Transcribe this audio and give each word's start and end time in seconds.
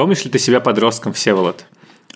Помнишь 0.00 0.24
ли 0.24 0.30
ты 0.30 0.38
себя 0.38 0.60
подростком, 0.60 1.12
Всеволод? 1.12 1.66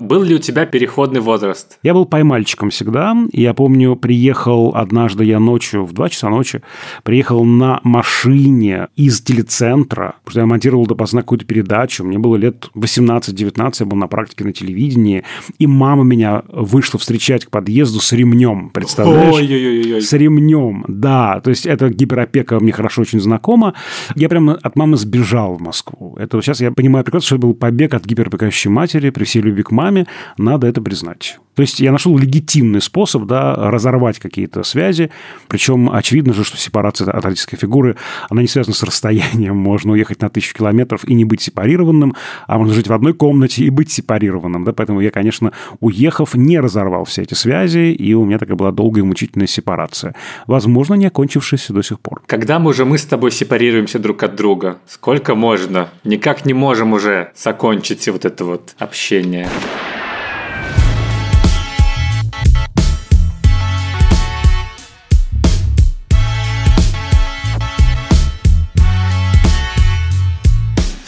Был 0.01 0.25
ли 0.25 0.35
у 0.35 0.39
тебя 0.39 0.67
переходный 0.67 1.21
возраст? 1.21 1.79
Я 1.85 1.95
был 1.95 2.05
поймальчиком 2.05 2.71
всегда. 2.71 3.17
Я 3.33 3.55
помню, 3.55 3.95
приехал 3.95 4.73
однажды 4.75 5.25
я 5.25 5.39
ночью, 5.39 5.85
в 5.85 5.93
2 5.93 6.09
часа 6.09 6.31
ночи, 6.31 6.63
приехал 7.05 7.45
на 7.45 7.81
машине 7.85 8.89
из 8.97 9.21
телецентра, 9.21 10.17
потому 10.25 10.31
что 10.33 10.41
я 10.41 10.47
монтировал 10.47 10.87
допоздна 10.87 11.21
какую-то 11.21 11.45
передачу. 11.45 12.03
Мне 12.03 12.19
было 12.19 12.35
лет 12.35 12.71
18-19, 12.75 13.75
я 13.79 13.87
был 13.87 13.97
на 13.97 14.09
практике 14.09 14.45
на 14.45 14.53
телевидении. 14.53 15.23
И 15.61 15.69
мама 15.69 16.03
меня 16.03 16.43
вышла 16.49 16.99
встречать 16.99 17.45
к 17.45 17.51
подъезду 17.51 18.01
с 18.01 18.13
ремнем, 18.13 18.71
представляешь? 18.71 19.33
Ой-ой-ой. 19.33 20.03
С 20.03 20.13
ремнем, 20.13 20.85
да. 20.89 21.41
То 21.41 21.51
есть 21.51 21.67
это 21.67 21.89
гиперопека 21.89 22.59
мне 22.59 22.73
хорошо 22.73 23.03
очень 23.03 23.21
знакома. 23.21 23.75
Я 24.17 24.29
прямо 24.29 24.55
от 24.55 24.75
мамы 24.75 24.97
сбежал 24.97 25.55
в 25.55 25.61
Москву. 25.61 26.17
Это 26.19 26.41
сейчас 26.43 26.61
я 26.61 26.73
понимаю 26.73 27.05
прекрасно, 27.05 27.27
что 27.27 27.37
это 27.37 27.47
был 27.47 27.55
побег 27.55 27.95
от 27.95 28.05
гиперопекающей 28.05 28.71
матери 28.71 29.11
при 29.11 29.23
всей 29.23 29.41
любви 29.41 29.63
к 29.63 29.71
маме 29.71 29.84
маме, 29.85 30.07
надо 30.39 30.67
это 30.67 30.81
признать. 30.81 31.39
То 31.55 31.63
есть 31.63 31.81
я 31.81 31.93
нашел 31.93 32.17
легитимный 32.19 32.81
способ 32.81 33.25
да, 33.25 33.55
разорвать 33.55 34.19
какие-то 34.19 34.65
связи. 34.65 35.11
Причем 35.49 35.89
очевидно 35.91 36.35
же, 36.35 36.45
что 36.45 36.57
сепарация 36.57 37.09
от 37.11 37.25
родительской 37.25 37.59
фигуры, 37.59 37.97
она 38.29 38.43
не 38.43 38.49
связана 38.49 38.75
с 38.75 38.83
расстоянием. 38.83 39.57
Можно 39.57 39.93
уехать 39.93 40.21
на 40.21 40.31
тысячу 40.31 40.55
километров 40.55 41.05
и 41.05 41.15
не 41.15 41.25
быть 41.25 41.43
сепарированным, 41.43 42.15
а 42.47 42.59
можно 42.59 42.75
жить 42.75 42.89
в 42.89 42.93
одной 42.93 43.15
комнате 43.15 43.65
и 43.65 43.71
быть 43.71 43.93
сепарированным. 43.93 44.65
Да? 44.65 44.73
Поэтому 44.73 45.01
я, 45.01 45.11
конечно, 45.11 45.53
уехав, 45.81 46.35
не 46.35 46.59
разорвал 46.59 47.05
все 47.05 47.23
эти 47.23 47.35
связи, 47.35 47.93
и 47.93 48.15
у 48.15 48.25
меня 48.25 48.39
такая 48.39 48.57
была 48.57 48.73
долгая 48.73 49.05
и 49.05 49.07
мучительная 49.07 49.47
сепарация. 49.47 50.15
Возможно, 50.49 50.95
не 50.95 51.07
окончившаяся 51.07 51.73
до 51.73 51.83
сих 51.83 52.01
пор. 52.01 52.23
Когда 52.27 52.59
мы 52.59 52.71
уже 52.71 52.85
мы 52.85 52.99
с 52.99 53.05
тобой 53.05 53.31
сепарируемся 53.31 54.01
друг 54.01 54.23
от 54.25 54.35
друга? 54.35 54.79
Сколько 54.89 55.37
можно? 55.37 55.91
Никак 56.03 56.47
не 56.47 56.55
можем 56.55 56.95
уже 56.95 57.31
закончить 57.37 58.09
вот 58.09 58.25
это 58.25 58.45
вот 58.45 58.75
общение. 58.79 59.49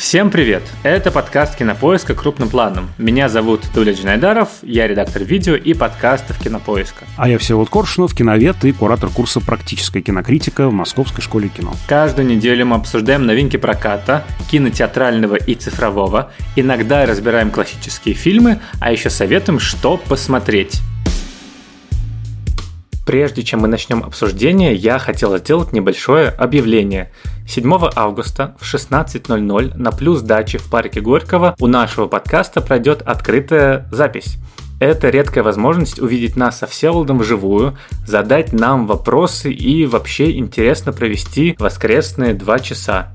Всем 0.07 0.31
привет! 0.31 0.62
Это 0.85 1.11
подкаст 1.11 1.57
Кинопоиска 1.57 2.15
крупным 2.15 2.49
планом. 2.49 2.91
Меня 2.97 3.29
зовут 3.29 3.62
Туля 3.75 3.93
Джинайдаров, 3.93 4.51
я 4.62 4.87
редактор 4.87 5.25
видео 5.25 5.57
и 5.57 5.75
подкастов 5.75 6.39
Кинопоиска. 6.39 7.07
А 7.17 7.29
я 7.29 7.39
Всеволод 7.39 7.71
Коршунов, 7.71 8.15
киновед 8.15 8.65
и 8.65 8.71
куратор 8.71 9.11
курса 9.11 9.41
«Практическая 9.41 10.03
кинокритика» 10.03 10.69
в 10.69 10.73
Московской 10.73 11.25
школе 11.25 11.49
кино. 11.49 11.75
Каждую 11.89 12.29
неделю 12.29 12.67
мы 12.67 12.77
обсуждаем 12.77 13.27
новинки 13.27 13.57
проката, 13.57 14.23
кинотеатрального 14.49 15.34
и 15.34 15.57
цифрового, 15.57 16.31
иногда 16.55 17.05
разбираем 17.05 17.51
классические 17.51 18.15
фильмы, 18.15 18.61
а 18.81 18.93
еще 18.93 19.11
советуем, 19.11 19.59
что 19.59 19.97
посмотреть. 19.97 20.83
Прежде 23.05 23.43
чем 23.43 23.61
мы 23.61 23.69
начнем 23.69 24.05
обсуждение, 24.05 24.75
я 24.75 25.01
хотел 25.01 25.37
сделать 25.39 25.73
небольшое 25.73 26.29
объявление. 26.29 27.11
7 27.47 27.72
августа 27.94 28.56
в 28.61 28.64
16.00 28.64 29.77
на 29.77 29.92
Плюс 29.92 30.20
Даче 30.20 30.58
в 30.58 30.69
парке 30.69 31.00
Горького 31.00 31.55
у 31.61 31.66
нашего 31.66 32.06
подкаста 32.06 32.61
пройдет 32.61 33.03
открытая 33.03 33.88
запись. 33.91 34.38
Это 34.78 35.08
редкая 35.08 35.42
возможность 35.42 36.00
увидеть 36.00 36.36
нас 36.36 36.58
со 36.58 36.66
Всеволодом 36.66 37.20
вживую, 37.20 37.78
задать 38.06 38.53
нам 38.53 38.86
вопросы 38.86 39.50
и 39.50 39.86
вообще 39.86 40.36
интересно 40.36 40.92
провести 40.92 41.56
воскресные 41.58 42.34
два 42.34 42.58
часа. 42.58 43.14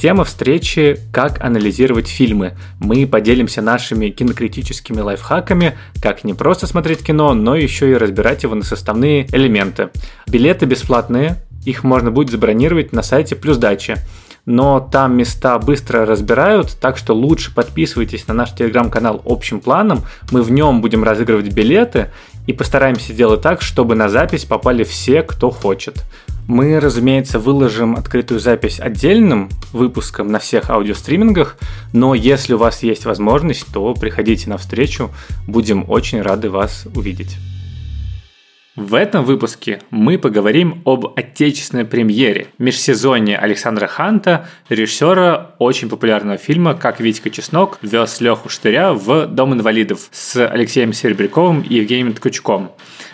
Тема 0.00 0.24
встречи 0.24 0.98
«Как 1.12 1.44
анализировать 1.44 2.08
фильмы». 2.08 2.56
Мы 2.80 3.06
поделимся 3.06 3.60
нашими 3.60 4.08
кинокритическими 4.08 5.00
лайфхаками, 5.00 5.76
как 6.00 6.24
не 6.24 6.32
просто 6.32 6.66
смотреть 6.66 7.04
кино, 7.04 7.34
но 7.34 7.54
еще 7.56 7.90
и 7.90 7.96
разбирать 7.96 8.42
его 8.42 8.54
на 8.54 8.64
составные 8.64 9.26
элементы. 9.32 9.90
Билеты 10.26 10.64
бесплатные, 10.64 11.36
их 11.64 11.84
можно 11.84 12.10
будет 12.10 12.30
забронировать 12.30 12.92
на 12.92 13.02
сайте 13.02 13.36
Плюс 13.36 13.58
Дачи. 13.58 13.96
Но 14.44 14.80
там 14.80 15.16
места 15.16 15.58
быстро 15.60 16.04
разбирают, 16.04 16.76
так 16.80 16.96
что 16.96 17.14
лучше 17.14 17.54
подписывайтесь 17.54 18.26
на 18.26 18.34
наш 18.34 18.52
телеграм-канал 18.52 19.22
общим 19.24 19.60
планом. 19.60 20.02
Мы 20.32 20.42
в 20.42 20.50
нем 20.50 20.80
будем 20.80 21.04
разыгрывать 21.04 21.52
билеты 21.52 22.10
и 22.48 22.52
постараемся 22.52 23.12
сделать 23.12 23.40
так, 23.40 23.62
чтобы 23.62 23.94
на 23.94 24.08
запись 24.08 24.44
попали 24.44 24.82
все, 24.82 25.22
кто 25.22 25.50
хочет. 25.50 26.02
Мы, 26.48 26.80
разумеется, 26.80 27.38
выложим 27.38 27.94
открытую 27.94 28.40
запись 28.40 28.80
отдельным 28.80 29.48
выпуском 29.72 30.26
на 30.26 30.40
всех 30.40 30.70
аудиостримингах, 30.70 31.56
но 31.92 32.16
если 32.16 32.54
у 32.54 32.58
вас 32.58 32.82
есть 32.82 33.04
возможность, 33.04 33.66
то 33.72 33.94
приходите 33.94 34.50
на 34.50 34.58
встречу, 34.58 35.10
будем 35.46 35.88
очень 35.88 36.20
рады 36.20 36.50
вас 36.50 36.86
увидеть. 36.96 37.36
В 38.74 38.94
этом 38.94 39.26
выпуске 39.26 39.82
мы 39.90 40.16
поговорим 40.16 40.80
об 40.86 41.12
отечественной 41.14 41.84
премьере 41.84 42.46
межсезонье 42.56 43.36
Александра 43.36 43.86
Ханта, 43.86 44.48
режиссера 44.70 45.54
очень 45.58 45.90
популярного 45.90 46.38
фильма 46.38 46.72
«Как 46.72 46.98
Витька 46.98 47.28
Чеснок 47.28 47.78
вез 47.82 48.22
Леху 48.22 48.48
Штыря 48.48 48.94
в 48.94 49.26
Дом 49.26 49.52
инвалидов» 49.52 50.08
с 50.10 50.46
Алексеем 50.46 50.94
Серебряковым 50.94 51.60
и 51.60 51.74
Евгением 51.74 52.14
Ткачуком. 52.14 52.72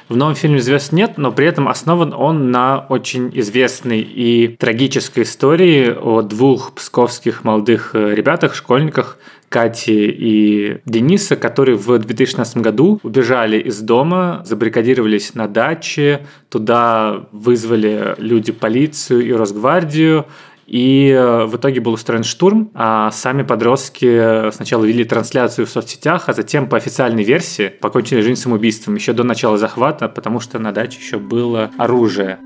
В 0.09 0.17
новом 0.17 0.37
фильме 0.37 0.61
звезд 0.61 0.93
нет, 0.93 1.19
но 1.19 1.33
при 1.33 1.49
этом 1.49 1.69
основан 1.69 2.15
он 2.15 2.53
на 2.53 2.87
очень 2.89 3.31
известной 3.35 4.01
и 4.01 4.57
трагической 4.57 5.25
истории 5.25 5.91
о 5.91 6.23
двух 6.23 6.73
псковских 6.75 7.43
молодых 7.43 7.91
э, 7.95 8.15
ребятах, 8.15 8.55
школьниках, 8.55 9.19
Кати 9.49 10.07
и 10.07 10.81
Дениса, 10.85 11.37
которые 11.37 11.77
в 11.77 11.99
2016 11.99 12.59
году 12.59 13.01
убежали 13.03 13.59
из 13.59 13.81
дома, 13.81 14.43
забаррикадировались 14.45 15.35
на 15.35 15.49
даче, 15.49 16.27
туда 16.51 17.27
вызвали 17.33 18.15
люди 18.19 18.53
полицию 18.53 19.27
и 19.27 19.33
Росгвардию, 19.33 20.27
и 20.67 21.11
э, 21.11 21.47
в 21.47 21.57
итоге 21.57 21.81
был 21.81 21.95
устроен 21.95 22.25
штурм, 22.25 22.71
а 22.75 23.11
сами 23.11 23.43
подростки 23.43 24.51
сначала 24.53 24.85
вели 24.85 25.05
трансляцию 25.05 25.67
в 25.67 25.71
соцсетях, 25.71 26.29
а 26.29 26.35
затем 26.35 26.69
по 26.69 26.77
официальной 26.77 27.25
версии 27.25 27.69
покончили 27.69 28.21
жизнь 28.21 28.41
самоубийством 28.41 28.95
еще 28.95 29.15
до 29.15 29.25
начала 29.25 29.57
захвата, 29.57 30.11
потому 30.11 30.41
что 30.41 30.59
на 30.59 30.73
даче 30.73 30.99
еще 31.01 31.19
было 31.19 31.71
оружие. 31.79 32.39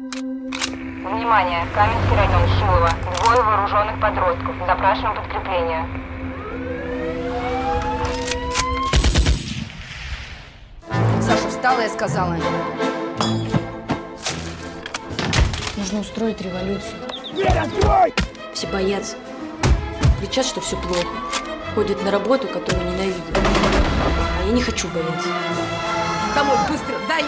Внимание! 1.32 1.66
Каменский 1.74 2.16
район 2.16 2.48
Шилова. 2.58 2.90
Двое 3.24 3.42
вооруженных 3.42 4.00
подростков. 4.00 4.54
Запрашиваем 4.68 5.16
подкрепление. 5.16 6.11
Встала 11.62 11.82
и 11.82 11.88
сказала. 11.88 12.36
Нужно 15.76 16.00
устроить 16.00 16.40
революцию. 16.40 16.96
Дверь 17.34 17.56
открой! 17.56 18.12
Все 18.52 18.66
боятся. 18.66 19.14
Кричат, 20.18 20.44
что 20.44 20.60
все 20.60 20.76
плохо. 20.76 21.06
Ходят 21.76 22.02
на 22.02 22.10
работу, 22.10 22.48
которую 22.48 22.84
ненавидят. 22.90 23.22
А 23.36 24.44
я 24.44 24.52
не 24.52 24.60
хочу 24.60 24.88
бояться. 24.88 25.28
Домой, 26.34 26.56
быстро, 26.68 26.96
дай 27.06 27.22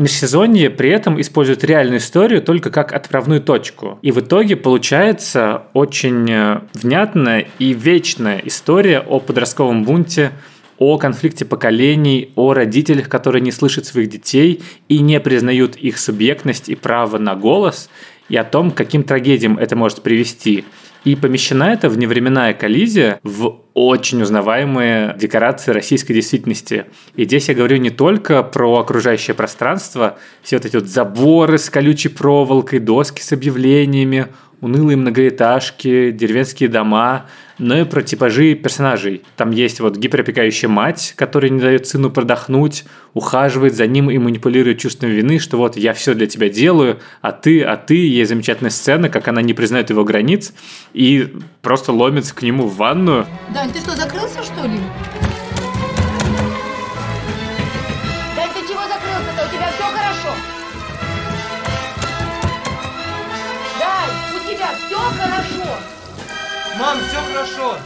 Межсезонье 0.00 0.70
при 0.70 0.90
этом 0.90 1.20
использует 1.20 1.62
реальную 1.62 1.98
историю 1.98 2.42
только 2.42 2.70
как 2.70 2.92
отправную 2.92 3.40
точку. 3.40 3.98
И 4.02 4.12
в 4.12 4.20
итоге 4.20 4.56
получается 4.56 5.64
очень 5.74 6.30
э, 6.30 6.60
внятная 6.72 7.46
и 7.58 7.72
вечная 7.72 8.40
история 8.44 9.00
о 9.00 9.20
подростковом 9.20 9.84
бунте 9.84 10.32
о 10.80 10.96
конфликте 10.96 11.44
поколений, 11.44 12.32
о 12.36 12.54
родителях, 12.54 13.10
которые 13.10 13.42
не 13.42 13.52
слышат 13.52 13.84
своих 13.84 14.08
детей 14.08 14.62
и 14.88 15.00
не 15.00 15.20
признают 15.20 15.76
их 15.76 15.98
субъектность 15.98 16.70
и 16.70 16.74
право 16.74 17.18
на 17.18 17.36
голос, 17.36 17.90
и 18.30 18.36
о 18.36 18.44
том, 18.44 18.70
к 18.70 18.76
каким 18.78 19.02
трагедиям 19.02 19.58
это 19.58 19.76
может 19.76 20.02
привести. 20.02 20.64
И 21.04 21.16
помещена 21.16 21.72
это 21.72 21.88
в 21.88 21.96
невременная 21.96 22.52
коллизия 22.52 23.20
в 23.22 23.62
очень 23.72 24.20
узнаваемые 24.20 25.16
декорации 25.18 25.72
российской 25.72 26.12
действительности. 26.12 26.86
И 27.16 27.24
здесь 27.24 27.48
я 27.48 27.54
говорю 27.54 27.78
не 27.78 27.90
только 27.90 28.42
про 28.42 28.78
окружающее 28.78 29.34
пространство, 29.34 30.18
все 30.42 30.56
вот 30.56 30.66
эти 30.66 30.76
вот 30.76 30.86
заборы 30.86 31.56
с 31.56 31.70
колючей 31.70 32.10
проволокой, 32.10 32.80
доски 32.80 33.22
с 33.22 33.32
объявлениями, 33.32 34.28
унылые 34.60 34.96
многоэтажки, 34.96 36.10
деревенские 36.10 36.68
дома, 36.68 37.26
но 37.58 37.78
и 37.78 37.84
про 37.84 38.02
типажи 38.02 38.54
персонажей. 38.54 39.22
Там 39.36 39.50
есть 39.50 39.80
вот 39.80 39.96
гиперопекающая 39.96 40.68
мать, 40.68 41.14
которая 41.16 41.50
не 41.50 41.60
дает 41.60 41.86
сыну 41.86 42.10
продохнуть, 42.10 42.84
ухаживает 43.12 43.74
за 43.74 43.86
ним 43.86 44.10
и 44.10 44.18
манипулирует 44.18 44.78
чувством 44.78 45.10
вины, 45.10 45.38
что 45.38 45.58
вот 45.58 45.76
я 45.76 45.92
все 45.92 46.14
для 46.14 46.26
тебя 46.26 46.48
делаю, 46.48 47.00
а 47.20 47.32
ты, 47.32 47.62
а 47.62 47.76
ты. 47.76 47.96
Есть 47.96 48.30
замечательная 48.30 48.70
сцена, 48.70 49.08
как 49.08 49.28
она 49.28 49.42
не 49.42 49.54
признает 49.54 49.90
его 49.90 50.04
границ 50.04 50.52
и 50.92 51.32
просто 51.62 51.92
ломится 51.92 52.34
к 52.34 52.42
нему 52.42 52.66
в 52.66 52.76
ванную. 52.76 53.26
Дань, 53.54 53.70
ты 53.72 53.80
что, 53.80 53.94
закрылся, 53.94 54.42
что 54.42 54.66
ли? 54.66 54.78
Да 58.36 58.46
ты 58.54 58.60
чего 58.66 58.80
закрылся-то? 58.80 59.46
У 59.46 59.54
тебя 59.54 59.70
все 59.70 59.84
хорошо? 59.84 60.59
все 64.74 64.96
хорошо. 64.96 65.78
Мам, 66.78 66.98
все 67.08 67.18
хорошо. 67.32 67.76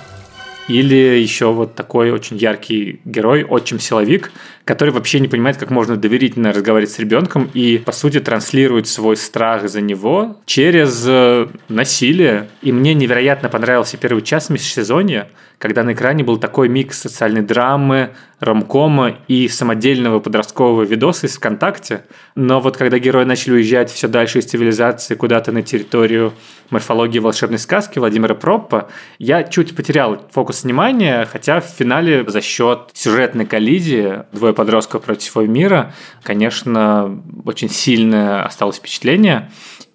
Или 0.69 1.21
еще 1.21 1.53
вот 1.53 1.75
такой 1.75 2.11
очень 2.11 2.37
яркий 2.39 3.01
герой, 3.05 3.45
отчим 3.45 3.79
силовик, 3.79 4.33
который 4.65 4.91
вообще 4.91 5.21
не 5.21 5.29
понимает, 5.29 5.57
как 5.57 5.71
можно 5.71 5.97
доверительно 5.97 6.53
разговаривать 6.53 6.91
с 6.91 6.99
ребенком 6.99 7.51
и, 7.53 7.79
по 7.79 7.93
сути, 7.93 8.21
транслирует 8.21 8.87
свой 8.89 9.17
страх 9.17 9.69
за 9.69 9.81
него 9.81 10.39
через 10.47 11.05
э, 11.07 11.49
насилие. 11.69 12.49
И 12.63 12.73
мне 12.73 12.95
невероятно 12.95 13.49
понравился 13.49 13.97
первый 13.99 14.23
час 14.23 14.49
межсезонья, 14.49 15.29
когда 15.59 15.83
на 15.83 15.93
экране 15.93 16.25
был 16.25 16.39
такой 16.39 16.69
микс 16.69 16.99
социальной 17.01 17.43
драмы, 17.43 18.11
ромкома 18.41 19.17
и 19.29 19.49
самодельного 19.49 20.21
подросткового 20.21 20.83
видоса 20.83 21.27
из 21.27 21.37
ВКонтакте. 21.37 22.05
Но 22.35 22.61
вот 22.61 22.77
когда 22.77 22.99
герои 22.99 23.25
начали 23.25 23.55
уезжать 23.55 23.91
все 23.91 24.09
дальше 24.09 24.39
из 24.39 24.47
цивилизации 24.47 25.15
куда-то 25.15 25.53
на 25.53 25.63
территорию 25.63 26.33
морфологии 26.71 27.19
волшебной 27.19 27.59
сказки 27.59 27.99
Владимира 27.99 28.35
Проппа, 28.35 28.89
я 29.19 29.45
чуть 29.45 29.77
потерял 29.77 30.27
фокус 30.33 30.65
внимания, 30.65 31.27
хотя 31.31 31.61
в 31.61 31.67
финале 31.67 32.25
за 32.29 32.41
счет 32.41 32.91
сюжетной 32.93 33.47
коллизии 33.47 34.25
двое 34.33 34.54
подростков 34.55 35.03
против 35.03 35.23
всего 35.23 35.45
мира, 35.45 35.93
конечно, 36.23 37.23
очень 37.45 37.69
сильное 37.69 38.45
осталось 38.45 38.77
впечатление. 38.77 39.51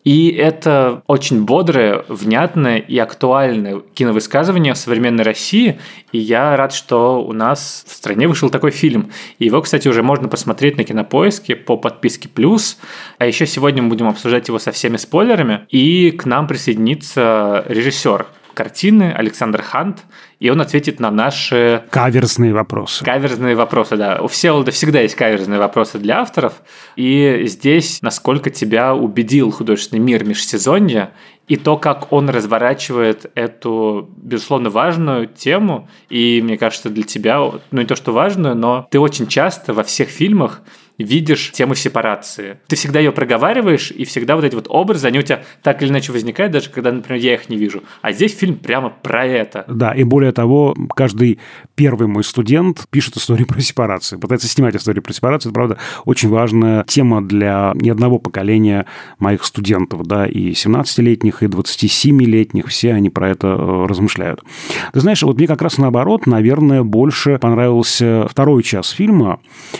И 0.06 0.30
это 0.30 1.04
очень 1.08 1.44
бодрое, 1.44 2.06
внятное 2.08 2.78
и 2.78 2.98
актуальное 2.98 3.82
киновысказывание 3.94 4.74
в 4.74 4.78
современной 4.78 5.24
России. 5.24 5.80
И 6.12 6.18
я 6.18 6.56
рад, 6.56 6.74
что 6.74 7.22
у 7.22 7.34
нас 7.34 7.84
в 7.88 7.94
стране 7.94 8.28
вышел 8.28 8.50
такой 8.50 8.72
фильм. 8.72 9.12
И 9.40 9.46
его, 9.46 9.62
кстати, 9.62 9.88
уже 9.88 10.02
можно 10.02 10.30
посмотреть 10.30 10.78
на 10.78 10.84
Кинопоиске 10.84 11.56
по 11.56 11.76
подписке 11.76 12.30
«Плюс». 12.30 12.78
А 13.18 13.26
еще 13.26 13.46
сегодня 13.46 13.84
мы 13.84 13.90
будем 13.90 14.08
обсуждать 14.08 14.48
его 14.48 14.58
со 14.58 14.72
всеми 14.72 14.98
спойлерами. 14.98 15.68
И 15.70 16.12
к 16.12 16.26
нам 16.26 16.48
присоединится 16.48 17.66
режиссер 17.68 18.26
картины 18.60 19.14
Александр 19.16 19.62
Хант, 19.62 20.00
и 20.42 20.50
он 20.50 20.60
ответит 20.60 21.00
на 21.00 21.12
наши... 21.12 21.86
Каверзные 21.92 22.54
вопросы. 22.54 23.06
Каверзные 23.06 23.56
вопросы, 23.56 23.96
да. 23.96 24.20
У 24.22 24.28
Всеволода 24.28 24.72
всегда 24.72 25.00
есть 25.00 25.16
каверзные 25.16 25.60
вопросы 25.60 25.98
для 25.98 26.20
авторов, 26.20 26.56
и 26.98 27.44
здесь 27.46 28.02
насколько 28.02 28.50
тебя 28.50 28.94
убедил 28.94 29.52
художественный 29.52 30.02
мир 30.02 30.26
межсезонья 30.26 31.12
и 31.48 31.56
то, 31.56 31.78
как 31.78 32.12
он 32.12 32.30
разворачивает 32.30 33.32
эту, 33.34 34.10
безусловно, 34.18 34.70
важную 34.70 35.28
тему, 35.28 35.88
и 36.10 36.42
мне 36.44 36.58
кажется, 36.58 36.90
для 36.90 37.04
тебя, 37.04 37.38
ну 37.40 37.80
не 37.80 37.86
то, 37.86 37.96
что 37.96 38.12
важную, 38.12 38.58
но 38.58 38.90
ты 38.92 39.00
очень 39.00 39.28
часто 39.28 39.74
во 39.74 39.84
всех 39.84 40.10
фильмах 40.10 40.64
видишь 41.00 41.52
тему 41.52 41.76
сепарации. 41.76 42.60
Ты 42.68 42.76
всегда 42.76 43.00
ее 43.00 43.12
проговариваешь, 43.12 43.92
и 43.92 44.06
всегда 44.06 44.36
вот 44.36 44.46
эти 44.46 44.56
вот 44.56 44.68
образы, 44.70 45.08
они 45.08 45.20
у 45.20 45.22
тебя 45.22 45.44
так 45.64 45.82
или 45.82 45.90
иначе 45.90 46.12
возникают, 46.12 46.54
даже 46.54 46.70
когда, 46.70 46.92
например, 46.92 47.22
я 47.22 47.34
их 47.34 47.50
не 47.50 47.58
вижу. 47.58 47.84
А 48.02 48.12
здесь 48.12 48.38
фильм 48.38 48.56
прямо 48.56 48.90
про 48.90 49.26
это. 49.26 49.66
Да, 49.68 49.94
и 49.94 50.04
более 50.04 50.32
того, 50.32 50.76
каждый 50.96 51.40
первый 51.80 52.10
мой 52.10 52.26
студент 52.26 52.86
пишет 52.90 53.16
историю 53.16 53.48
про 53.48 53.62
сепарацию, 53.62 54.20
пытается 54.20 54.50
снимать 54.50 54.76
историю 54.76 55.02
про 55.02 55.14
сепарацию. 55.14 55.50
Это, 55.50 55.56
правда, 55.56 55.78
очень 56.04 56.28
важная 56.28 56.84
тема 56.84 57.26
для 57.26 57.72
ни 57.76 57.90
одного 57.90 58.20
поколения 58.20 58.86
моих 59.18 59.46
студентов, 59.46 60.06
да, 60.06 60.28
и 60.28 60.52
17-летних, 60.52 61.42
и 61.42 61.46
27-летних, 61.46 62.68
все 62.68 62.94
они 62.94 63.10
про 63.10 63.30
это 63.30 63.48
э, 63.48 63.86
размышляют. 63.88 64.44
Ты 64.92 65.00
знаешь, 65.00 65.24
вот 65.24 65.38
мне 65.38 65.48
как 65.48 65.62
раз 65.62 65.78
наоборот, 65.78 66.28
наверное, 66.28 66.84
больше 66.84 67.40
понравился 67.40 68.28
второй 68.30 68.62
час 68.62 68.90
фильма, 68.90 69.40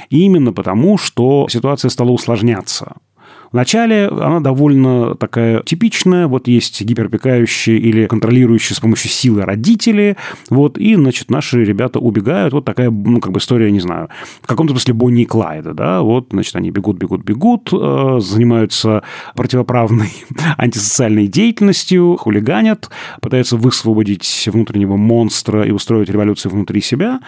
именно 0.10 0.54
потому, 0.54 0.98
что 0.98 1.10
что 1.20 1.48
ситуация 1.50 1.90
стала 1.90 2.12
усложняться. 2.12 2.94
Вначале 3.52 4.08
она 4.08 4.40
довольно 4.40 5.16
такая 5.16 5.62
типичная, 5.64 6.28
вот 6.28 6.48
есть 6.48 6.82
гиперопекающие 6.82 7.78
или 7.78 8.06
контролирующие 8.06 8.76
с 8.76 8.80
помощью 8.80 9.10
силы 9.10 9.44
родители, 9.44 10.18
вот, 10.50 10.78
и, 10.78 10.96
значит, 10.96 11.32
наши 11.32 11.64
ребята 11.64 12.00
убегают, 12.00 12.54
вот 12.54 12.66
такая, 12.66 12.92
ну, 12.92 13.20
как 13.20 13.32
бы 13.32 13.40
история, 13.40 13.72
не 13.72 13.80
знаю, 13.80 14.10
в 14.42 14.48
каком-то 14.48 14.74
смысле 14.74 14.94
Бонни 14.94 15.24
и 15.24 15.26
Клайда, 15.26 15.74
да, 15.74 16.02
вот, 16.02 16.28
значит, 16.32 16.56
они 16.56 16.72
бегут, 16.72 16.98
бегут, 16.98 17.24
бегут, 17.24 17.70
э, 17.74 18.20
занимаются 18.22 19.04
противоправной 19.36 20.12
антисоциальной 20.58 21.28
деятельностью, 21.28 22.18
хулиганят, 22.18 22.90
пытаются 23.22 23.58
высвободить 23.58 24.48
внутреннего 24.52 24.96
монстра 24.98 25.64
и 25.64 25.72
устроить 25.72 26.10
революцию 26.10 26.52
внутри 26.52 26.82
себя, 26.82 27.20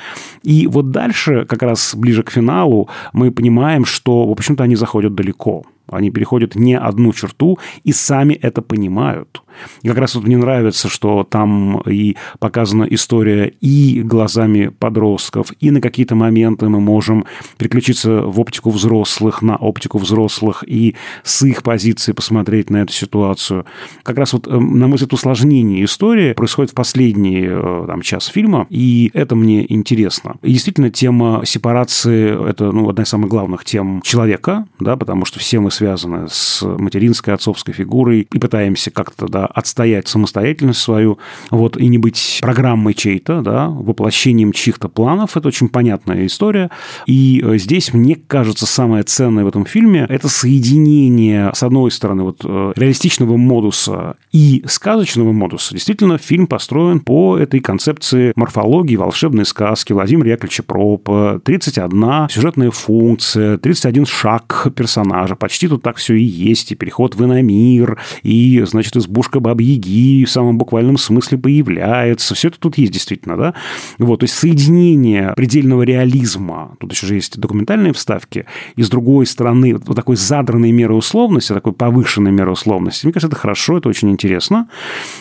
и 0.44 0.68
вот 0.68 0.92
дальше, 0.92 1.46
как 1.46 1.64
раз 1.64 1.96
ближе 1.96 2.24
к 2.24 2.32
финалу, 2.32 2.90
мы 3.14 3.32
понимаем, 3.32 3.86
что, 3.86 4.28
в 4.28 4.32
общем-то, 4.32 4.64
они 4.64 4.76
заходят 4.76 5.16
далеко. 5.16 5.66
Они 5.88 6.12
переходят 6.12 6.56
не 6.56 6.78
одну 6.78 7.14
черту 7.14 7.60
и 7.84 7.92
сами 7.92 8.34
это 8.34 8.62
понимают. 8.62 9.44
И 9.82 9.88
как 9.88 9.98
раз 9.98 10.16
вот 10.16 10.26
мне 10.26 10.38
нравится, 10.38 10.90
что 10.90 11.24
там 11.24 11.82
и 11.82 12.16
показана 12.40 12.84
история 12.84 13.54
и 13.62 14.02
глазами 14.02 14.68
подростков, 14.68 15.54
и 15.60 15.72
на 15.72 15.82
какие-то 15.82 16.16
моменты 16.16 16.70
мы 16.70 16.80
можем 16.80 17.26
переключиться 17.58 18.22
в 18.22 18.40
оптику 18.40 18.70
взрослых, 18.70 19.42
на 19.42 19.56
оптику 19.56 19.98
взрослых, 19.98 20.64
и 20.68 20.96
с 21.24 21.44
их 21.44 21.64
позиции 21.64 22.12
посмотреть 22.12 22.70
на 22.70 22.78
эту 22.78 22.94
ситуацию. 22.94 23.66
Как 24.04 24.18
раз 24.18 24.34
вот, 24.34 24.48
эм, 24.48 24.80
на 24.80 24.88
мой 24.88 24.96
взгляд, 24.96 25.14
усложнение 25.14 25.84
истории 25.86 26.34
происходит 26.34 26.72
в 26.72 26.76
последний 26.76 27.46
э, 27.48 27.84
там, 27.88 28.02
час 28.02 28.28
фильма, 28.28 28.68
и 28.70 29.12
это 29.14 29.36
мне 29.36 29.66
интересно. 29.72 30.36
И 30.42 30.54
действительно, 30.54 30.90
тема 30.90 31.42
сепарации– 31.46 32.50
это 32.50 32.72
ну, 32.72 32.90
одна 32.90 33.04
из 33.04 33.10
самых 33.10 33.30
главных 33.30 33.66
тем 33.66 34.02
человека, 34.02 34.68
да, 34.80 34.96
потому 34.96 35.26
что 35.26 35.40
все 35.40 35.60
мы 35.60 35.72
связаны 35.82 36.28
с 36.30 36.62
материнской, 36.62 37.34
отцовской 37.34 37.74
фигурой 37.74 38.28
и 38.32 38.40
пытаемся 38.40 38.92
как-то 38.92 39.28
да, 39.28 39.48
отстоять 39.48 40.08
самостоятельность 40.08 40.80
свою, 40.80 41.18
вот, 41.50 41.76
и 41.76 41.88
не 41.88 41.98
быть 41.98 42.38
программой 42.40 42.94
чьей-то, 42.94 43.42
да, 43.42 43.68
воплощением 43.68 44.52
чьих-то 44.54 44.90
планов. 44.90 45.36
Это 45.36 45.48
очень 45.48 45.70
понятная 45.70 46.28
история. 46.28 46.70
И 47.08 47.42
э, 47.44 47.58
здесь, 47.58 47.94
мне 47.94 48.16
кажется, 48.16 48.68
самое 48.68 49.04
ценное 49.04 49.44
в 49.44 49.48
этом 49.48 49.66
фильме– 49.66 50.06
это 50.10 50.30
соединение, 50.30 51.50
с 51.52 51.64
одной 51.64 51.90
стороны, 51.90 52.24
вот, 52.24 52.42
э, 52.44 52.74
реалистичного 52.76 53.38
модуса 53.38 54.18
и 54.32 54.64
сказочного 54.68 55.32
модуса. 55.32 55.74
Действительно, 55.74 56.20
фильм 56.20 56.46
построен 56.46 57.00
по 57.00 57.40
этой 57.40 57.60
концепции 57.60 58.34
морфологии 58.36 58.98
волшебной 58.98 59.46
сказки 59.46 59.94
Владимира 59.94 60.30
Яковлевича 60.30 60.62
Пропа. 60.62 61.42
31 61.44 62.30
сюжетная 62.30 62.70
функция, 62.70 63.58
31 63.58 64.06
шаг 64.06 64.68
персонажа. 64.76 65.36
Почти 65.36 65.61
тут 65.68 65.82
так 65.82 65.98
все 65.98 66.16
и 66.16 66.24
есть. 66.24 66.72
И 66.72 66.76
переход 66.76 67.16
в 67.16 67.24
иномир, 67.24 67.98
и, 68.24 68.64
значит, 68.66 68.96
избушка 68.96 69.40
Бабы-Яги 69.40 70.26
в 70.26 70.32
самом 70.32 70.58
буквальном 70.58 70.98
смысле 70.98 71.38
появляется. 71.38 72.36
Все 72.36 72.50
это 72.50 72.60
тут 72.60 72.78
есть 72.78 72.92
действительно, 72.92 73.38
да? 73.38 73.54
Вот, 73.98 74.20
то 74.20 74.24
есть 74.26 74.36
соединение 74.36 75.34
предельного 75.36 75.84
реализма, 75.84 76.76
тут 76.80 76.94
еще 76.94 77.08
же 77.08 77.16
есть 77.16 77.40
документальные 77.40 77.94
вставки, 77.94 78.46
и 78.76 78.84
с 78.84 78.90
другой 78.90 79.26
стороны 79.26 79.76
вот 79.76 79.96
такой 79.96 80.16
задранной 80.16 80.72
меры 80.72 80.94
условности, 80.94 81.54
такой 81.54 81.74
повышенной 81.74 82.32
меры 82.32 82.52
условности. 82.52 83.06
Мне 83.06 83.14
кажется, 83.14 83.28
это 83.28 83.42
хорошо, 83.42 83.78
это 83.78 83.90
очень 83.90 84.12
интересно. 84.12 84.68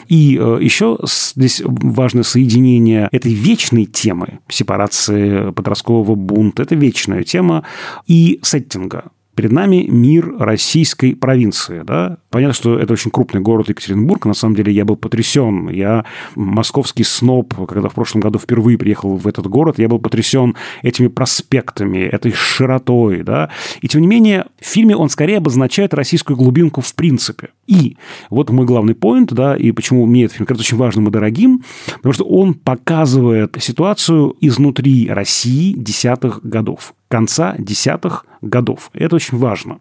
И 0.08 0.38
э, 0.40 0.58
еще 0.60 0.98
здесь 1.04 1.62
важное 1.64 2.24
соединение 2.24 3.08
этой 3.12 3.32
вечной 3.32 3.84
темы 3.86 4.40
сепарации 4.48 5.50
подросткового 5.52 6.14
бунта, 6.14 6.62
это 6.62 6.74
вечная 6.74 7.22
тема, 7.22 7.64
и 8.06 8.38
сеттинга. 8.42 9.04
Перед 9.40 9.52
нами 9.52 9.86
мир 9.88 10.36
российской 10.38 11.16
провинции. 11.16 11.80
Да? 11.82 12.18
Понятно, 12.28 12.52
что 12.52 12.78
это 12.78 12.92
очень 12.92 13.10
крупный 13.10 13.40
город 13.40 13.70
Екатеринбург. 13.70 14.26
На 14.26 14.34
самом 14.34 14.54
деле 14.54 14.70
я 14.70 14.84
был 14.84 14.96
потрясен. 14.96 15.70
Я 15.70 16.04
московский 16.34 17.04
сноб, 17.04 17.54
когда 17.66 17.88
в 17.88 17.94
прошлом 17.94 18.20
году 18.20 18.38
впервые 18.38 18.76
приехал 18.76 19.16
в 19.16 19.26
этот 19.26 19.46
город, 19.46 19.78
я 19.78 19.88
был 19.88 19.98
потрясен 19.98 20.56
этими 20.82 21.08
проспектами, 21.08 22.00
этой 22.00 22.32
широтой. 22.32 23.22
Да? 23.22 23.48
И 23.80 23.88
тем 23.88 24.02
не 24.02 24.08
менее, 24.08 24.44
в 24.60 24.66
фильме 24.66 24.94
он 24.94 25.08
скорее 25.08 25.38
обозначает 25.38 25.94
российскую 25.94 26.36
глубинку 26.36 26.82
в 26.82 26.94
принципе. 26.94 27.48
И 27.66 27.96
вот 28.28 28.50
мой 28.50 28.66
главный 28.66 28.94
поинт, 28.94 29.32
да, 29.32 29.56
и 29.56 29.72
почему 29.72 30.04
мне 30.04 30.24
этот 30.24 30.36
фильм 30.36 30.44
кажется 30.44 30.66
очень 30.66 30.76
важным 30.76 31.08
и 31.08 31.10
дорогим, 31.10 31.64
потому 31.94 32.12
что 32.12 32.24
он 32.24 32.52
показывает 32.52 33.56
ситуацию 33.58 34.36
изнутри 34.42 35.08
России 35.08 35.72
десятых 35.72 36.44
годов 36.44 36.92
конца 37.08 37.54
десятых 37.58 38.26
годов. 38.40 38.90
Это 38.94 39.16
очень 39.16 39.38
важно. 39.38 39.80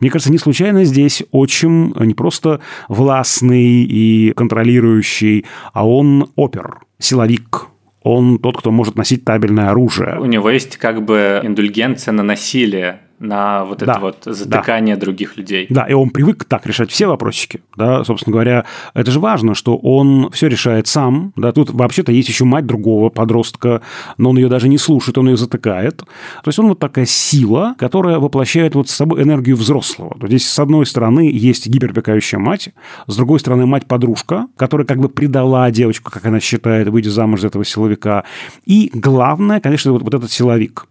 Мне 0.00 0.10
кажется, 0.10 0.32
не 0.32 0.38
случайно 0.38 0.84
здесь 0.84 1.22
очень 1.30 1.94
не 1.98 2.14
просто 2.14 2.60
властный 2.88 3.84
и 3.84 4.32
контролирующий, 4.32 5.46
а 5.72 5.86
он 5.86 6.30
опер, 6.36 6.80
силовик, 6.98 7.68
он 8.02 8.38
тот, 8.38 8.58
кто 8.58 8.70
может 8.70 8.96
носить 8.96 9.24
табельное 9.24 9.70
оружие. 9.70 10.18
У 10.20 10.26
него 10.26 10.50
есть 10.50 10.76
как 10.76 11.04
бы 11.04 11.40
индульгенция 11.42 12.12
на 12.12 12.22
насилие 12.22 13.00
на 13.18 13.64
вот 13.64 13.82
это 13.82 13.86
Да, 13.94 13.98
вот 14.00 14.18
затыкание 14.24 14.96
других 14.96 15.36
людей. 15.36 15.66
Да, 15.70 15.84
и 15.84 15.92
он 15.92 16.10
привык 16.10 16.44
так 16.44 16.66
решать 16.66 16.90
все 16.90 17.06
вопросики, 17.06 17.62
да, 17.76 18.04
собственно 18.04 18.32
говоря, 18.32 18.64
это 18.94 19.10
же 19.10 19.20
важно, 19.20 19.54
что 19.54 19.76
он 19.76 20.30
все 20.32 20.48
решает 20.48 20.86
сам, 20.86 21.32
да, 21.36 21.52
тут 21.52 21.70
вообще-то 21.70 22.12
есть 22.12 22.28
еще 22.28 22.44
мать 22.44 22.66
другого 22.66 23.10
подростка, 23.10 23.82
но 24.18 24.30
он 24.30 24.36
ее 24.36 24.48
даже 24.48 24.68
не 24.68 24.78
слушает, 24.78 25.18
он 25.18 25.28
ее 25.28 25.36
затыкает. 25.36 25.98
То 25.98 26.48
есть 26.48 26.58
он 26.58 26.68
вот 26.68 26.78
такая 26.78 27.06
сила, 27.06 27.74
которая 27.78 28.18
воплощает 28.18 28.74
вот 28.74 28.88
с 28.88 28.94
собой 28.94 29.22
энергию 29.22 29.56
взрослого. 29.56 30.16
То 30.20 30.26
здесь, 30.26 30.48
с 30.48 30.58
одной 30.58 30.86
стороны, 30.86 31.30
есть 31.32 31.66
гиперопекающая 31.66 32.38
мать, 32.38 32.70
с 33.06 33.16
другой 33.16 33.40
стороны, 33.40 33.66
мать-подружка, 33.66 34.48
которая 34.56 34.86
как 34.86 34.98
бы 34.98 35.08
предала 35.08 35.70
девочку, 35.70 36.10
как 36.10 36.24
она 36.26 36.40
считает, 36.40 36.88
выйдя 36.88 37.10
замуж 37.10 37.40
за 37.40 37.48
этого 37.48 37.64
силовика. 37.64 38.24
И 38.64 38.90
главное, 38.92 39.60
конечно, 39.60 39.92
вот, 39.92 40.02
вот 40.02 40.14
этот 40.14 40.30
силовик. 40.30 40.86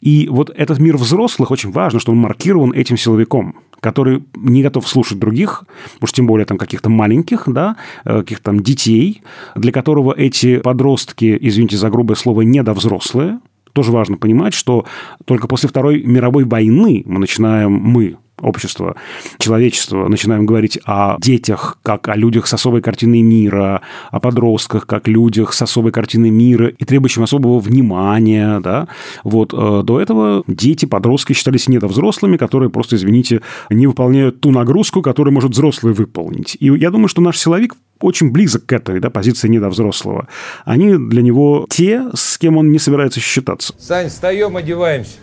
И 0.00 0.28
вот 0.30 0.50
этот 0.54 0.78
мир 0.78 0.96
взрослых 0.96 1.50
очень 1.50 1.70
важно, 1.70 2.00
что 2.00 2.12
он 2.12 2.18
маркирован 2.18 2.72
этим 2.72 2.96
силовиком 2.96 3.56
который 3.80 4.24
не 4.34 4.62
готов 4.62 4.88
слушать 4.88 5.18
других, 5.18 5.64
уж 6.00 6.10
тем 6.10 6.26
более 6.26 6.46
там 6.46 6.56
каких-то 6.56 6.88
маленьких, 6.88 7.44
да, 7.46 7.76
э, 8.06 8.20
каких-то 8.20 8.44
там 8.44 8.60
детей, 8.60 9.20
для 9.56 9.72
которого 9.72 10.14
эти 10.16 10.56
подростки, 10.56 11.36
извините 11.38 11.76
за 11.76 11.90
грубое 11.90 12.16
слово, 12.16 12.40
недовзрослые, 12.40 13.40
тоже 13.74 13.92
важно 13.92 14.16
понимать, 14.16 14.54
что 14.54 14.86
только 15.26 15.48
после 15.48 15.68
Второй 15.68 16.02
мировой 16.02 16.44
войны 16.44 17.02
мы 17.04 17.18
начинаем, 17.18 17.72
мы, 17.72 18.16
общество, 18.44 18.96
человечество, 19.38 20.08
начинаем 20.08 20.46
говорить 20.46 20.78
о 20.84 21.16
детях 21.20 21.78
как 21.82 22.08
о 22.08 22.16
людях 22.16 22.46
с 22.46 22.54
особой 22.54 22.82
картиной 22.82 23.22
мира, 23.22 23.80
о 24.10 24.20
подростках 24.20 24.86
как 24.86 25.08
людях 25.08 25.52
с 25.52 25.62
особой 25.62 25.92
картиной 25.92 26.30
мира 26.30 26.68
и 26.68 26.84
требующим 26.84 27.22
особого 27.22 27.58
внимания, 27.58 28.60
да, 28.60 28.88
вот, 29.22 29.52
э, 29.52 29.82
до 29.84 30.00
этого 30.00 30.44
дети, 30.46 30.84
подростки 30.84 31.32
считались 31.32 31.68
недовзрослыми, 31.68 32.36
которые 32.36 32.70
просто, 32.70 32.96
извините, 32.96 33.40
не 33.70 33.86
выполняют 33.86 34.40
ту 34.40 34.50
нагрузку, 34.50 35.02
которую 35.02 35.34
может 35.34 35.52
взрослый 35.52 35.92
выполнить. 35.92 36.56
И 36.60 36.66
я 36.66 36.90
думаю, 36.90 37.08
что 37.08 37.22
наш 37.22 37.38
силовик 37.38 37.74
очень 38.00 38.30
близок 38.30 38.66
к 38.66 38.72
этой 38.72 39.00
да, 39.00 39.10
позиции 39.10 39.48
недовзрослого. 39.48 40.28
Они 40.64 40.96
для 40.96 41.22
него 41.22 41.66
те, 41.70 42.04
с 42.14 42.38
кем 42.38 42.56
он 42.56 42.70
не 42.70 42.78
собирается 42.78 43.20
считаться. 43.20 43.74
Сань, 43.78 44.08
встаем, 44.08 44.56
одеваемся. 44.56 45.16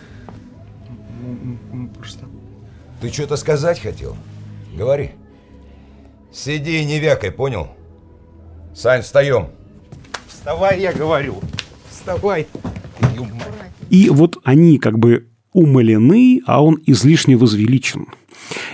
Ты 3.02 3.12
что-то 3.12 3.36
сказать 3.36 3.80
хотел? 3.80 4.16
Говори. 4.76 5.10
Сиди 6.32 6.80
и 6.80 6.84
не 6.84 7.00
вякай, 7.00 7.32
понял? 7.32 7.66
Сань, 8.76 9.02
встаем. 9.02 9.48
Вставай, 10.28 10.80
я 10.80 10.92
говорю. 10.92 11.40
Вставай. 11.90 12.46
И 13.90 14.08
вот 14.08 14.38
они 14.44 14.78
как 14.78 15.00
бы 15.00 15.26
умалены, 15.52 16.42
а 16.46 16.62
он 16.62 16.78
излишне 16.86 17.36
возвеличен. 17.36 18.06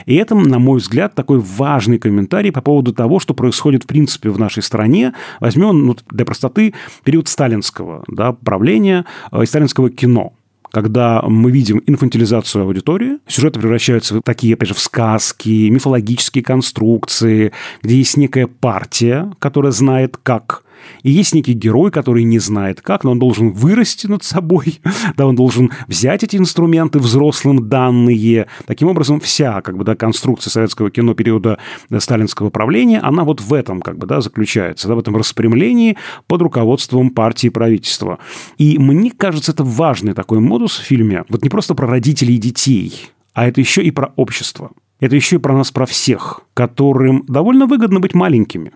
И 0.05 0.17
это, 0.17 0.35
на 0.35 0.59
мой 0.59 0.79
взгляд, 0.79 1.15
такой 1.15 1.39
важный 1.39 1.99
комментарий 1.99 2.53
по 2.53 2.61
поводу 2.61 2.93
того, 2.93 3.21
что 3.21 3.33
происходит 3.33 3.85
в 3.85 3.87
принципе 3.87 4.29
в 4.29 4.39
нашей 4.39 4.63
стране. 4.63 5.15
Возьмем 5.41 5.87
ну, 5.87 5.97
для 6.11 6.27
простоты 6.27 6.75
период 7.03 7.29
сталинского 7.29 8.05
да, 8.09 8.33
правления 8.33 9.07
э, 9.33 9.43
и 9.43 9.47
сталинского 9.47 9.89
кино 9.89 10.35
когда 10.71 11.23
мы 11.23 11.51
видим 11.51 11.83
инфантилизацию 11.87 12.65
аудитории, 12.65 13.19
сюжеты 13.27 13.61
превращаются 13.61 14.15
в 14.15 14.23
такие, 14.23 14.55
опять 14.55 14.69
же, 14.69 14.75
в 14.75 14.81
сказки, 14.81 15.69
мифологические 15.69 16.45
конструкции, 16.45 17.53
где 17.83 17.97
есть 17.97 18.17
некая 18.17 18.47
партия, 18.47 19.33
которая 19.39 19.73
знает, 19.73 20.17
как 20.23 20.63
и 21.03 21.11
есть 21.11 21.35
некий 21.35 21.53
герой, 21.53 21.91
который 21.91 22.25
не 22.25 22.39
знает 22.39 22.81
как, 22.81 23.05
но 23.05 23.13
он 23.13 23.19
должен 23.19 23.53
вырасти 23.53 24.07
над 24.07 24.25
собой, 24.25 24.81
да, 25.17 25.27
он 25.27 25.37
должен 25.37 25.71
взять 25.87 26.25
эти 26.25 26.37
инструменты 26.37 26.99
взрослым 26.99 27.69
данные. 27.69 28.47
Таким 28.67 28.89
образом, 28.89 29.21
вся 29.21 29.61
как 29.63 29.77
бы, 29.77 29.85
да, 29.85 29.97
конструкция 29.97 30.51
советского 30.51 30.91
кино 30.91 31.15
периода 31.15 31.59
да, 31.91 32.01
сталинского 32.01 32.51
правления, 32.51 33.01
она 33.01 33.25
вот 33.25 33.41
в 33.41 33.53
этом 33.53 33.81
как 33.81 33.99
бы, 33.99 34.07
да, 34.07 34.21
заключается, 34.21 34.89
да, 34.89 34.95
в 34.95 34.99
этом 34.99 35.17
распрямлении 35.17 35.97
под 36.27 36.43
руководством 36.43 37.11
партии 37.11 37.49
и 37.49 37.51
правительства. 37.51 38.19
И 38.57 38.79
мне 38.79 39.11
кажется, 39.11 39.53
это 39.53 39.65
важный 39.65 40.15
такой 40.15 40.41
модус 40.41 40.79
в 40.79 40.83
фильме. 40.83 41.25
Вот 41.29 41.43
не 41.43 41.49
просто 41.49 41.75
про 41.75 41.87
родителей 41.87 42.37
и 42.37 42.39
детей, 42.39 43.11
а 43.35 43.47
это 43.47 43.61
еще 43.61 43.83
и 43.83 43.91
про 43.91 44.13
общество. 44.17 44.71
Это 45.01 45.15
еще 45.15 45.37
и 45.37 45.39
про 45.39 45.57
нас, 45.57 45.71
про 45.71 45.87
всех, 45.87 46.41
которым 46.55 47.25
довольно 47.29 47.67
выгодно 47.67 48.01
быть 48.01 48.15
маленькими 48.15 48.73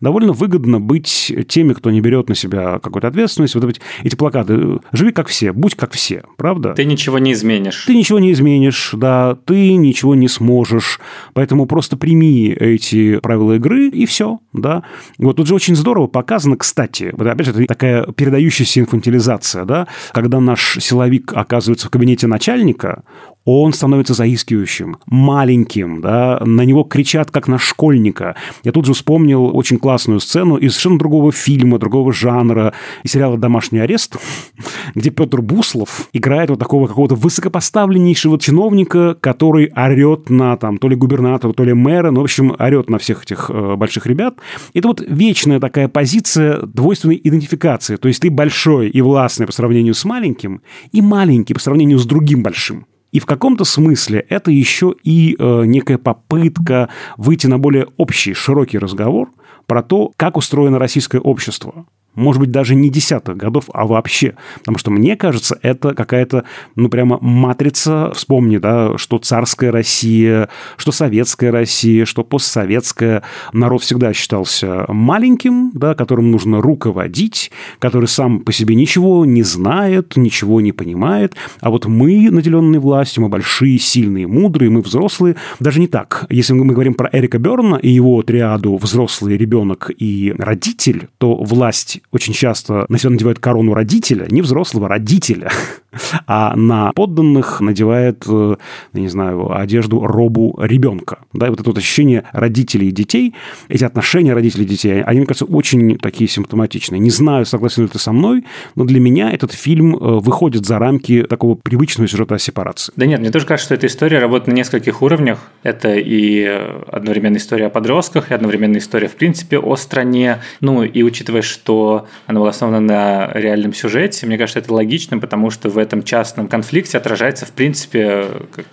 довольно 0.00 0.32
выгодно 0.32 0.80
быть 0.80 1.32
теми, 1.48 1.72
кто 1.72 1.90
не 1.90 2.00
берет 2.00 2.28
на 2.28 2.34
себя 2.34 2.78
какую-то 2.78 3.08
ответственность. 3.08 3.54
Вот 3.54 3.64
эти, 4.04 4.16
плакаты 4.16 4.78
«Живи 4.92 5.12
как 5.12 5.28
все, 5.28 5.52
будь 5.52 5.74
как 5.74 5.92
все», 5.92 6.24
правда? 6.36 6.72
Ты 6.74 6.84
ничего 6.84 7.18
не 7.18 7.32
изменишь. 7.32 7.84
Ты 7.86 7.94
ничего 7.94 8.18
не 8.18 8.32
изменишь, 8.32 8.90
да, 8.94 9.36
ты 9.44 9.74
ничего 9.74 10.14
не 10.14 10.28
сможешь. 10.28 11.00
Поэтому 11.34 11.66
просто 11.66 11.96
прими 11.96 12.48
эти 12.48 13.18
правила 13.18 13.54
игры 13.54 13.88
и 13.88 14.06
все, 14.06 14.40
да. 14.52 14.82
Вот 15.18 15.36
тут 15.36 15.46
же 15.46 15.54
очень 15.54 15.76
здорово 15.76 16.06
показано, 16.06 16.56
кстати, 16.56 17.10
вот 17.16 17.26
опять 17.26 17.46
же, 17.46 17.52
это 17.52 17.64
такая 17.66 18.06
передающаяся 18.06 18.80
инфантилизация, 18.80 19.64
да, 19.64 19.88
когда 20.12 20.40
наш 20.40 20.78
силовик 20.80 21.32
оказывается 21.34 21.88
в 21.88 21.90
кабинете 21.90 22.26
начальника, 22.26 23.04
он 23.44 23.72
становится 23.72 24.14
заискивающим, 24.14 24.98
маленьким, 25.06 26.00
да, 26.00 26.40
на 26.44 26.62
него 26.62 26.84
кричат, 26.84 27.30
как 27.30 27.48
на 27.48 27.58
школьника. 27.58 28.36
Я 28.64 28.72
тут 28.72 28.86
же 28.86 28.92
вспомнил 28.92 29.56
очень 29.56 29.78
классную 29.78 30.20
сцену 30.20 30.56
из 30.56 30.72
совершенно 30.72 30.98
другого 30.98 31.32
фильма, 31.32 31.78
другого 31.78 32.12
жанра, 32.12 32.74
из 33.02 33.12
сериала 33.12 33.38
«Домашний 33.38 33.78
арест», 33.78 34.16
где 34.94 35.10
Петр 35.10 35.40
Буслов 35.40 36.08
играет 36.12 36.50
вот 36.50 36.58
такого 36.58 36.86
какого-то 36.86 37.14
высокопоставленнейшего 37.14 38.38
чиновника, 38.38 39.16
который 39.20 39.72
орет 39.74 40.30
на 40.30 40.56
там 40.56 40.78
то 40.78 40.88
ли 40.88 40.96
губернатора, 40.96 41.52
то 41.52 41.64
ли 41.64 41.72
мэра, 41.72 42.10
ну, 42.10 42.20
в 42.20 42.24
общем, 42.24 42.54
орет 42.58 42.90
на 42.90 42.98
всех 42.98 43.24
этих 43.24 43.50
э, 43.52 43.76
больших 43.76 44.06
ребят. 44.06 44.36
Это 44.74 44.88
вот 44.88 45.00
вечная 45.00 45.60
такая 45.60 45.88
позиция 45.88 46.60
двойственной 46.62 47.20
идентификации. 47.22 47.96
То 47.96 48.08
есть 48.08 48.20
ты 48.20 48.30
большой 48.30 48.90
и 48.90 49.00
властный 49.00 49.46
по 49.46 49.52
сравнению 49.52 49.94
с 49.94 50.04
маленьким, 50.04 50.62
и 50.92 51.00
маленький 51.00 51.54
по 51.54 51.60
сравнению 51.60 51.98
с 51.98 52.06
другим 52.06 52.42
большим. 52.42 52.86
И 53.12 53.18
в 53.18 53.26
каком-то 53.26 53.64
смысле 53.64 54.24
это 54.28 54.50
еще 54.50 54.94
и 55.02 55.36
э, 55.38 55.64
некая 55.64 55.98
попытка 55.98 56.88
выйти 57.16 57.46
на 57.46 57.58
более 57.58 57.88
общий, 57.96 58.34
широкий 58.34 58.78
разговор 58.78 59.30
про 59.66 59.82
то, 59.82 60.12
как 60.16 60.36
устроено 60.36 60.78
российское 60.78 61.20
общество 61.20 61.86
может 62.20 62.40
быть, 62.40 62.50
даже 62.50 62.74
не 62.74 62.90
десятых 62.90 63.36
годов, 63.36 63.64
а 63.72 63.86
вообще. 63.86 64.34
Потому 64.58 64.78
что, 64.78 64.90
мне 64.90 65.16
кажется, 65.16 65.58
это 65.62 65.94
какая-то, 65.94 66.44
ну, 66.76 66.88
прямо 66.88 67.18
матрица. 67.20 68.12
Вспомни, 68.14 68.58
да, 68.58 68.96
что 68.98 69.18
царская 69.18 69.72
Россия, 69.72 70.48
что 70.76 70.92
советская 70.92 71.50
Россия, 71.50 72.04
что 72.04 72.22
постсоветская. 72.24 73.22
Народ 73.52 73.82
всегда 73.82 74.12
считался 74.12 74.84
маленьким, 74.88 75.70
да, 75.74 75.94
которым 75.94 76.30
нужно 76.30 76.60
руководить, 76.60 77.50
который 77.78 78.06
сам 78.06 78.40
по 78.40 78.52
себе 78.52 78.74
ничего 78.74 79.24
не 79.24 79.42
знает, 79.42 80.16
ничего 80.16 80.60
не 80.60 80.72
понимает. 80.72 81.34
А 81.60 81.70
вот 81.70 81.86
мы, 81.86 82.30
наделенные 82.30 82.80
властью, 82.80 83.22
мы 83.22 83.28
большие, 83.28 83.78
сильные, 83.78 84.26
мудрые, 84.26 84.70
мы 84.70 84.82
взрослые. 84.82 85.36
Даже 85.58 85.80
не 85.80 85.88
так. 85.88 86.26
Если 86.28 86.52
мы 86.52 86.66
говорим 86.66 86.94
про 86.94 87.08
Эрика 87.12 87.38
Берна 87.38 87.76
и 87.76 87.88
его 87.88 88.22
триаду 88.22 88.76
«взрослый, 88.76 89.36
ребенок 89.36 89.90
и 89.96 90.34
родитель», 90.38 91.08
то 91.18 91.36
власть 91.36 92.00
очень 92.12 92.32
часто 92.32 92.86
на 92.88 92.98
себя 92.98 93.10
надевают 93.10 93.38
корону 93.38 93.74
родителя, 93.74 94.26
не 94.28 94.42
взрослого, 94.42 94.88
родителя, 94.88 95.50
а 96.26 96.56
на 96.56 96.92
подданных 96.92 97.60
надевает, 97.60 98.24
э, 98.26 98.56
не 98.92 99.08
знаю, 99.08 99.56
одежду, 99.56 100.04
робу 100.06 100.58
ребенка. 100.60 101.20
Да, 101.32 101.46
и 101.46 101.50
вот 101.50 101.60
это 101.60 101.70
вот 101.70 101.78
ощущение 101.78 102.24
родителей 102.32 102.88
и 102.88 102.92
детей, 102.92 103.34
эти 103.68 103.84
отношения 103.84 104.34
родителей 104.34 104.64
и 104.64 104.68
детей, 104.68 105.02
они, 105.02 105.20
мне 105.20 105.26
кажется, 105.26 105.44
очень 105.44 105.98
такие 105.98 106.28
симптоматичные. 106.28 106.98
Не 106.98 107.10
знаю, 107.10 107.46
согласен 107.46 107.84
ли 107.84 107.88
ты 107.88 107.98
со 107.98 108.12
мной, 108.12 108.44
но 108.74 108.84
для 108.84 109.00
меня 109.00 109.30
этот 109.30 109.52
фильм 109.52 109.94
э, 109.94 109.98
выходит 109.98 110.66
за 110.66 110.78
рамки 110.78 111.22
такого 111.22 111.54
привычного 111.54 112.08
сюжета 112.08 112.34
о 112.34 112.38
сепарации. 112.38 112.92
Да 112.96 113.06
нет, 113.06 113.20
мне 113.20 113.30
тоже 113.30 113.46
кажется, 113.46 113.66
что 113.66 113.74
эта 113.74 113.86
история 113.86 114.18
работает 114.18 114.48
на 114.48 114.52
нескольких 114.52 115.02
уровнях. 115.02 115.38
Это 115.62 115.94
и 115.94 116.44
одновременно 116.88 117.36
история 117.36 117.66
о 117.66 117.70
подростках, 117.70 118.30
и 118.30 118.34
одновременно 118.34 118.78
история, 118.78 119.08
в 119.08 119.14
принципе, 119.14 119.58
о 119.58 119.76
стране. 119.76 120.38
Ну, 120.60 120.82
и 120.82 121.02
учитывая, 121.02 121.42
что 121.42 121.99
она 122.26 122.40
была 122.40 122.50
основана 122.50 122.80
на 122.80 123.30
реальном 123.34 123.72
сюжете. 123.72 124.26
Мне 124.26 124.38
кажется, 124.38 124.58
это 124.58 124.72
логично, 124.72 125.18
потому 125.18 125.50
что 125.50 125.68
в 125.68 125.78
этом 125.78 126.02
частном 126.02 126.48
конфликте 126.48 126.98
отражается, 126.98 127.46
в 127.46 127.52
принципе, 127.52 128.26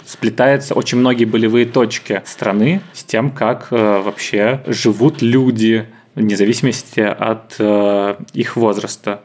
сплетается 0.06 0.74
очень 0.74 0.98
многие 0.98 1.26
болевые 1.26 1.66
точки 1.66 2.22
страны 2.26 2.82
с 2.94 3.04
тем, 3.04 3.32
как 3.32 3.68
э, 3.72 4.02
вообще 4.02 4.62
живут 4.68 5.22
люди, 5.22 5.88
вне 6.16 6.36
зависимости 6.36 7.00
от 7.00 7.56
э, 7.60 8.16
их 8.34 8.56
возраста. 8.56 9.22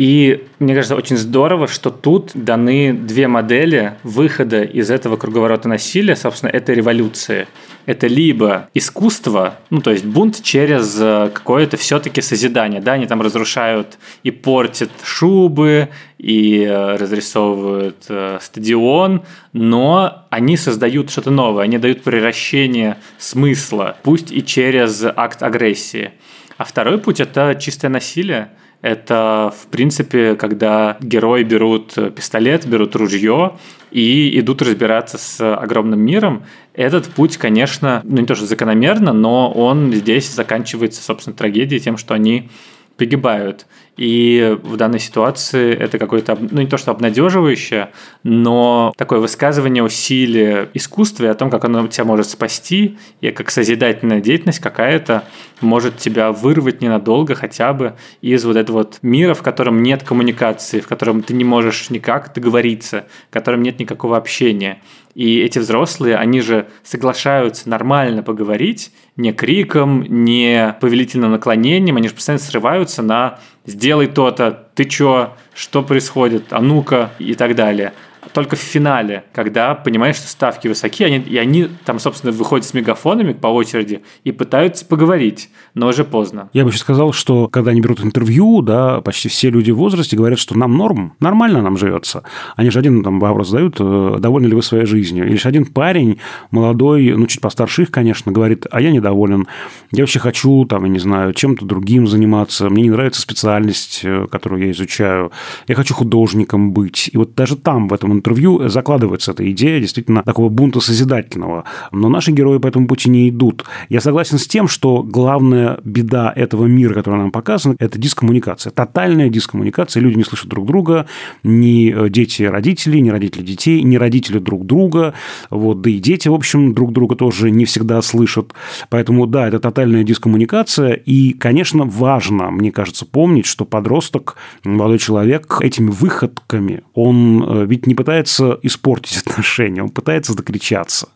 И 0.00 0.46
мне 0.60 0.74
кажется, 0.74 0.96
очень 0.96 1.18
здорово, 1.18 1.68
что 1.68 1.90
тут 1.90 2.30
даны 2.32 2.94
две 2.94 3.28
модели 3.28 3.98
выхода 4.02 4.62
из 4.62 4.90
этого 4.90 5.18
круговорота 5.18 5.68
насилия, 5.68 6.16
собственно, 6.16 6.48
этой 6.48 6.74
революции. 6.74 7.46
Это 7.84 8.06
либо 8.06 8.70
искусство, 8.72 9.58
ну 9.68 9.82
то 9.82 9.90
есть 9.90 10.06
бунт 10.06 10.42
через 10.42 10.96
э, 10.98 11.30
какое-то 11.34 11.76
все-таки 11.76 12.22
созидание, 12.22 12.80
да, 12.80 12.94
они 12.94 13.06
там 13.06 13.20
разрушают 13.20 13.98
и 14.22 14.30
портят 14.30 14.90
шубы, 15.04 15.90
и 16.16 16.62
э, 16.62 16.96
разрисовывают 16.96 18.06
э, 18.08 18.38
стадион, 18.40 19.24
но 19.52 20.26
они 20.30 20.56
создают 20.56 21.10
что-то 21.10 21.30
новое, 21.30 21.64
они 21.64 21.76
дают 21.76 22.02
превращение 22.04 22.96
смысла, 23.18 23.98
пусть 24.02 24.32
и 24.32 24.42
через 24.42 25.04
акт 25.04 25.42
агрессии. 25.42 26.12
А 26.60 26.64
второй 26.64 26.98
путь– 26.98 27.20
это 27.22 27.56
чистое 27.58 27.90
насилие, 27.90 28.50
это, 28.82 29.50
в 29.58 29.68
принципе, 29.68 30.34
когда 30.34 30.98
герои 31.00 31.42
берут 31.42 31.94
пистолет, 32.14 32.66
берут 32.66 32.94
ружье 32.96 33.56
и 33.90 34.38
идут 34.38 34.60
разбираться 34.60 35.16
с 35.16 35.54
огромным 35.56 36.00
миром. 36.00 36.42
Этот 36.74 37.06
путь, 37.06 37.38
конечно, 37.38 38.02
ну 38.04 38.20
не 38.20 38.26
то 38.26 38.34
что 38.34 38.44
закономерно, 38.44 39.14
но 39.14 39.50
он 39.50 39.90
здесь 39.94 40.30
заканчивается, 40.30 41.02
собственно, 41.02 41.34
трагедией 41.34 41.80
тем, 41.80 41.96
что 41.96 42.12
они 42.12 42.50
погибают. 42.98 43.64
И 43.96 44.56
в 44.62 44.76
данной 44.76 44.98
ситуации 44.98 45.74
это 45.74 45.98
какое-то, 45.98 46.38
ну 46.50 46.60
не 46.60 46.66
то 46.66 46.78
что 46.78 46.90
обнадеживающее, 46.90 47.90
но 48.22 48.92
такое 48.96 49.18
высказывание 49.18 49.84
о 49.84 49.88
силе 49.88 50.70
искусства, 50.74 51.30
о 51.30 51.34
том, 51.34 51.50
как 51.50 51.64
оно 51.64 51.86
тебя 51.88 52.04
может 52.04 52.28
спасти, 52.28 52.98
и 53.20 53.30
как 53.30 53.50
созидательная 53.50 54.20
деятельность 54.20 54.60
какая-то 54.60 55.24
может 55.60 55.98
тебя 55.98 56.32
вырвать 56.32 56.80
ненадолго 56.80 57.34
хотя 57.34 57.72
бы 57.72 57.94
из 58.22 58.44
вот 58.44 58.56
этого 58.56 58.78
вот 58.78 58.98
мира, 59.02 59.34
в 59.34 59.42
котором 59.42 59.82
нет 59.82 60.02
коммуникации, 60.02 60.80
в 60.80 60.86
котором 60.86 61.22
ты 61.22 61.34
не 61.34 61.44
можешь 61.44 61.90
никак 61.90 62.32
договориться, 62.32 63.06
в 63.28 63.32
котором 63.32 63.62
нет 63.62 63.78
никакого 63.78 64.16
общения. 64.16 64.80
И 65.14 65.40
эти 65.40 65.58
взрослые, 65.58 66.16
они 66.16 66.40
же 66.40 66.68
соглашаются 66.84 67.68
нормально 67.68 68.22
поговорить, 68.22 68.92
не 69.16 69.32
криком, 69.32 70.02
не 70.02 70.76
повелительным 70.80 71.32
наклонением, 71.32 71.96
они 71.96 72.08
же 72.08 72.14
постоянно 72.14 72.42
срываются 72.42 73.02
на 73.02 73.40
«сделай 73.66 74.06
то-то», 74.06 74.66
«ты 74.74 74.84
чё?», 74.84 75.34
«что 75.54 75.82
происходит?», 75.82 76.52
«а 76.52 76.60
ну-ка» 76.60 77.10
и 77.18 77.34
так 77.34 77.54
далее 77.54 77.92
только 78.32 78.56
в 78.56 78.60
финале, 78.60 79.24
когда 79.32 79.74
понимаешь, 79.74 80.16
что 80.16 80.28
ставки 80.28 80.68
высоки, 80.68 81.04
они, 81.04 81.18
и 81.18 81.36
они 81.36 81.68
там, 81.84 81.98
собственно, 81.98 82.32
выходят 82.32 82.66
с 82.66 82.74
мегафонами 82.74 83.32
по 83.32 83.48
очереди 83.48 84.02
и 84.24 84.32
пытаются 84.32 84.84
поговорить, 84.84 85.50
но 85.74 85.88
уже 85.88 86.04
поздно. 86.04 86.50
Я 86.52 86.64
бы 86.64 86.70
еще 86.70 86.78
сказал, 86.78 87.12
что 87.12 87.48
когда 87.48 87.70
они 87.70 87.80
берут 87.80 88.04
интервью, 88.04 88.62
да, 88.62 89.00
почти 89.00 89.28
все 89.28 89.50
люди 89.50 89.70
в 89.70 89.76
возрасте 89.76 90.16
говорят, 90.16 90.38
что 90.38 90.56
нам 90.56 90.76
норм, 90.76 91.14
нормально 91.20 91.62
нам 91.62 91.76
живется. 91.76 92.22
Они 92.56 92.70
же 92.70 92.78
один 92.78 93.02
там 93.02 93.20
вопрос 93.20 93.48
задают, 93.48 93.76
э, 93.80 94.16
довольны 94.18 94.46
ли 94.46 94.54
вы 94.54 94.62
своей 94.62 94.86
жизнью. 94.86 95.26
И 95.26 95.30
лишь 95.30 95.46
один 95.46 95.64
парень, 95.66 96.18
молодой, 96.50 97.12
ну, 97.16 97.26
чуть 97.26 97.40
постарше 97.40 97.82
их, 97.82 97.90
конечно, 97.90 98.32
говорит, 98.32 98.66
а 98.70 98.80
я 98.80 98.90
недоволен, 98.90 99.46
я 99.92 100.02
вообще 100.02 100.18
хочу, 100.18 100.64
там, 100.66 100.84
я 100.84 100.90
не 100.90 100.98
знаю, 100.98 101.32
чем-то 101.32 101.64
другим 101.64 102.06
заниматься, 102.06 102.68
мне 102.68 102.82
не 102.84 102.90
нравится 102.90 103.20
специальность, 103.20 104.00
э, 104.04 104.26
которую 104.30 104.64
я 104.64 104.70
изучаю, 104.72 105.32
я 105.68 105.74
хочу 105.74 105.94
художником 105.94 106.72
быть. 106.72 107.10
И 107.12 107.16
вот 107.16 107.34
даже 107.34 107.56
там, 107.56 107.88
в 107.88 107.94
этом 107.94 108.09
интервью 108.12 108.68
закладывается 108.68 109.32
эта 109.32 109.50
идея 109.50 109.80
действительно 109.80 110.22
такого 110.22 110.48
бунта 110.48 110.80
созидательного. 110.80 111.64
Но 111.92 112.08
наши 112.08 112.32
герои 112.32 112.58
по 112.58 112.66
этому 112.66 112.86
пути 112.86 113.10
не 113.10 113.28
идут. 113.28 113.64
Я 113.88 114.00
согласен 114.00 114.38
с 114.38 114.46
тем, 114.46 114.68
что 114.68 115.02
главная 115.02 115.78
беда 115.84 116.32
этого 116.34 116.66
мира, 116.66 116.94
который 116.94 117.18
нам 117.18 117.30
показан, 117.30 117.76
это 117.78 117.98
дискоммуникация. 117.98 118.70
Тотальная 118.70 119.28
дискоммуникация. 119.28 120.00
Люди 120.00 120.16
не 120.16 120.24
слышат 120.24 120.48
друг 120.48 120.66
друга, 120.66 121.06
ни 121.42 121.92
э, 121.92 122.08
дети 122.08 122.42
родителей, 122.42 123.00
ни 123.00 123.10
родители 123.10 123.42
детей, 123.42 123.82
ни 123.82 123.96
родители 123.96 124.38
друг 124.38 124.66
друга. 124.66 125.14
Вот, 125.50 125.80
да 125.80 125.90
и 125.90 125.98
дети, 125.98 126.28
в 126.28 126.34
общем, 126.34 126.74
друг 126.74 126.92
друга 126.92 127.16
тоже 127.16 127.50
не 127.50 127.64
всегда 127.64 128.02
слышат. 128.02 128.52
Поэтому, 128.88 129.26
да, 129.26 129.48
это 129.48 129.58
тотальная 129.58 130.04
дискоммуникация. 130.04 130.92
И, 130.92 131.32
конечно, 131.32 131.84
важно, 131.84 132.50
мне 132.50 132.72
кажется, 132.72 133.06
помнить, 133.06 133.46
что 133.46 133.64
подросток, 133.64 134.36
молодой 134.64 134.98
человек 134.98 135.58
этими 135.60 135.90
выходками, 135.90 136.82
он 136.94 137.44
э, 137.46 137.66
ведь 137.66 137.86
не 137.86 137.94
пытается 138.00 138.58
испортить 138.62 139.18
отношения, 139.26 139.82
он 139.82 139.90
пытается 139.90 140.34
докричаться. 140.34 141.08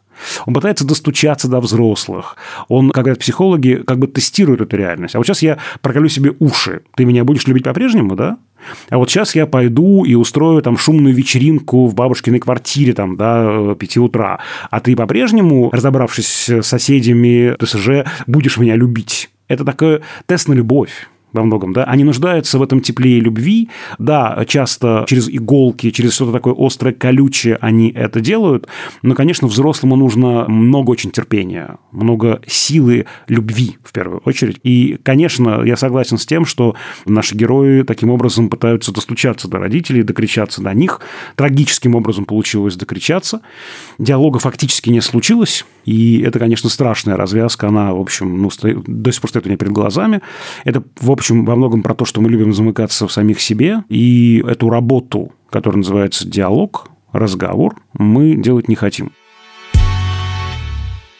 Он 0.46 0.54
пытается 0.54 0.86
достучаться 0.86 1.48
до 1.48 1.60
взрослых. 1.60 2.36
Он, 2.68 2.90
как 2.90 3.04
говорят 3.04 3.20
психологи, 3.20 3.82
как 3.86 3.98
бы 3.98 4.06
тестирует 4.06 4.60
эту 4.60 4.76
реальность. 4.76 5.14
А 5.14 5.18
вот 5.18 5.26
сейчас 5.26 5.42
я 5.42 5.58
проколю 5.80 6.08
себе 6.08 6.34
уши. 6.38 6.82
Ты 6.94 7.04
меня 7.04 7.24
будешь 7.24 7.46
любить 7.46 7.64
по-прежнему, 7.64 8.14
да? 8.14 8.36
А 8.90 8.98
вот 8.98 9.10
сейчас 9.10 9.34
я 9.34 9.46
пойду 9.46 10.04
и 10.04 10.14
устрою 10.14 10.62
там 10.62 10.76
шумную 10.76 11.14
вечеринку 11.14 11.86
в 11.86 11.94
бабушкиной 11.94 12.38
квартире 12.38 12.92
там 12.92 13.16
до 13.16 13.74
5 13.74 13.96
утра. 13.98 14.38
А 14.70 14.80
ты 14.80 14.94
по-прежнему, 14.94 15.70
разобравшись 15.72 16.48
с 16.48 16.62
соседями 16.62 17.56
ТСЖ, 17.58 18.06
будешь 18.26 18.58
меня 18.58 18.76
любить. 18.76 19.30
Это 19.48 19.64
такой 19.64 20.00
тест 20.26 20.48
на 20.48 20.52
любовь 20.52 21.08
во 21.34 21.44
многом, 21.44 21.72
да, 21.72 21.84
они 21.84 22.04
нуждаются 22.04 22.58
в 22.58 22.62
этом 22.62 22.80
тепле 22.80 23.18
и 23.18 23.20
любви, 23.20 23.68
да, 23.98 24.44
часто 24.46 25.04
через 25.08 25.28
иголки, 25.28 25.90
через 25.90 26.14
что-то 26.14 26.32
такое 26.32 26.54
острое, 26.56 26.94
колючее 26.94 27.56
они 27.60 27.90
это 27.90 28.20
делают, 28.20 28.68
но, 29.02 29.14
конечно, 29.14 29.48
взрослому 29.48 29.96
нужно 29.96 30.46
много 30.48 30.90
очень 30.90 31.10
терпения, 31.10 31.76
много 31.92 32.40
силы 32.46 33.06
любви, 33.28 33.76
в 33.82 33.92
первую 33.92 34.22
очередь. 34.24 34.58
И, 34.62 34.98
конечно, 35.02 35.62
я 35.64 35.76
согласен 35.76 36.18
с 36.18 36.26
тем, 36.26 36.46
что 36.46 36.74
наши 37.04 37.34
герои 37.34 37.82
таким 37.82 38.10
образом 38.10 38.48
пытаются 38.48 38.92
достучаться 38.92 39.48
до 39.48 39.58
родителей, 39.58 40.02
докричаться 40.02 40.62
до 40.62 40.72
них. 40.72 41.00
Трагическим 41.36 41.94
образом 41.94 42.24
получилось 42.24 42.76
докричаться. 42.76 43.40
Диалога 43.98 44.38
фактически 44.38 44.90
не 44.90 45.00
случилось, 45.00 45.64
и 45.84 46.20
это, 46.20 46.38
конечно, 46.38 46.70
страшная 46.70 47.16
развязка, 47.16 47.68
она, 47.68 47.92
в 47.94 48.00
общем, 48.00 48.42
ну, 48.42 48.50
до 48.86 49.12
сих 49.12 49.20
пор 49.20 49.30
стоит 49.30 49.46
у 49.46 49.48
меня 49.48 49.58
перед 49.58 49.72
глазами. 49.72 50.20
Это, 50.64 50.82
в 51.00 51.10
общем, 51.10 51.44
во 51.44 51.56
многом 51.56 51.82
про 51.82 51.94
то, 51.94 52.04
что 52.04 52.20
мы 52.20 52.30
любим 52.30 52.52
замыкаться 52.52 53.06
в 53.06 53.12
самих 53.12 53.40
себе, 53.40 53.84
и 53.88 54.42
эту 54.46 54.70
работу, 54.70 55.32
которая 55.50 55.78
называется 55.78 56.28
диалог, 56.28 56.88
разговор, 57.12 57.76
мы 57.92 58.34
делать 58.34 58.68
не 58.68 58.74
хотим. 58.74 59.12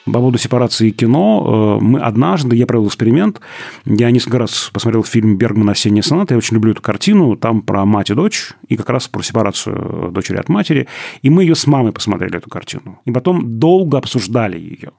По 0.06 0.12
поводу 0.12 0.36
сепарации 0.36 0.90
кино, 0.90 1.78
э, 1.80 1.84
мы 1.84 2.00
однажды, 2.00 2.56
я 2.56 2.66
провел 2.66 2.86
эксперимент, 2.88 3.40
я 3.86 4.10
несколько 4.10 4.38
раз 4.38 4.70
посмотрел 4.72 5.02
фильм 5.02 5.36
Бергмана 5.38 5.72
«Осенняя 5.72 6.02
соната», 6.02 6.34
я 6.34 6.38
очень 6.38 6.56
люблю 6.56 6.72
эту 6.72 6.82
картину, 6.82 7.36
там 7.36 7.62
про 7.62 7.86
мать 7.86 8.10
и 8.10 8.14
дочь, 8.14 8.52
и 8.68 8.76
как 8.76 8.90
раз 8.90 9.08
про 9.08 9.22
сепарацию 9.22 10.10
дочери 10.12 10.36
от 10.36 10.50
матери, 10.50 10.88
и 11.22 11.30
мы 11.30 11.44
ее 11.44 11.54
с 11.54 11.66
мамой 11.66 11.92
посмотрели, 11.92 12.36
эту 12.36 12.50
картину, 12.50 13.00
и 13.06 13.12
потом 13.12 13.58
долго 13.58 13.96
обсуждали 13.96 14.58
ее. 14.58 14.92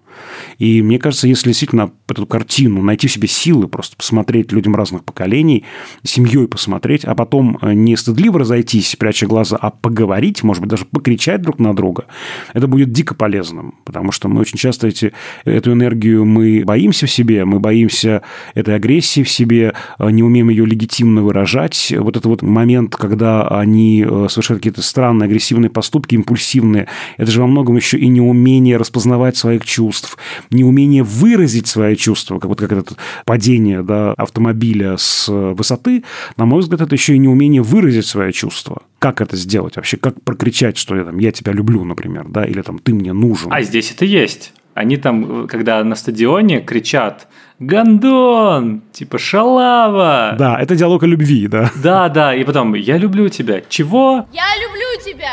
И 0.59 0.81
мне 0.81 0.99
кажется, 0.99 1.27
если 1.27 1.49
действительно 1.49 1.91
эту 2.07 2.25
картину 2.25 2.81
найти 2.81 3.07
в 3.07 3.11
себе 3.11 3.27
силы, 3.27 3.67
просто 3.67 3.95
посмотреть 3.95 4.51
людям 4.51 4.75
разных 4.75 5.03
поколений, 5.03 5.65
семьей 6.03 6.47
посмотреть, 6.47 7.05
а 7.05 7.15
потом 7.15 7.57
э, 7.61 7.73
не 7.73 7.95
стыдливо 7.95 8.39
разойтись, 8.39 8.95
пряча 8.95 9.27
глаза, 9.27 9.57
а 9.57 9.69
поговорить, 9.69 10.43
может 10.43 10.61
быть, 10.61 10.69
даже 10.69 10.85
покричать 10.85 11.41
друг 11.41 11.59
на 11.59 11.75
друга, 11.75 12.05
это 12.53 12.67
будет 12.67 12.91
дико 12.91 13.15
полезным, 13.15 13.75
потому 13.85 14.11
что 14.11 14.27
мы 14.27 14.41
очень 14.41 14.57
часто 14.57 14.87
эти, 14.87 15.13
эту 15.45 15.73
энергию 15.73 16.25
мы 16.25 16.63
боимся 16.65 17.05
в 17.05 17.11
себе, 17.11 17.45
мы 17.45 17.59
боимся 17.59 18.21
этой 18.53 18.75
агрессии 18.75 19.23
в 19.23 19.29
себе, 19.29 19.73
э, 19.99 20.11
не 20.11 20.23
умеем 20.23 20.49
ее 20.49 20.65
легитимно 20.65 21.21
выражать. 21.21 21.93
Вот 21.97 22.17
это 22.17 22.27
вот 22.29 22.41
момент, 22.41 22.95
когда 22.95 23.47
они 23.47 24.05
э, 24.07 24.27
совершают 24.29 24.61
какие-то 24.61 24.81
странные 24.81 25.25
агрессивные 25.25 25.69
поступки, 25.69 26.15
импульсивные, 26.15 26.87
это 27.17 27.31
же 27.31 27.41
во 27.41 27.47
многом 27.47 27.75
еще 27.75 27.97
и 27.97 28.07
неумение 28.07 28.77
распознавать 28.77 29.37
своих 29.37 29.65
чувств, 29.65 30.04
чувств, 30.05 30.17
неумение 30.51 31.03
выразить 31.03 31.67
свои 31.67 31.95
чувства, 31.95 32.39
как 32.39 32.49
вот 32.49 32.59
как 32.59 32.71
это 32.71 32.95
падение 33.25 33.81
да, 33.81 34.13
автомобиля 34.13 34.97
с 34.97 35.27
высоты, 35.27 36.03
на 36.37 36.45
мой 36.45 36.61
взгляд, 36.61 36.81
это 36.81 36.95
еще 36.95 37.15
и 37.15 37.17
неумение 37.17 37.61
выразить 37.61 38.05
свои 38.05 38.31
чувства. 38.31 38.83
Как 38.99 39.21
это 39.21 39.35
сделать 39.35 39.75
вообще? 39.75 39.97
Как 39.97 40.21
прокричать, 40.23 40.77
что 40.77 40.95
я, 40.95 41.03
там, 41.03 41.17
я 41.19 41.31
тебя 41.31 41.53
люблю, 41.53 41.83
например, 41.83 42.25
да, 42.29 42.45
или 42.45 42.61
там 42.61 42.79
ты 42.79 42.93
мне 42.93 43.13
нужен? 43.13 43.51
А 43.51 43.61
здесь 43.61 43.91
это 43.91 44.05
есть. 44.05 44.53
Они 44.73 44.97
там, 44.97 45.47
когда 45.47 45.83
на 45.83 45.95
стадионе 45.95 46.59
кричат 46.59 47.27
«Гандон!» 47.59 48.81
Типа 48.91 49.17
«Шалава!» 49.17 50.35
Да, 50.37 50.59
это 50.59 50.75
диалог 50.75 51.03
о 51.03 51.07
любви, 51.07 51.47
да. 51.47 51.71
Да, 51.81 52.09
да, 52.09 52.35
и 52.35 52.43
потом 52.43 52.73
«Я 52.73 52.97
люблю 52.97 53.29
тебя». 53.29 53.61
Чего? 53.69 54.25
Я 54.33 54.47
люблю 54.61 55.01
тебя! 55.05 55.31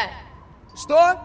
Что? 0.77 1.19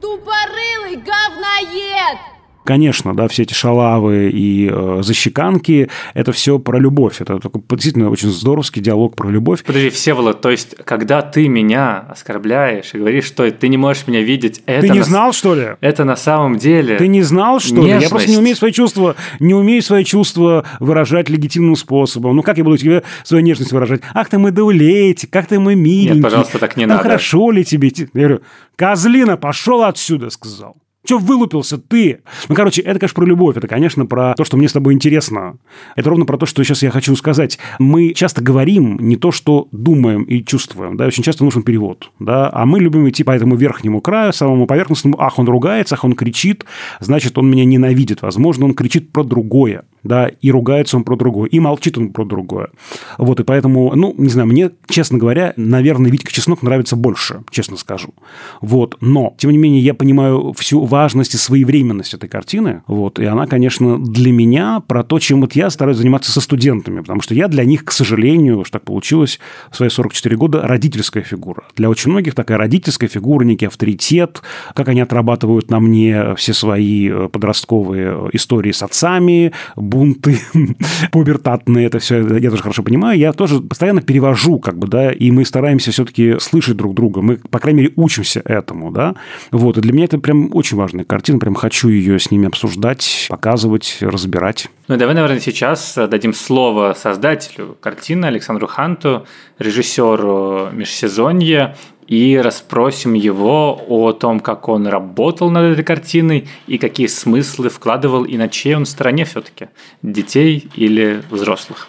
Тупорылый 0.00 0.96
говноед! 0.96 2.18
Конечно, 2.64 3.14
да, 3.16 3.26
все 3.28 3.42
эти 3.42 3.54
шалавы 3.54 4.30
и 4.30 4.70
э, 4.70 5.00
защеканки– 5.02 5.88
это 6.14 6.32
все 6.32 6.58
про 6.58 6.78
любовь. 6.78 7.20
Это 7.20 7.38
такой 7.38 7.62
действительно 7.70 8.10
очень 8.10 8.28
здоровский 8.28 8.82
диалог 8.82 9.16
про 9.16 9.28
любовь. 9.30 9.64
Подожди, 9.64 9.90
Всеволод, 9.90 10.40
то 10.40 10.50
есть, 10.50 10.76
когда 10.84 11.22
ты 11.22 11.48
меня 11.48 12.04
оскорбляешь 12.08 12.94
и 12.94 12.98
говоришь, 12.98 13.24
что 13.24 13.50
ты 13.50 13.68
не 13.68 13.76
можешь 13.76 14.06
меня 14.06 14.20
видеть, 14.20 14.62
это... 14.66 14.82
Ты 14.82 14.90
не 14.90 14.98
на... 14.98 15.04
знал, 15.04 15.32
что 15.32 15.54
ли? 15.54 15.68
Это 15.80 16.04
на 16.04 16.16
самом 16.16 16.58
деле... 16.58 16.96
Ты 16.96 17.08
не 17.08 17.22
знал, 17.22 17.60
что 17.60 17.76
нежность. 17.76 17.96
ли? 17.96 18.02
Я 18.02 18.08
просто 18.10 18.30
не 18.30 18.36
умею 18.36 18.56
свои 18.56 18.72
чувства, 18.72 19.16
не 19.40 19.54
умею 19.54 19.82
свои 19.82 20.04
чувства 20.04 20.64
выражать 20.80 21.30
легитимным 21.30 21.76
способом. 21.76 22.36
Ну, 22.36 22.42
как 22.42 22.58
я 22.58 22.64
буду 22.64 22.76
тебе 22.76 23.02
свою 23.24 23.42
нежность 23.42 23.72
выражать? 23.72 24.02
Ах 24.12 24.28
ты 24.28 24.38
мой 24.38 24.50
даулетик, 24.50 25.30
как 25.30 25.46
ты 25.46 25.58
мой 25.58 25.74
миленький. 25.74 26.14
Нет, 26.16 26.22
пожалуйста, 26.22 26.58
так 26.58 26.76
не 26.76 26.84
ну, 26.86 26.94
надо. 26.94 27.02
хорошо 27.04 27.50
ли 27.50 27.64
тебе? 27.64 27.90
Я 27.96 28.06
говорю, 28.12 28.42
козлина, 28.76 29.36
пошел 29.36 29.82
отсюда, 29.82 30.30
сказал. 30.30 30.76
Че 31.06 31.18
вылупился 31.18 31.78
ты? 31.78 32.20
Ну, 32.48 32.54
короче, 32.54 32.82
это, 32.82 32.98
конечно, 32.98 33.14
про 33.14 33.24
любовь. 33.24 33.56
Это, 33.56 33.66
конечно, 33.66 34.04
про 34.04 34.34
то, 34.34 34.44
что 34.44 34.56
мне 34.56 34.68
с 34.68 34.72
тобой 34.72 34.92
интересно. 34.92 35.56
Это 35.96 36.10
ровно 36.10 36.26
про 36.26 36.36
то, 36.36 36.44
что 36.44 36.62
сейчас 36.62 36.82
я 36.82 36.90
хочу 36.90 37.16
сказать. 37.16 37.58
Мы 37.78 38.12
часто 38.12 38.42
говорим 38.42 38.98
не 39.00 39.16
то, 39.16 39.32
что 39.32 39.68
думаем 39.72 40.24
и 40.24 40.44
чувствуем. 40.44 40.96
Да? 40.96 41.06
Очень 41.06 41.22
часто 41.22 41.44
нужен 41.44 41.62
перевод. 41.62 42.10
Да? 42.18 42.50
А 42.52 42.66
мы 42.66 42.80
любим 42.80 43.08
идти 43.08 43.24
по 43.24 43.30
этому 43.30 43.56
верхнему 43.56 44.02
краю, 44.02 44.34
самому 44.34 44.66
поверхностному. 44.66 45.20
Ах, 45.20 45.38
он 45.38 45.48
ругается, 45.48 45.94
ах, 45.94 46.04
он 46.04 46.12
кричит. 46.12 46.66
Значит, 47.00 47.38
он 47.38 47.50
меня 47.50 47.64
ненавидит. 47.64 48.20
Возможно, 48.20 48.66
он 48.66 48.74
кричит 48.74 49.10
про 49.10 49.24
другое 49.24 49.84
да, 50.02 50.28
и 50.28 50.50
ругается 50.50 50.96
он 50.96 51.04
про 51.04 51.16
другое, 51.16 51.48
и 51.48 51.60
молчит 51.60 51.98
он 51.98 52.10
про 52.10 52.24
другое. 52.24 52.70
Вот, 53.18 53.40
и 53.40 53.44
поэтому, 53.44 53.94
ну, 53.94 54.14
не 54.16 54.28
знаю, 54.28 54.48
мне, 54.48 54.70
честно 54.88 55.18
говоря, 55.18 55.52
наверное, 55.56 56.10
Витька 56.10 56.32
Чеснок 56.32 56.62
нравится 56.62 56.96
больше, 56.96 57.42
честно 57.50 57.76
скажу. 57.76 58.14
Вот, 58.60 58.96
но, 59.00 59.34
тем 59.38 59.50
не 59.50 59.58
менее, 59.58 59.82
я 59.82 59.94
понимаю 59.94 60.52
всю 60.56 60.84
важность 60.84 61.34
и 61.34 61.38
своевременность 61.38 62.14
этой 62.14 62.28
картины, 62.28 62.82
вот, 62.86 63.18
и 63.18 63.24
она, 63.24 63.46
конечно, 63.46 64.02
для 64.02 64.32
меня 64.32 64.80
про 64.80 65.04
то, 65.04 65.18
чем 65.18 65.40
вот 65.40 65.52
я 65.54 65.70
стараюсь 65.70 65.98
заниматься 65.98 66.32
со 66.32 66.40
студентами, 66.40 67.00
потому 67.00 67.22
что 67.22 67.34
я 67.34 67.48
для 67.48 67.64
них, 67.64 67.84
к 67.84 67.92
сожалению, 67.92 68.64
что 68.64 68.78
так 68.78 68.84
получилось, 68.84 69.38
в 69.70 69.76
свои 69.76 69.88
44 69.88 70.36
года 70.36 70.62
родительская 70.62 71.22
фигура. 71.22 71.64
Для 71.76 71.90
очень 71.90 72.10
многих 72.10 72.34
такая 72.34 72.58
родительская 72.58 73.08
фигура, 73.08 73.44
некий 73.44 73.66
авторитет, 73.66 74.42
как 74.74 74.88
они 74.88 75.00
отрабатывают 75.00 75.70
на 75.70 75.80
мне 75.80 76.34
все 76.36 76.54
свои 76.54 77.08
э, 77.10 77.28
подростковые 77.28 78.30
истории 78.32 78.72
с 78.72 78.82
отцами, 78.82 79.52
бунты 79.90 80.40
пубертатные, 81.12 81.86
это 81.86 81.98
все 81.98 82.26
я 82.38 82.50
тоже 82.50 82.62
хорошо 82.62 82.82
понимаю. 82.82 83.18
Я 83.18 83.32
тоже 83.32 83.60
постоянно 83.60 84.00
перевожу, 84.00 84.58
как 84.58 84.78
бы, 84.78 84.86
да, 84.86 85.12
и 85.12 85.30
мы 85.30 85.44
стараемся 85.44 85.90
все-таки 85.90 86.36
слышать 86.38 86.76
друг 86.76 86.94
друга. 86.94 87.20
Мы, 87.20 87.36
по 87.36 87.58
крайней 87.58 87.82
мере, 87.82 87.92
учимся 87.96 88.40
этому, 88.44 88.90
да. 88.90 89.16
Вот, 89.50 89.76
и 89.76 89.80
для 89.80 89.92
меня 89.92 90.04
это 90.04 90.18
прям 90.18 90.54
очень 90.54 90.76
важная 90.76 91.04
картина, 91.04 91.38
прям 91.38 91.54
хочу 91.54 91.88
ее 91.88 92.18
с 92.18 92.30
ними 92.30 92.46
обсуждать, 92.46 93.26
показывать, 93.28 93.98
разбирать. 94.00 94.68
Ну, 94.88 94.96
давай, 94.96 95.14
наверное, 95.14 95.40
сейчас 95.40 95.94
дадим 95.96 96.32
слово 96.32 96.94
создателю 96.96 97.76
картины 97.80 98.26
Александру 98.26 98.66
Ханту, 98.66 99.26
режиссеру 99.58 100.70
«Межсезонье», 100.72 101.76
и 102.10 102.36
расспросим 102.36 103.14
его 103.14 103.80
о 103.88 104.12
том, 104.12 104.40
как 104.40 104.68
он 104.68 104.88
работал 104.88 105.48
над 105.48 105.72
этой 105.72 105.84
картиной 105.84 106.48
и 106.66 106.76
какие 106.76 107.06
смыслы 107.06 107.68
вкладывал 107.68 108.24
и 108.24 108.36
на 108.36 108.48
чьей 108.48 108.74
он 108.74 108.84
стороне 108.84 109.24
все-таки, 109.24 109.68
детей 110.02 110.68
или 110.74 111.22
взрослых. 111.30 111.88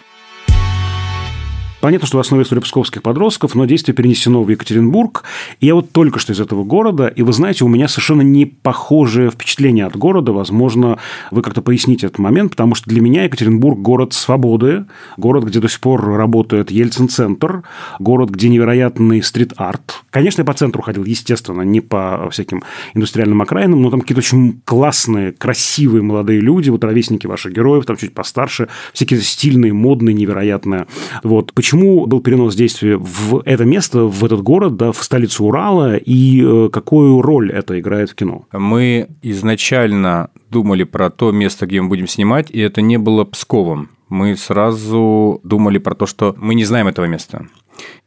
Понятно, 1.82 2.06
что 2.06 2.18
в 2.18 2.20
основе 2.20 2.44
история 2.44 2.62
псковских 2.62 3.02
подростков, 3.02 3.56
но 3.56 3.64
действие 3.64 3.92
перенесено 3.92 4.44
в 4.44 4.48
Екатеринбург. 4.48 5.24
И 5.58 5.66
я 5.66 5.74
вот 5.74 5.90
только 5.90 6.20
что 6.20 6.32
из 6.32 6.38
этого 6.38 6.62
города, 6.62 7.08
и 7.08 7.22
вы 7.22 7.32
знаете, 7.32 7.64
у 7.64 7.68
меня 7.68 7.88
совершенно 7.88 8.22
не 8.22 8.46
похожее 8.46 9.32
впечатление 9.32 9.86
от 9.86 9.96
города. 9.96 10.30
Возможно, 10.30 11.00
вы 11.32 11.42
как-то 11.42 11.60
поясните 11.60 12.06
этот 12.06 12.20
момент, 12.20 12.52
потому 12.52 12.76
что 12.76 12.88
для 12.88 13.00
меня 13.00 13.24
Екатеринбург– 13.24 13.78
город 13.80 14.12
свободы, 14.12 14.84
город, 15.16 15.42
где 15.42 15.58
до 15.58 15.68
сих 15.68 15.80
пор 15.80 16.06
работает 16.06 16.70
Ельцин-центр, 16.70 17.64
город, 17.98 18.30
где 18.30 18.48
невероятный 18.48 19.20
стрит-арт. 19.20 20.04
Конечно, 20.10 20.42
я 20.42 20.44
по 20.44 20.54
центру 20.54 20.82
ходил, 20.82 21.02
естественно, 21.02 21.62
не 21.62 21.80
по 21.80 22.28
всяким 22.30 22.62
индустриальным 22.94 23.42
окраинам, 23.42 23.82
но 23.82 23.90
там 23.90 24.02
какие-то 24.02 24.20
очень 24.20 24.60
классные, 24.64 25.32
красивые 25.32 26.02
молодые 26.02 26.38
люди, 26.38 26.70
вот 26.70 26.84
ровесники 26.84 27.26
ваших 27.26 27.52
героев, 27.52 27.86
там 27.86 27.96
чуть 27.96 28.14
постарше, 28.14 28.68
всякие 28.92 29.20
стильные, 29.20 29.72
модные, 29.72 30.14
невероятные. 30.14 30.86
Вот. 31.24 31.52
Почему 31.54 31.71
Почему 31.72 32.06
был 32.06 32.20
перенос 32.20 32.54
действия 32.54 32.98
в 32.98 33.40
это 33.46 33.64
место, 33.64 34.00
в 34.00 34.22
этот 34.26 34.42
город, 34.42 34.76
да, 34.76 34.92
в 34.92 35.02
столицу 35.02 35.46
Урала, 35.46 35.96
и 35.96 36.42
э, 36.44 36.68
какую 36.70 37.22
роль 37.22 37.50
это 37.50 37.80
играет 37.80 38.10
в 38.10 38.14
кино? 38.14 38.44
Мы 38.52 39.08
изначально 39.22 40.28
думали 40.50 40.84
про 40.84 41.08
то 41.08 41.32
место, 41.32 41.64
где 41.64 41.80
мы 41.80 41.88
будем 41.88 42.06
снимать, 42.08 42.50
и 42.50 42.60
это 42.60 42.82
не 42.82 42.98
было 42.98 43.24
Псковом. 43.24 43.88
Мы 44.12 44.36
сразу 44.36 45.40
думали 45.42 45.78
про 45.78 45.94
то, 45.94 46.04
что 46.04 46.34
мы 46.36 46.54
не 46.54 46.66
знаем 46.66 46.86
этого 46.86 47.06
места. 47.06 47.46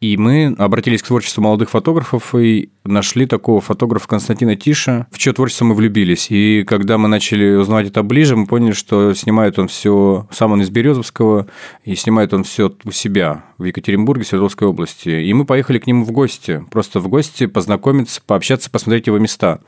И 0.02 0.18
мы 0.18 0.54
обратились 0.60 1.02
к 1.02 1.08
творчеству 1.08 1.42
молодых 1.42 1.72
фотографов 1.72 2.36
и 2.36 2.70
нашли 2.84 3.26
такого 3.26 3.60
фотографа 3.60 4.08
Константина 4.08 4.56
Тиша, 4.56 5.08
в 5.10 5.18
чье 5.18 5.34
творчество 5.34 5.66
мы 5.66 5.74
влюбились. 5.74 6.28
И 6.30 6.64
когда 6.64 7.00
мы 7.00 7.08
начали 7.08 7.56
узнавать 7.56 7.88
это 7.88 8.04
ближе, 8.04 8.36
мы 8.36 8.46
поняли, 8.46 8.74
что 8.74 9.16
снимает 9.16 9.58
он 9.58 9.68
все, 9.68 10.28
сам 10.30 10.52
он 10.52 10.62
из 10.62 10.70
Березовского, 10.70 11.48
и 11.86 11.96
снимает 11.96 12.36
он 12.36 12.44
все 12.44 12.72
у 12.84 12.92
себя 12.92 13.44
в 13.58 13.64
Екатеринбурге, 13.64 14.26
Свердловской 14.26 14.68
области. 14.68 15.10
И 15.10 15.34
мы 15.34 15.44
поехали 15.44 15.80
к 15.80 15.88
нему 15.88 16.06
в 16.06 16.12
гости, 16.12 16.64
просто 16.70 17.00
в 17.00 17.08
гости 17.08 17.48
познакомиться, 17.48 18.22
пообщаться, 18.24 18.70
посмотреть 18.70 19.08
его 19.08 19.18
места. 19.18 19.60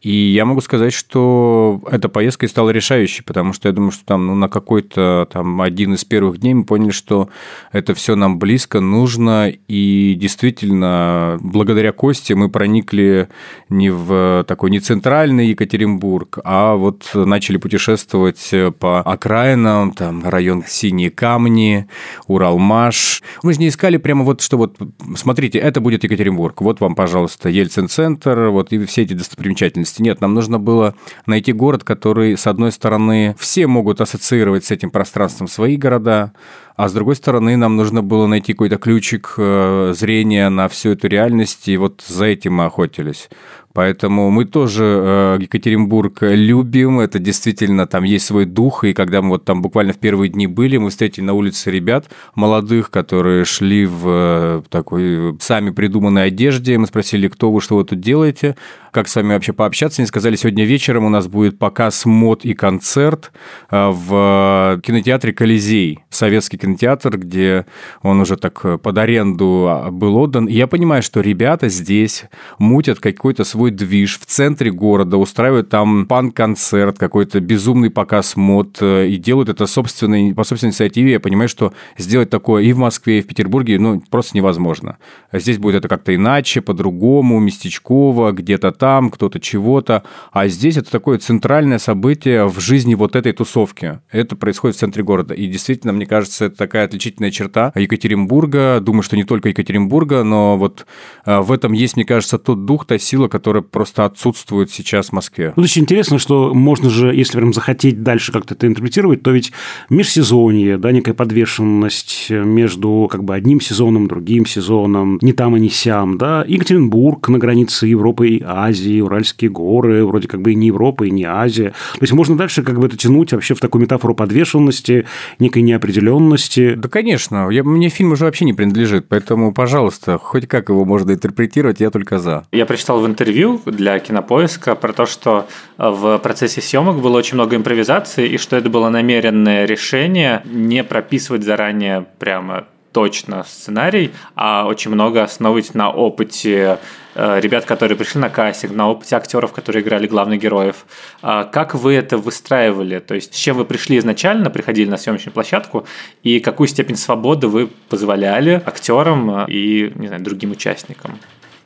И 0.00 0.10
я 0.10 0.46
могу 0.46 0.62
сказать, 0.62 0.94
что 0.94 1.82
эта 1.90 2.08
поездка 2.08 2.46
и 2.46 2.48
стала 2.48 2.70
решающей, 2.70 3.22
потому 3.22 3.52
что 3.52 3.68
я 3.68 3.74
думаю, 3.74 3.90
что 3.90 4.04
там 4.06 4.26
ну, 4.26 4.34
на 4.34 4.48
какой-то 4.48 5.28
там 5.30 5.60
один 5.60 5.92
из 5.92 6.06
первых 6.06 6.38
дней 6.38 6.54
мы 6.54 6.64
поняли, 6.64 6.90
что 6.90 7.28
это 7.70 7.94
все 7.94 8.16
нам 8.16 8.38
близко, 8.38 8.80
нужно, 8.80 9.52
и 9.68 10.16
действительно, 10.18 11.38
благодаря 11.42 11.92
Косте 11.92 12.34
мы 12.34 12.48
проникли 12.48 13.28
не 13.68 13.90
в 13.90 14.44
такой 14.48 14.70
не 14.70 14.80
центральный 14.80 15.48
Екатеринбург, 15.48 16.38
а 16.44 16.76
вот 16.76 17.10
начали 17.14 17.58
путешествовать 17.58 18.54
по 18.78 19.00
окраинам, 19.02 19.92
там 19.92 20.26
район 20.26 20.64
Синие 20.66 21.10
Камни, 21.10 21.88
Уралмаш. 22.26 23.22
Мы 23.42 23.52
же 23.52 23.60
не 23.60 23.68
искали 23.68 23.98
прямо 23.98 24.24
вот, 24.24 24.40
что 24.40 24.56
вот, 24.56 24.78
смотрите, 25.16 25.58
это 25.58 25.82
будет 25.82 26.04
Екатеринбург, 26.04 26.62
вот 26.62 26.80
вам, 26.80 26.94
пожалуйста, 26.94 27.50
Ельцин-центр, 27.50 28.48
вот 28.48 28.72
и 28.72 28.82
все 28.86 29.02
эти 29.02 29.12
достопримечательности 29.12 29.89
области. 29.90 30.02
Нет, 30.02 30.20
нам 30.20 30.34
нужно 30.34 30.58
было 30.58 30.94
найти 31.26 31.52
город, 31.52 31.84
который, 31.84 32.36
с 32.36 32.46
одной 32.46 32.72
стороны, 32.72 33.34
все 33.38 33.66
могут 33.66 34.00
ассоциировать 34.00 34.64
с 34.64 34.70
этим 34.70 34.90
пространством 34.90 35.48
свои 35.48 35.76
города, 35.76 36.32
а 36.76 36.88
с 36.88 36.92
другой 36.92 37.16
стороны, 37.16 37.56
нам 37.56 37.76
нужно 37.76 38.02
было 38.02 38.26
найти 38.26 38.52
какой-то 38.52 38.78
ключик 38.78 39.34
э, 39.36 39.92
зрения 39.94 40.48
на 40.48 40.68
всю 40.68 40.90
эту 40.90 41.08
реальность, 41.08 41.68
и 41.68 41.76
вот 41.76 42.02
за 42.06 42.26
этим 42.26 42.54
мы 42.54 42.64
охотились. 42.64 43.28
Поэтому 43.72 44.30
мы 44.30 44.46
тоже 44.46 44.84
э, 44.84 45.38
Екатеринбург 45.42 46.18
любим, 46.22 46.98
это 46.98 47.20
действительно, 47.20 47.86
там 47.86 48.02
есть 48.02 48.26
свой 48.26 48.44
дух, 48.44 48.82
и 48.82 48.92
когда 48.92 49.22
мы 49.22 49.30
вот 49.30 49.44
там 49.44 49.62
буквально 49.62 49.92
в 49.92 49.98
первые 49.98 50.28
дни 50.28 50.48
были, 50.48 50.76
мы 50.76 50.90
встретили 50.90 51.24
на 51.24 51.34
улице 51.34 51.70
ребят 51.70 52.10
молодых, 52.34 52.90
которые 52.90 53.44
шли 53.44 53.86
в 53.86 54.02
э, 54.06 54.62
такой 54.70 55.36
сами 55.40 55.70
придуманной 55.70 56.26
одежде, 56.26 56.78
мы 56.78 56.88
спросили, 56.88 57.28
кто 57.28 57.52
вы, 57.52 57.60
что 57.60 57.76
вы 57.76 57.84
тут 57.84 58.00
делаете, 58.00 58.56
как 58.90 59.06
с 59.06 59.14
вами 59.14 59.34
вообще 59.34 59.52
пообщаться, 59.52 60.02
они 60.02 60.08
сказали, 60.08 60.34
сегодня 60.34 60.64
вечером 60.64 61.04
у 61.04 61.08
нас 61.08 61.28
будет 61.28 61.56
показ 61.56 62.04
мод 62.06 62.44
и 62.44 62.54
концерт 62.54 63.30
в 63.70 64.80
кинотеатре 64.82 65.32
«Колизей», 65.32 66.00
советский 66.10 66.58
кинотеатр, 66.60 67.18
где 67.18 67.66
он 68.02 68.20
уже 68.20 68.36
так 68.36 68.80
под 68.80 68.98
аренду 68.98 69.66
а, 69.68 69.90
был 69.90 70.16
отдан, 70.16 70.46
и 70.46 70.52
я 70.52 70.66
понимаю, 70.66 71.02
что 71.02 71.20
ребята 71.20 71.68
здесь 71.68 72.24
мутят 72.58 73.00
какой-то 73.00 73.44
свой 73.44 73.70
движ 73.70 74.18
в 74.20 74.26
центре 74.26 74.70
города, 74.70 75.16
устраивают 75.16 75.68
там 75.68 76.06
пан-концерт, 76.06 76.98
какой-то 76.98 77.40
безумный 77.40 77.90
показ 77.90 78.36
мод, 78.36 78.78
э, 78.80 79.08
и 79.08 79.16
делают 79.16 79.48
это 79.48 79.66
собственной, 79.66 80.34
по 80.34 80.44
собственной 80.44 80.70
инициативе. 80.70 81.12
Я 81.12 81.20
понимаю, 81.20 81.48
что 81.48 81.72
сделать 81.98 82.30
такое 82.30 82.62
и 82.62 82.72
в 82.72 82.78
Москве, 82.78 83.18
и 83.18 83.22
в 83.22 83.26
Петербурге, 83.26 83.78
ну, 83.78 84.02
просто 84.10 84.36
невозможно. 84.36 84.98
Здесь 85.32 85.58
будет 85.58 85.76
это 85.76 85.88
как-то 85.88 86.14
иначе, 86.14 86.60
по-другому, 86.60 87.40
местечково, 87.40 88.32
где-то 88.32 88.72
там, 88.72 89.10
кто-то 89.10 89.40
чего-то. 89.40 90.02
А 90.32 90.48
здесь 90.48 90.76
это 90.76 90.90
такое 90.90 91.18
центральное 91.18 91.78
событие 91.78 92.46
в 92.46 92.60
жизни 92.60 92.94
вот 92.94 93.16
этой 93.16 93.32
тусовки. 93.32 94.00
Это 94.10 94.36
происходит 94.36 94.76
в 94.76 94.80
центре 94.80 95.02
города. 95.02 95.34
И 95.34 95.46
действительно, 95.46 95.92
мне 95.92 96.06
кажется, 96.06 96.49
это 96.50 96.58
такая 96.58 96.84
отличительная 96.84 97.30
черта 97.30 97.72
Екатеринбурга. 97.74 98.80
Думаю, 98.80 99.02
что 99.02 99.16
не 99.16 99.24
только 99.24 99.48
Екатеринбурга, 99.48 100.22
но 100.24 100.56
вот 100.56 100.86
э, 101.24 101.40
в 101.40 101.52
этом 101.52 101.72
есть, 101.72 101.96
мне 101.96 102.04
кажется, 102.04 102.38
тот 102.38 102.64
дух, 102.64 102.84
та 102.84 102.98
сила, 102.98 103.28
которая 103.28 103.62
просто 103.62 104.04
отсутствует 104.04 104.70
сейчас 104.70 105.08
в 105.08 105.12
Москве. 105.12 105.52
Ну, 105.56 105.62
очень 105.62 105.82
интересно, 105.82 106.18
что 106.18 106.52
можно 106.54 106.90
же, 106.90 107.14
если 107.14 107.38
прям 107.38 107.52
захотеть 107.52 108.02
дальше 108.02 108.32
как-то 108.32 108.54
это 108.54 108.66
интерпретировать, 108.66 109.22
то 109.22 109.30
ведь 109.30 109.52
межсезонье, 109.88 110.76
да, 110.76 110.92
некая 110.92 111.14
подвешенность 111.14 112.30
между 112.30 113.08
как 113.10 113.24
бы 113.24 113.34
одним 113.34 113.60
сезоном, 113.60 114.08
другим 114.08 114.46
сезоном, 114.46 115.18
не 115.22 115.32
там 115.32 115.56
и 115.56 115.60
не 115.60 115.70
сям, 115.70 116.18
да, 116.18 116.44
Екатеринбург 116.46 117.28
на 117.28 117.38
границе 117.38 117.86
Европы 117.86 118.28
и 118.28 118.42
Азии, 118.44 119.00
Уральские 119.00 119.50
горы, 119.50 120.04
вроде 120.04 120.28
как 120.28 120.42
бы 120.42 120.52
и 120.52 120.54
не 120.54 120.68
Европа, 120.68 121.04
и 121.04 121.10
не 121.10 121.24
Азия. 121.24 121.70
То 121.94 122.02
есть 122.02 122.12
можно 122.12 122.36
дальше 122.36 122.62
как 122.62 122.78
бы 122.78 122.86
это 122.86 122.96
тянуть 122.96 123.32
вообще 123.32 123.54
в 123.54 123.60
такую 123.60 123.82
метафору 123.82 124.14
подвешенности, 124.14 125.06
некой 125.38 125.62
неопределенности. 125.62 126.39
Да, 126.76 126.88
конечно. 126.88 127.48
Я, 127.50 127.64
мне 127.64 127.88
фильм 127.88 128.12
уже 128.12 128.24
вообще 128.24 128.44
не 128.44 128.52
принадлежит, 128.52 129.06
поэтому, 129.08 129.52
пожалуйста, 129.52 130.18
хоть 130.18 130.46
как 130.46 130.68
его 130.68 130.84
можно 130.84 131.12
интерпретировать, 131.12 131.80
я 131.80 131.90
только 131.90 132.18
за. 132.18 132.44
Я 132.52 132.66
прочитал 132.66 133.00
в 133.00 133.06
интервью 133.06 133.60
для 133.66 133.98
Кинопоиска 133.98 134.74
про 134.74 134.92
то, 134.92 135.06
что 135.06 135.46
в 135.76 136.18
процессе 136.18 136.60
съемок 136.60 137.00
было 137.00 137.18
очень 137.18 137.34
много 137.34 137.56
импровизации, 137.56 138.28
и 138.28 138.38
что 138.38 138.56
это 138.56 138.70
было 138.70 138.88
намеренное 138.88 139.64
решение 139.64 140.42
не 140.44 140.84
прописывать 140.84 141.42
заранее 141.44 142.06
прямо 142.18 142.66
точно 142.92 143.44
сценарий, 143.44 144.12
а 144.34 144.66
очень 144.66 144.90
много 144.90 145.22
основывать 145.22 145.74
на 145.74 145.90
опыте 145.90 146.78
э, 147.14 147.40
ребят, 147.40 147.64
которые 147.64 147.96
пришли 147.96 148.20
на 148.20 148.30
кастинг, 148.30 148.74
на 148.74 148.88
опыте 148.90 149.16
актеров, 149.16 149.52
которые 149.52 149.82
играли 149.82 150.06
главных 150.06 150.40
героев. 150.40 150.86
А 151.22 151.44
как 151.44 151.74
вы 151.74 151.94
это 151.94 152.18
выстраивали? 152.18 152.98
То 152.98 153.14
есть 153.14 153.34
с 153.34 153.38
чем 153.38 153.56
вы 153.56 153.64
пришли 153.64 153.98
изначально, 153.98 154.50
приходили 154.50 154.88
на 154.88 154.96
съемочную 154.96 155.32
площадку, 155.32 155.86
и 156.22 156.40
какую 156.40 156.66
степень 156.66 156.96
свободы 156.96 157.48
вы 157.48 157.68
позволяли 157.88 158.62
актерам 158.64 159.46
и 159.46 159.92
не 159.94 160.08
знаю, 160.08 160.22
другим 160.22 160.52
участникам? 160.52 161.18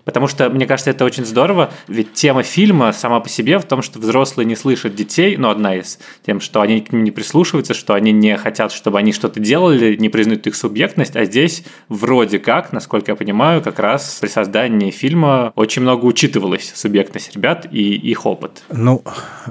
Потому 0.05 0.29
что, 0.29 0.51
мне 0.51 0.67
кажется, 0.67 0.91
это 0.91 1.05
очень 1.05 1.25
здорово, 1.25 1.73
ведь 1.89 2.13
тема 2.13 2.43
фильма 2.43 2.93
сама 2.93 3.21
по 3.21 3.29
себе 3.29 3.59
в 3.59 3.65
том, 3.65 3.83
что 3.83 3.99
взрослые 3.99 4.47
не 4.47 4.57
слышат 4.57 4.95
детей, 4.95 5.37
ну, 5.37 5.49
одна 5.49 5.77
из 5.77 5.99
тем, 6.25 6.41
что 6.41 6.61
они 6.61 6.81
к 6.81 6.93
ним 6.93 7.05
не 7.05 7.11
прислушиваются, 7.11 7.75
что 7.75 7.95
они 7.95 8.13
не 8.13 8.37
хотят, 8.37 8.73
чтобы 8.73 8.99
они 8.99 9.13
что-то 9.13 9.41
делали, 9.41 9.97
не 9.97 10.09
признают 10.09 10.47
их 10.47 10.55
субъектность, 10.55 11.17
а 11.17 11.25
здесь 11.25 11.65
вроде 11.89 12.39
как, 12.39 12.73
насколько 12.73 13.13
я 13.13 13.17
понимаю, 13.17 13.63
как 13.63 13.79
раз 13.79 14.19
при 14.21 14.29
создании 14.29 14.91
фильма 14.91 15.53
очень 15.57 15.83
много 15.83 16.05
учитывалась 16.05 16.73
субъектность 16.75 17.35
ребят 17.35 17.67
и 17.71 17.95
их 17.95 18.27
опыт. 18.27 18.63
Ну, 18.71 19.03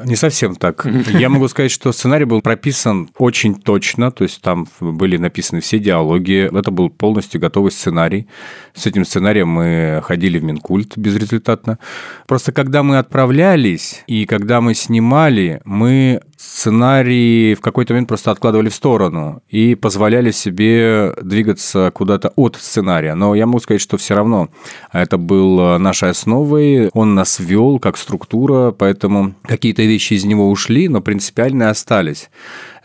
не 0.03 0.15
совсем 0.15 0.55
так. 0.55 0.85
Я 1.13 1.29
могу 1.29 1.47
сказать, 1.47 1.71
что 1.71 1.91
сценарий 1.91 2.25
был 2.25 2.41
прописан 2.41 3.09
очень 3.17 3.55
точно, 3.55 4.11
то 4.11 4.23
есть 4.23 4.41
там 4.41 4.67
были 4.79 5.17
написаны 5.17 5.61
все 5.61 5.79
диалоги, 5.79 6.49
это 6.57 6.71
был 6.71 6.89
полностью 6.89 7.41
готовый 7.41 7.71
сценарий. 7.71 8.27
С 8.73 8.85
этим 8.85 9.05
сценарием 9.05 9.47
мы 9.47 10.01
ходили 10.03 10.39
Минкульт 10.43 10.97
безрезультатно. 10.97 11.79
Просто 12.27 12.51
когда 12.51 12.83
мы 12.83 12.99
отправлялись 12.99 14.03
и 14.07 14.25
когда 14.25 14.61
мы 14.61 14.75
снимали, 14.75 15.61
мы 15.65 16.21
сценарий 16.37 17.55
в 17.55 17.61
какой-то 17.61 17.93
момент 17.93 18.09
просто 18.09 18.29
откладывали 18.29 18.69
в 18.69 18.75
сторону 18.75 19.41
и 19.49 19.75
позволяли 19.75 20.31
себе 20.31 21.13
двигаться 21.21 21.89
куда-то 21.93 22.33
от 22.35 22.57
сценария. 22.57 23.15
Но 23.15 23.33
я 23.33 23.45
могу 23.45 23.59
сказать, 23.59 23.81
что 23.81 23.97
все 23.97 24.13
равно 24.13 24.49
это 24.91 25.17
был 25.17 25.79
нашей 25.79 26.09
основой, 26.09 26.89
он 26.89 27.15
нас 27.15 27.39
вел 27.39 27.79
как 27.79 27.97
структура, 27.97 28.71
поэтому 28.71 29.35
какие-то 29.43 29.83
вещи 29.83 30.13
из 30.13 30.25
него 30.25 30.49
ушли, 30.49 30.89
но 30.89 31.01
принципиальные 31.01 31.69
остались. 31.69 32.29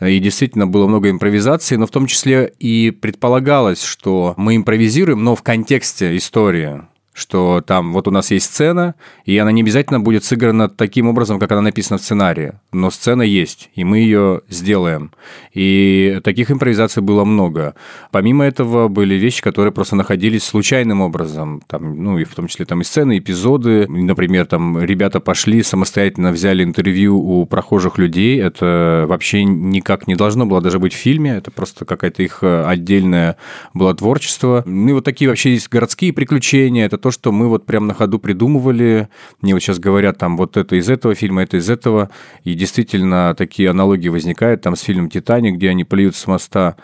И 0.01 0.19
действительно 0.21 0.69
было 0.69 0.87
много 0.87 1.11
импровизации, 1.11 1.75
но 1.75 1.87
в 1.87 1.91
том 1.91 2.07
числе 2.07 2.53
и 2.61 2.93
предполагалось, 2.93 3.83
что 3.83 4.35
мы 4.37 4.55
импровизируем, 4.55 5.25
но 5.25 5.35
в 5.35 5.43
контексте 5.43 6.17
истории 6.17 6.83
что 7.19 7.63
там 7.67 7.93
вот 7.93 8.07
у 8.07 8.11
нас 8.13 8.31
есть 8.31 8.47
сцена, 8.47 8.95
и 9.25 9.37
она 9.37 9.51
не 9.51 9.63
обязательно 9.63 9.99
будет 9.99 10.25
сыграна 10.25 10.69
таким 10.69 11.09
образом, 11.09 11.41
как 11.41 11.51
она 11.51 11.63
написана 11.63 11.99
в 11.99 12.03
сценарии, 12.03 12.53
но 12.73 12.91
сцена 12.91 13.23
есть, 13.23 13.71
и 13.75 13.83
мы 13.83 13.99
ее 13.99 14.43
сделаем. 14.49 15.11
И 15.53 16.21
таких 16.23 16.53
импровизаций 16.53 17.03
было 17.03 17.25
много. 17.25 17.75
Помимо 18.13 18.45
этого 18.45 18.87
были 18.87 19.17
вещи, 19.17 19.43
которые 19.43 19.73
просто 19.73 19.97
находились 19.97 20.45
случайным 20.45 21.01
образом, 21.01 21.61
там, 21.67 22.03
ну 22.05 22.19
и 22.19 22.25
в 22.25 22.35
том 22.35 22.47
числе 22.47 22.65
там 22.67 22.83
и 22.83 22.85
сцены, 22.85 23.19
эпизоды. 23.19 23.89
Например, 23.89 24.47
там 24.47 24.81
ребята 24.81 25.19
пошли, 25.19 25.65
самостоятельно 25.65 26.31
взяли 26.31 26.63
интервью 26.63 27.19
у 27.19 27.47
прохожих 27.47 27.99
людей, 27.99 28.41
это 28.41 29.07
вообще 29.09 29.43
никак 29.43 30.07
не 30.07 30.15
должно 30.15 30.47
было 30.47 30.61
даже 30.61 30.79
быть 30.79 30.93
в 30.93 30.97
фильме, 30.97 31.33
это 31.33 31.51
просто 31.51 31.85
какая-то 31.85 32.23
их 32.23 32.45
отдельное 32.45 33.37
было 33.75 33.93
творчество. 33.95 34.63
Ну 34.67 34.91
и 34.91 34.93
вот 34.93 35.05
такие 35.05 35.29
вообще 35.29 35.55
есть 35.55 35.69
городские 35.69 36.13
приключения, 36.13 36.87
это 36.87 36.99
то, 37.09 37.13
что 37.13 37.33
мы 37.33 37.49
вот 37.49 37.65
прям 37.65 37.87
на 37.87 37.95
ходу 37.95 38.19
придумывали. 38.19 39.09
Мне 39.41 39.55
вот 39.55 39.61
сейчас 39.61 39.79
говорят, 39.79 40.19
там, 40.19 40.37
вот 40.37 40.59
это 40.59 40.77
из 40.77 40.91
этого 40.91 41.15
фильма, 41.15 41.43
это 41.43 41.57
из 41.57 41.71
этого. 41.71 42.11
И 42.45 42.53
действительно, 42.53 43.35
такие 43.35 43.71
аналогии 43.71 44.11
возникают 44.11 44.61
там 44.61 44.77
с 44.77 44.83
фильмом 44.83 45.09
«Титаник», 45.09 45.55
где 45.55 45.71
они 45.71 45.85
плюют 45.85 46.17
с 46.17 46.27
моста 46.27 46.77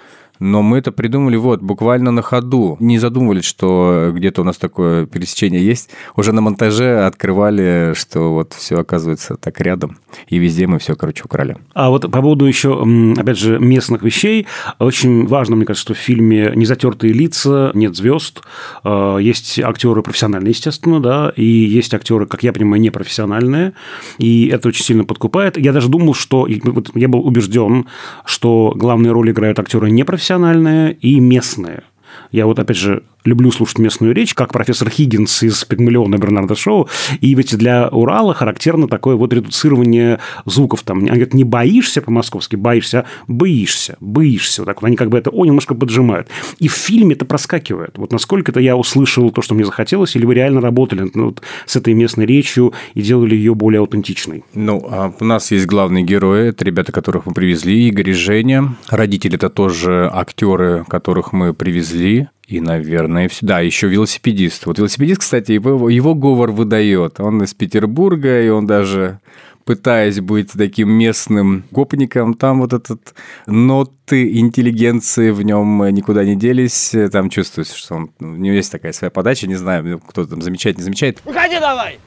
но 0.45 0.61
мы 0.61 0.77
это 0.79 0.93
придумали 0.93 1.37
вот 1.37 1.63
буквально 1.63 2.11
на 2.11 2.21
ходу. 2.21 2.77
Не 2.79 2.99
задумывались, 2.99 3.45
что 3.45 4.13
где-то 4.15 4.43
у 4.43 4.45
нас 4.45 4.59
такое 4.59 5.07
пересечение 5.07 5.65
есть. 5.65 5.89
Уже 6.17 6.33
на 6.33 6.43
монтаже 6.43 7.07
открывали, 7.07 7.95
что 7.97 8.35
вот 8.35 8.53
все 8.53 8.79
оказывается 8.79 9.37
так 9.37 9.59
рядом. 9.63 9.97
И 10.29 10.37
везде 10.37 10.67
мы 10.67 10.79
все, 10.79 10.97
короче, 10.97 11.23
украли. 11.25 11.57
А 11.73 11.89
вот 11.89 12.03
по 12.03 12.21
поводу 12.21 12.45
еще, 12.45 12.87
опять 13.17 13.39
же, 13.39 13.59
местных 13.59 14.03
вещей. 14.03 14.47
Очень 14.79 15.27
важно, 15.27 15.57
мне 15.57 15.65
кажется, 15.65 15.83
что 15.83 15.95
в 15.95 15.99
фильме 15.99 16.53
не 16.55 16.67
затертые 16.67 17.15
лица, 17.15 17.71
нет 17.73 17.97
звезд. 17.97 18.43
А, 18.83 19.17
есть 19.17 19.59
актеры 19.59 20.03
профессиональные, 20.03 20.51
естественно, 20.51 21.01
да, 21.01 21.33
и 21.35 21.45
есть 21.45 21.95
актеры, 21.95 22.27
как 22.27 22.43
я 22.43 22.53
понимаю, 22.53 22.83
непрофессиональные. 22.83 23.73
И 24.19 24.49
это 24.49 24.69
очень 24.69 24.85
сильно 24.85 25.05
подкупает. 25.05 25.57
Я 25.57 25.73
даже 25.73 25.89
думал, 25.89 26.13
что... 26.13 26.47
Я 26.47 27.09
был 27.09 27.27
убежден, 27.27 27.87
что 28.27 28.75
главные 28.77 29.13
роли 29.13 29.31
играют 29.31 29.59
актеры 29.59 29.91
непрофессиональные, 29.91 30.34
профессиональные 30.35 30.95
и 30.95 31.21
местные. 31.21 31.85
Я 32.33 32.47
вот, 32.47 32.59
опять 32.59 32.77
же, 32.77 33.05
люблю 33.25 33.51
слушать 33.51 33.79
местную 33.79 34.15
речь, 34.15 34.35
как 34.35 34.53
профессор 34.53 34.91
Хиггинс 34.91 35.43
из 35.43 35.65
«Пигмалиона» 35.65 36.17
Бернарда 36.17 36.55
Шоу. 36.55 36.89
И 37.21 37.35
ведь 37.35 37.57
для 37.57 37.89
Урала 37.89 38.35
характерно 38.35 38.89
такое 38.89 39.17
вот 39.17 39.33
редуцирование 39.33 40.21
звуков. 40.45 40.83
Там, 40.83 40.99
они 40.99 41.09
говорят, 41.09 41.35
не 41.35 41.45
боишься 41.45 42.03
по-московски, 42.03 42.57
боишься, 42.57 43.01
а 43.01 43.05
боишься, 43.27 43.97
боишься. 44.01 44.63
Вот 44.63 44.67
так 44.67 44.83
вот. 44.83 44.89
Они 44.89 44.97
как 44.97 45.09
бы 45.09 45.19
это 45.19 45.31
о 45.31 45.45
немножко 45.45 45.75
поджимают. 45.75 46.29
И 46.59 46.69
в 46.69 46.73
фильме 46.73 47.15
это 47.15 47.25
проскакивает. 47.25 47.97
Вот 47.97 48.13
насколько 48.13 48.53
это 48.53 48.61
я 48.61 48.77
услышал 48.77 49.31
то, 49.31 49.43
что 49.43 49.55
мне 49.55 49.65
захотелось, 49.65 50.17
или 50.17 50.25
вы 50.25 50.35
реально 50.35 50.61
работали 50.61 51.11
ну, 51.15 51.27
вот, 51.27 51.43
с 51.67 51.77
этой 51.77 51.95
местной 51.95 52.27
речью 52.27 52.73
и 52.95 53.03
делали 53.03 53.35
ее 53.35 53.55
более 53.55 53.81
аутентичной? 53.81 54.45
Ну, 54.55 54.87
а 54.91 55.13
у 55.19 55.25
нас 55.25 55.51
есть 55.51 55.67
главные 55.67 56.05
герои, 56.05 56.49
это 56.49 56.65
ребята, 56.65 56.93
которых 56.93 57.27
мы 57.27 57.33
привезли, 57.33 57.89
Игорь 57.89 58.11
и 58.11 58.13
Женя. 58.13 58.77
Родители– 58.89 59.35
это 59.37 59.51
тоже 59.51 60.11
актеры, 60.13 60.85
которых 60.89 61.33
мы 61.33 61.55
привезли. 61.55 62.29
И, 62.47 62.61
наверное, 62.61 63.29
все. 63.29 63.47
Да, 63.47 63.61
еще 63.61 63.89
велосипедист. 63.89 64.67
Вот 64.67 64.79
велосипедист, 64.79 65.21
кстати, 65.21 65.53
его, 65.53 65.89
его 65.89 66.15
говор 66.15 66.51
выдает. 66.51 67.19
Он 67.21 67.43
из 67.43 67.55
Петербурга, 67.55 68.43
и 68.43 68.49
он 68.49 68.67
даже 68.67 69.21
пытаясь 69.65 70.21
быть 70.21 70.53
таким 70.53 70.91
местным 70.91 71.65
гопником, 71.71 72.35
там 72.35 72.61
вот 72.61 72.75
этот 72.75 73.15
ноты 73.47 74.39
интеллигенции 74.39 75.31
в 75.31 75.41
нем 75.43 75.89
никуда 75.89 76.23
не 76.25 76.37
делись. 76.37 76.95
Там 77.11 77.31
чувствуется, 77.31 77.77
что 77.77 77.95
он, 77.95 78.11
у 78.21 78.25
него 78.25 78.57
есть 78.57 78.71
такая 78.71 78.93
своя 78.93 79.11
подача, 79.11 79.47
не 79.47 79.55
знаю, 79.55 80.01
кто 80.07 80.27
там 80.27 80.43
замечает, 80.43 80.77
не 80.77 80.83
замечает. 80.83 81.25
Выходи 81.25 81.59
давай! 81.59 81.99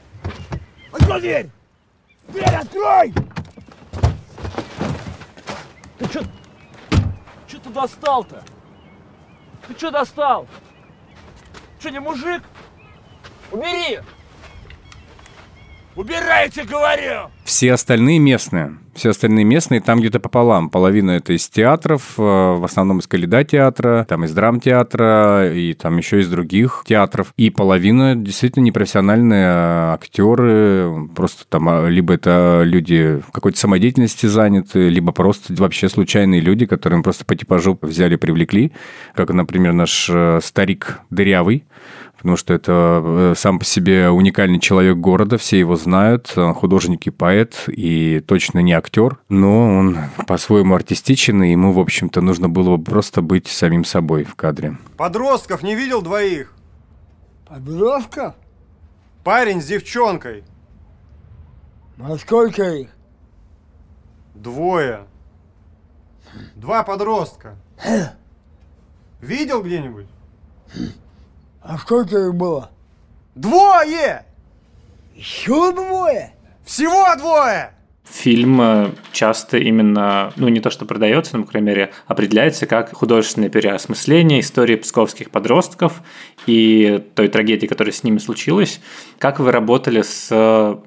Открой 0.92 1.20
дверь! 1.20 1.46
Дверь 2.28 2.54
открой! 2.54 3.12
Ты 5.98 6.04
что? 6.04 6.24
Что 7.48 7.58
ты 7.58 7.70
достал-то? 7.70 8.44
Ты 9.68 9.76
что 9.76 9.90
достал? 9.90 10.46
Что, 11.78 11.90
не 11.90 12.00
мужик? 12.00 12.42
Убери! 13.52 14.00
Убирайте, 15.98 16.62
говорю! 16.62 17.28
Все 17.42 17.72
остальные 17.72 18.20
местные. 18.20 18.78
Все 18.94 19.10
остальные 19.10 19.44
местные 19.44 19.80
там 19.80 19.98
где-то 19.98 20.20
пополам. 20.20 20.70
Половина 20.70 21.10
это 21.12 21.32
из 21.32 21.48
театров, 21.48 22.14
э, 22.16 22.22
в 22.22 22.64
основном 22.64 23.00
из 23.00 23.08
Каледа 23.08 23.42
театра, 23.42 24.06
там 24.08 24.24
из 24.24 24.32
драмтеатра 24.32 25.52
и 25.52 25.74
там 25.74 25.96
еще 25.96 26.20
из 26.20 26.28
других 26.28 26.84
театров. 26.86 27.34
И 27.36 27.50
половина 27.50 28.14
действительно 28.14 28.62
непрофессиональные 28.62 29.46
а 29.48 29.94
актеры. 29.94 31.08
Просто 31.16 31.44
там 31.48 31.68
а, 31.68 31.88
либо 31.88 32.14
это 32.14 32.62
люди 32.64 33.20
в 33.26 33.32
какой-то 33.32 33.58
самодеятельности 33.58 34.26
заняты, 34.26 34.90
либо 34.90 35.10
просто 35.10 35.52
вообще 35.54 35.88
случайные 35.88 36.40
люди, 36.40 36.66
которые 36.66 37.02
просто 37.02 37.24
по 37.24 37.34
типажу 37.34 37.76
взяли, 37.82 38.14
привлекли. 38.14 38.70
Как, 39.16 39.30
например, 39.30 39.72
наш 39.72 40.08
э, 40.08 40.38
старик 40.44 41.00
Дырявый, 41.10 41.64
потому 42.18 42.36
что 42.36 42.52
это 42.52 43.00
э, 43.02 43.34
сам 43.36 43.58
по 43.58 43.64
себе 43.64 44.10
уникальный 44.10 44.58
человек 44.58 44.98
города, 44.98 45.38
все 45.38 45.58
его 45.58 45.76
знают, 45.76 46.32
он 46.36 46.52
художник 46.52 47.06
и 47.06 47.10
поэт, 47.10 47.64
и 47.68 48.20
точно 48.20 48.58
не 48.58 48.72
актер, 48.72 49.18
но 49.28 49.78
он 49.78 49.96
по-своему 50.26 50.74
артистичен, 50.74 51.42
и 51.44 51.52
ему, 51.52 51.72
в 51.72 51.78
общем-то, 51.78 52.20
нужно 52.20 52.48
было 52.48 52.76
просто 52.76 53.22
быть 53.22 53.46
самим 53.46 53.84
собой 53.84 54.24
в 54.24 54.34
кадре. 54.34 54.76
Подростков 54.96 55.62
не 55.62 55.76
видел 55.76 56.02
двоих? 56.02 56.52
Подростков? 57.46 58.34
Парень 59.24 59.62
с 59.62 59.66
девчонкой. 59.66 60.42
А 62.00 62.16
сколько 62.18 62.62
их? 62.62 62.88
Двое. 64.34 65.06
Два 66.56 66.82
подростка. 66.82 67.56
Видел 69.20 69.62
где-нибудь? 69.62 70.06
А 71.68 71.76
сколько 71.76 72.16
их 72.16 72.34
было? 72.34 72.70
Двое! 73.34 74.24
Еще 75.14 75.70
двое? 75.72 76.34
Всего 76.64 77.14
двое! 77.16 77.74
Фильм 78.10 78.94
часто 79.12 79.58
именно, 79.58 80.32
ну 80.36 80.48
не 80.48 80.60
то 80.60 80.70
что 80.70 80.84
продается, 80.84 81.36
но, 81.36 81.44
по 81.44 81.50
крайней 81.50 81.68
мере, 81.68 81.92
определяется 82.06 82.66
как 82.66 82.92
художественное 82.94 83.48
переосмысление 83.48 84.40
истории 84.40 84.76
псковских 84.76 85.30
подростков 85.30 86.02
и 86.46 87.02
той 87.14 87.28
трагедии, 87.28 87.66
которая 87.66 87.92
с 87.92 88.04
ними 88.04 88.18
случилась. 88.18 88.80
Как 89.18 89.40
вы 89.40 89.52
работали 89.52 90.02
с 90.02 90.28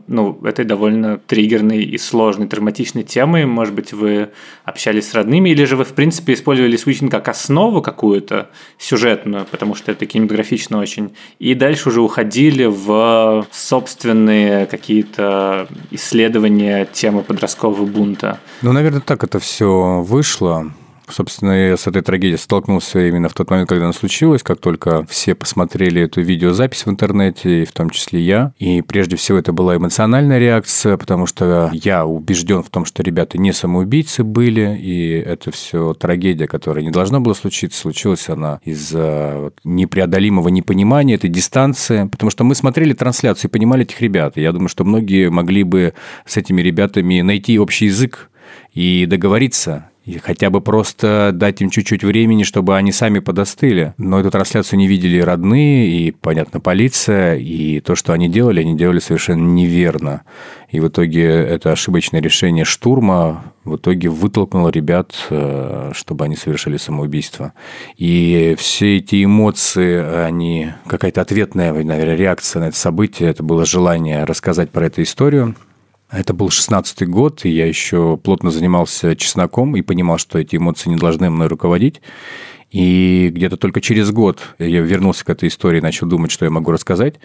ну, 0.07 0.39
этой 0.43 0.65
довольно 0.65 1.17
триггерной 1.19 1.83
и 1.83 1.97
сложной, 1.97 2.47
травматичной 2.47 3.03
темой? 3.03 3.45
Может 3.45 3.75
быть, 3.75 3.93
вы 3.93 4.29
общались 4.63 5.09
с 5.09 5.13
родными, 5.13 5.49
или 5.49 5.65
же 5.65 5.75
вы, 5.75 5.83
в 5.83 5.93
принципе, 5.93 6.33
использовали 6.33 6.77
Switching 6.77 7.09
как 7.09 7.27
основу 7.27 7.81
какую-то 7.81 8.49
сюжетную, 8.77 9.45
потому 9.45 9.75
что 9.75 9.91
это 9.91 10.05
кинематографично 10.05 10.79
очень, 10.79 11.15
и 11.39 11.53
дальше 11.53 11.89
уже 11.89 12.01
уходили 12.01 12.65
в 12.65 13.45
собственные 13.51 14.65
какие-то 14.65 15.67
исследования 15.91 16.87
темы 17.11 17.23
подросткового 17.23 17.85
бунта? 17.85 18.39
Ну, 18.61 18.71
наверное, 18.71 19.01
так 19.01 19.23
это 19.23 19.39
все 19.39 20.01
вышло. 20.01 20.71
Собственно, 21.11 21.51
я 21.51 21.77
с 21.77 21.87
этой 21.87 22.01
трагедией 22.01 22.37
столкнулся 22.37 23.05
именно 23.05 23.27
в 23.27 23.33
тот 23.33 23.49
момент, 23.49 23.67
когда 23.67 23.85
она 23.85 23.93
случилась, 23.93 24.43
как 24.43 24.59
только 24.59 25.05
все 25.07 25.35
посмотрели 25.35 26.01
эту 26.01 26.21
видеозапись 26.21 26.85
в 26.85 26.89
интернете, 26.89 27.63
и 27.63 27.65
в 27.65 27.71
том 27.73 27.89
числе 27.89 28.21
я. 28.21 28.53
И 28.57 28.81
прежде 28.81 29.17
всего 29.17 29.37
это 29.37 29.51
была 29.51 29.75
эмоциональная 29.75 30.39
реакция, 30.39 30.97
потому 30.97 31.25
что 31.25 31.69
я 31.73 32.05
убежден 32.05 32.63
в 32.63 32.69
том, 32.69 32.85
что 32.85 33.03
ребята 33.03 33.37
не 33.37 33.51
самоубийцы 33.51 34.23
были, 34.23 34.77
и 34.81 35.11
это 35.11 35.51
все 35.51 35.93
трагедия, 35.93 36.47
которая 36.47 36.83
не 36.83 36.91
должна 36.91 37.19
была 37.19 37.35
случиться. 37.35 37.81
Случилась 37.81 38.29
она 38.29 38.59
из-за 38.63 39.51
непреодолимого 39.63 40.47
непонимания 40.49 41.15
этой 41.15 41.29
дистанции, 41.29 42.07
потому 42.09 42.31
что 42.31 42.43
мы 42.43 42.55
смотрели 42.55 42.93
трансляцию 42.93 43.49
и 43.49 43.51
понимали 43.51 43.83
этих 43.83 44.01
ребят. 44.01 44.37
И 44.37 44.41
я 44.41 44.51
думаю, 44.51 44.69
что 44.69 44.85
многие 44.85 45.29
могли 45.29 45.63
бы 45.63 45.93
с 46.25 46.37
этими 46.37 46.61
ребятами 46.61 47.21
найти 47.21 47.59
общий 47.59 47.85
язык 47.85 48.29
и 48.73 49.05
договориться, 49.05 49.90
и 50.03 50.17
хотя 50.17 50.49
бы 50.49 50.61
просто 50.61 51.29
дать 51.31 51.61
им 51.61 51.69
чуть-чуть 51.69 52.03
времени, 52.03 52.43
чтобы 52.43 52.75
они 52.75 52.91
сами 52.91 53.19
подостыли. 53.19 53.93
Но 53.97 54.19
эту 54.19 54.31
трансляцию 54.31 54.79
не 54.79 54.87
видели 54.87 55.19
родные, 55.19 55.89
и, 55.89 56.11
понятно, 56.11 56.59
полиция, 56.59 57.35
и 57.35 57.79
то, 57.81 57.95
что 57.95 58.11
они 58.13 58.27
делали, 58.27 58.61
они 58.61 58.75
делали 58.75 58.99
совершенно 58.99 59.47
неверно. 59.47 60.23
И 60.69 60.79
в 60.79 60.87
итоге 60.87 61.25
это 61.25 61.71
ошибочное 61.71 62.19
решение 62.19 62.65
штурма 62.65 63.43
в 63.63 63.75
итоге 63.75 64.09
вытолкнуло 64.09 64.69
ребят, 64.69 65.13
э, 65.29 65.91
чтобы 65.93 66.25
они 66.25 66.35
совершили 66.35 66.77
самоубийство. 66.77 67.53
И 67.95 68.55
все 68.57 68.97
эти 68.97 69.23
эмоции, 69.23 70.25
они 70.25 70.71
какая-то 70.87 71.21
ответная, 71.21 71.71
наверное, 71.73 72.15
реакция 72.15 72.61
на 72.61 72.65
это 72.69 72.77
событие, 72.77 73.29
это 73.29 73.43
было 73.43 73.65
желание 73.65 74.23
рассказать 74.23 74.71
про 74.71 74.87
эту 74.87 75.03
историю– 75.03 75.55
это 76.11 76.33
был 76.33 76.49
шестнадцатый 76.49 77.07
год, 77.07 77.45
и 77.45 77.49
я 77.49 77.65
еще 77.65 78.17
плотно 78.17 78.51
занимался 78.51 79.15
чесноком 79.15 79.75
и 79.75 79.81
понимал, 79.81 80.17
что 80.17 80.37
эти 80.39 80.57
эмоции 80.57 80.89
не 80.89 80.97
должны 80.97 81.29
мной 81.29 81.47
руководить. 81.47 82.01
И 82.71 83.29
где-то 83.33 83.57
только 83.57 83.81
через 83.81 84.11
год 84.11 84.39
я 84.57 84.79
вернулся 84.79 85.25
к 85.25 85.29
этой 85.29 85.49
истории, 85.49 85.81
начал 85.81 86.07
думать, 86.07 86.31
что 86.31 86.45
я 86.45 86.51
могу 86.51 86.71
рассказать. 86.71 87.15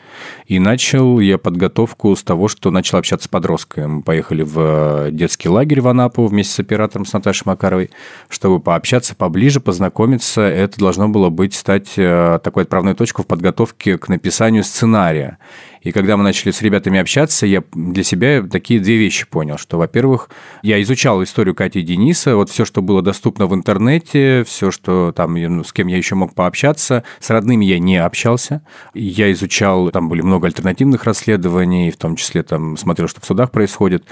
И 0.46 0.59
начал 0.59 1.20
я 1.20 1.38
подготовку 1.38 2.16
с 2.16 2.25
того, 2.25 2.49
что 2.49 2.72
начал 2.72 2.99
общаться 2.99 3.27
с 3.27 3.29
подростками. 3.29 3.87
Мы 3.87 4.03
поехали 4.03 4.42
в 4.42 5.12
детский 5.12 5.49
лагерь 5.49 5.81
в 5.81 5.88
Анапу 5.88 6.27
вместе 6.27 6.53
с 6.53 6.59
оператором, 6.59 7.07
с 7.07 7.12
Наташей 7.12 7.44
Макаровой, 7.46 7.90
чтобы 8.29 8.59
пообщаться 8.59 9.14
поближе, 9.14 9.61
познакомиться. 9.61 10.40
Это 10.40 10.81
должно 10.81 11.09
было 11.09 11.31
быть 11.31 11.55
стать 11.55 11.92
э, 11.96 12.40
такой 12.42 12.64
отправной 12.64 12.94
точкой 12.94 13.22
в 13.22 13.27
подготовке 13.29 13.99
к 13.99 14.09
написанию 14.09 14.64
сценария. 14.64 15.38
И 15.87 15.92
когда 15.92 16.16
мы 16.16 16.25
начали 16.25 16.51
с 16.51 16.62
ребятами 16.62 16.99
общаться, 16.99 17.46
я 17.46 17.62
для 17.72 18.03
себя 18.03 18.42
такие 18.42 18.81
две 18.81 18.96
вещи 18.96 19.25
понял, 19.25 19.57
что, 19.57 19.79
во-первых, 19.79 20.31
я 20.64 20.83
изучал 20.83 21.22
историю 21.22 21.55
Кати 21.55 21.79
и 21.79 21.83
Дениса, 21.83 22.35
вот 22.35 22.51
все, 22.51 22.64
что 22.64 22.83
было 22.83 23.03
доступно 23.03 23.46
в 23.46 23.55
интернете, 23.55 24.42
все, 24.44 24.72
что 24.72 25.12
там, 25.14 25.35
ну, 25.35 25.62
с 25.62 25.72
кем 25.72 25.87
я 25.87 25.96
еще 25.96 26.16
мог 26.16 26.35
пообщаться, 26.35 27.05
с 27.20 27.31
родными 27.31 27.64
я 27.64 27.79
не 27.79 27.99
общался. 27.99 28.66
Я 28.94 29.31
изучал, 29.31 29.88
там 29.92 30.09
были 30.09 30.22
много 30.22 30.49
альтернативных 30.49 31.05
расследований, 31.05 31.92
в 31.92 31.96
том 31.99 32.16
числе 32.16 32.42
там 32.42 32.77
смотрел, 32.77 33.07
что 33.07 33.20
в 33.20 33.25
судах 33.25 33.53
происходит 33.53 34.07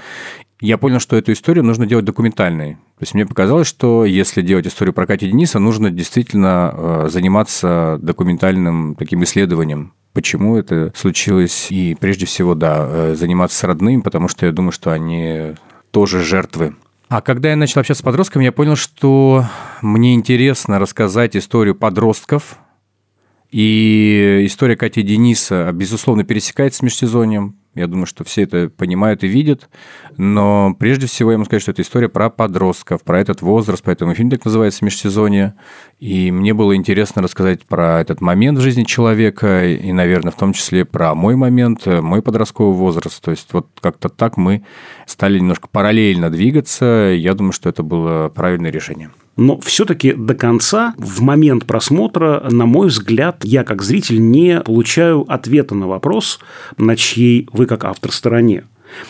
я 0.61 0.77
понял, 0.77 1.01
что 1.01 1.17
эту 1.17 1.33
историю 1.33 1.65
нужно 1.65 1.85
делать 1.85 2.05
документальной. 2.05 2.75
То 2.75 3.01
есть 3.01 3.13
мне 3.13 3.25
показалось, 3.25 3.67
что 3.67 4.05
если 4.05 4.41
делать 4.41 4.65
историю 4.65 4.93
про 4.93 5.05
Катю 5.05 5.27
Дениса, 5.27 5.59
нужно 5.59 5.91
действительно 5.91 6.73
э, 6.73 7.07
заниматься 7.09 7.99
документальным 8.01 8.95
таким 8.95 9.21
исследованием 9.25 9.93
почему 10.15 10.57
это 10.57 10.91
случилось. 10.95 11.67
И 11.69 11.95
прежде 11.99 12.25
всего, 12.25 12.55
да, 12.55 12.87
э, 12.89 13.15
заниматься 13.15 13.59
с 13.59 13.63
родными, 13.63 14.01
потому 14.01 14.27
что 14.29 14.47
я 14.47 14.51
думаю, 14.51 14.71
что 14.71 14.91
они 14.91 15.53
тоже 15.91 16.23
жертвы. 16.23 16.75
А 17.09 17.21
когда 17.21 17.49
я 17.49 17.55
начал 17.55 17.81
общаться 17.81 18.01
с 18.01 18.03
подростками, 18.03 18.45
я 18.45 18.51
понял, 18.51 18.75
что 18.75 19.45
мне 19.83 20.15
интересно 20.15 20.79
рассказать 20.79 21.35
историю 21.35 21.75
подростков. 21.75 22.57
И 23.51 24.41
история 24.45 24.75
Кати 24.75 25.03
Дениса, 25.03 25.69
безусловно, 25.71 26.23
пересекается 26.23 26.79
с 26.79 26.81
межсезоньем. 26.81 27.55
Я 27.75 27.87
думаю, 27.87 28.05
что 28.05 28.23
все 28.23 28.43
это 28.43 28.69
понимают 28.69 29.23
и 29.23 29.27
видят. 29.27 29.69
Но 30.17 30.73
прежде 30.79 31.07
всего 31.07 31.31
я 31.31 31.37
могу 31.37 31.45
сказать, 31.45 31.61
что 31.61 31.71
это 31.71 31.81
история 31.81 32.07
про 32.07 32.29
подростков, 32.29 33.03
про 33.03 33.19
этот 33.19 33.41
возраст, 33.41 33.83
поэтому 33.83 34.13
фильм 34.15 34.29
так 34.29 34.45
называется 34.45 34.83
«Межсезонье». 34.85 35.55
И 35.99 36.31
мне 36.31 36.53
было 36.53 36.75
интересно 36.75 37.21
рассказать 37.21 37.65
про 37.65 37.99
этот 37.99 38.21
момент 38.21 38.57
в 38.57 38.61
жизни 38.61 38.83
человека, 38.83 39.65
и, 39.65 39.91
наверное, 39.91 40.31
в 40.31 40.37
том 40.37 40.53
числе 40.53 40.85
про 40.85 41.13
мой 41.15 41.35
момент, 41.35 41.85
мой 41.85 42.21
подростковый 42.21 42.75
возраст. 42.75 43.21
То 43.21 43.31
есть 43.31 43.51
вот 43.51 43.67
как-то 43.81 44.07
так 44.07 44.37
мы 44.37 44.65
стали 45.05 45.39
немножко 45.39 45.67
параллельно 45.67 46.29
двигаться. 46.29 47.13
Я 47.15 47.33
думаю, 47.33 47.51
что 47.51 47.69
это 47.69 47.83
было 47.83 48.29
правильное 48.29 48.71
решение. 48.71 49.11
Но 49.37 49.59
все-таки 49.59 50.13
до 50.13 50.33
конца, 50.33 50.93
в 50.97 51.21
момент 51.21 51.65
просмотра, 51.65 52.45
на 52.49 52.65
мой 52.65 52.87
взгляд, 52.87 53.43
я 53.43 53.63
как 53.63 53.81
зритель 53.81 54.21
не 54.21 54.61
получаю 54.61 55.25
ответа 55.27 55.75
на 55.75 55.87
вопрос, 55.87 56.39
на 56.77 56.95
чьей 56.95 57.49
вы 57.51 57.65
как 57.65 57.83
автор 57.83 58.11
стороне. 58.11 58.63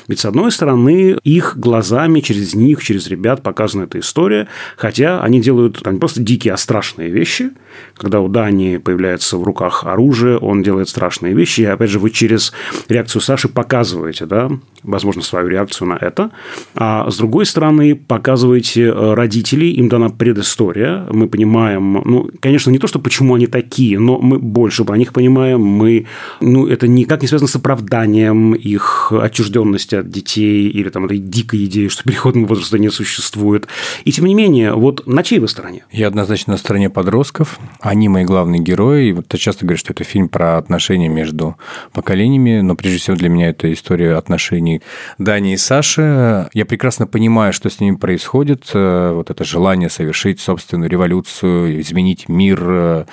Ведь, 0.08 0.20
с 0.20 0.26
одной 0.26 0.52
стороны, 0.52 1.18
их 1.24 1.58
глазами, 1.58 2.20
через 2.20 2.56
них, 2.56 2.84
через 2.84 3.08
ребят 3.08 3.44
показана 3.44 3.84
эта 3.84 4.00
история, 4.00 4.48
хотя 4.78 5.22
они 5.22 5.42
делают 5.42 5.82
там, 5.84 6.00
просто 6.00 6.22
дикие, 6.22 6.54
а 6.54 6.58
страшные 6.58 7.10
вещи. 7.10 7.52
Когда 7.96 8.22
у 8.22 8.28
Дани 8.28 8.78
появляется 8.78 9.38
в 9.38 9.44
руках 9.44 9.84
оружие, 9.86 10.38
он 10.38 10.64
делает 10.64 10.90
страшные 10.90 11.34
вещи. 11.34 11.62
И, 11.62 11.66
опять 11.66 11.90
же, 11.90 12.00
вы 12.00 12.10
через 12.10 12.54
реакцию 12.90 13.22
Саши 13.22 13.48
показываете, 13.48 14.26
да, 14.26 14.50
возможно, 14.86 15.21
свою 15.21 15.48
реакцию 15.48 15.89
на 15.89 15.98
это. 16.00 16.32
А 16.76 17.10
с 17.10 17.17
другой 17.17 17.45
стороны, 17.45 17.95
показываете 17.95 18.86
э, 18.86 19.13
родителей, 19.13 19.71
им 19.71 19.89
дана 19.89 20.10
предыстория. 20.10 21.08
Мы 21.12 21.28
понимаем, 21.28 22.02
ну, 22.06 22.30
конечно, 22.39 22.71
не 22.71 22.80
то, 22.80 22.88
что 22.88 23.00
почему 23.00 23.36
они 23.36 23.48
такие, 23.48 24.00
но 24.00 24.19
мы 24.19 24.39
больше 24.39 24.84
про 24.86 24.98
них 24.98 25.13
понимаем. 25.13 25.62
Мы, 25.62 26.06
ну, 26.41 26.67
это 26.67 26.88
никак 26.88 27.21
не 27.21 27.28
связано 27.28 27.48
с 27.48 27.56
оправданием 27.56 28.54
их 28.54 29.12
отчужденности 29.12 29.95
от 29.95 30.10
детей 30.10 30.69
или 30.69 30.89
там 30.89 31.06
этой 31.06 31.17
дикой 31.17 31.65
идеи, 31.65 31.88
что 31.88 32.04
переходного 32.10 32.48
возраста 32.48 32.80
не 32.80 32.89
существует. 32.89 33.67
И 34.04 34.12
тем 34.12 34.26
не 34.26 34.36
менее, 34.36 34.74
вот 34.74 35.08
на 35.08 35.24
чьей 35.24 35.39
вы 35.39 35.48
стороне? 35.48 35.86
Я 35.91 36.08
однозначно 36.08 36.54
на 36.54 36.58
стороне 36.58 36.89
подростков. 36.89 37.60
Они 37.80 38.10
мои 38.10 38.26
главные 38.26 38.62
герои. 38.62 39.10
И 39.10 39.13
вот 39.13 39.28
часто 39.38 39.65
говоришь, 39.65 39.82
что 39.82 39.93
это 39.93 40.04
фильм 40.04 40.30
про 40.30 40.58
отношения 40.58 41.10
между 41.10 41.58
поколениями, 41.93 42.62
но 42.62 42.76
прежде 42.76 43.00
всего 43.00 43.15
для 43.15 43.30
меня 43.30 43.50
это 43.50 43.71
история 43.71 44.15
отношений 44.15 44.75
Дани 45.18 45.54
и 45.54 45.58
Саши. 45.58 46.48
Я 46.54 46.66
прекрасно 46.66 47.08
понимаю, 47.08 47.54
что 47.54 47.70
с 47.70 47.80
ними 47.80 47.96
происходит. 47.96 48.70
Э, 48.74 49.12
вот 49.14 49.30
это 49.30 49.44
желание 49.44 49.90
совершить 49.90 50.40
собственную 50.40 50.90
революцию, 50.90 51.82
изменить 51.82 52.30
мир, 52.30 53.06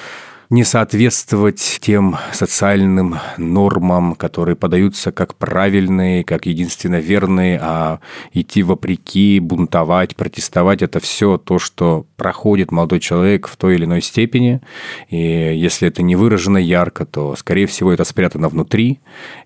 не 0.52 0.64
соответствовать 0.64 1.78
тем 1.80 2.18
социальным 2.30 3.18
нормам, 3.38 4.14
которые 4.14 4.54
подаются 4.54 5.10
как 5.10 5.34
правильные, 5.34 6.24
как 6.24 6.44
единственно 6.44 6.96
верные, 6.96 7.58
а 7.58 8.00
идти 8.34 8.62
вопреки, 8.62 9.40
бунтовать, 9.40 10.14
протестовать– 10.14 10.82
это 10.82 11.00
все 11.00 11.38
то, 11.38 11.58
что 11.58 12.04
проходит 12.16 12.70
молодой 12.70 13.00
человек 13.00 13.48
в 13.48 13.56
той 13.56 13.76
или 13.76 13.86
иной 13.86 14.02
степени. 14.02 14.60
И 15.08 15.16
если 15.16 15.88
это 15.88 16.02
не 16.02 16.16
выражено 16.16 16.58
ярко, 16.58 17.06
то, 17.06 17.34
скорее 17.34 17.66
всего, 17.66 17.90
это 17.90 18.04
спрятано 18.04 18.50
внутри. 18.50 19.00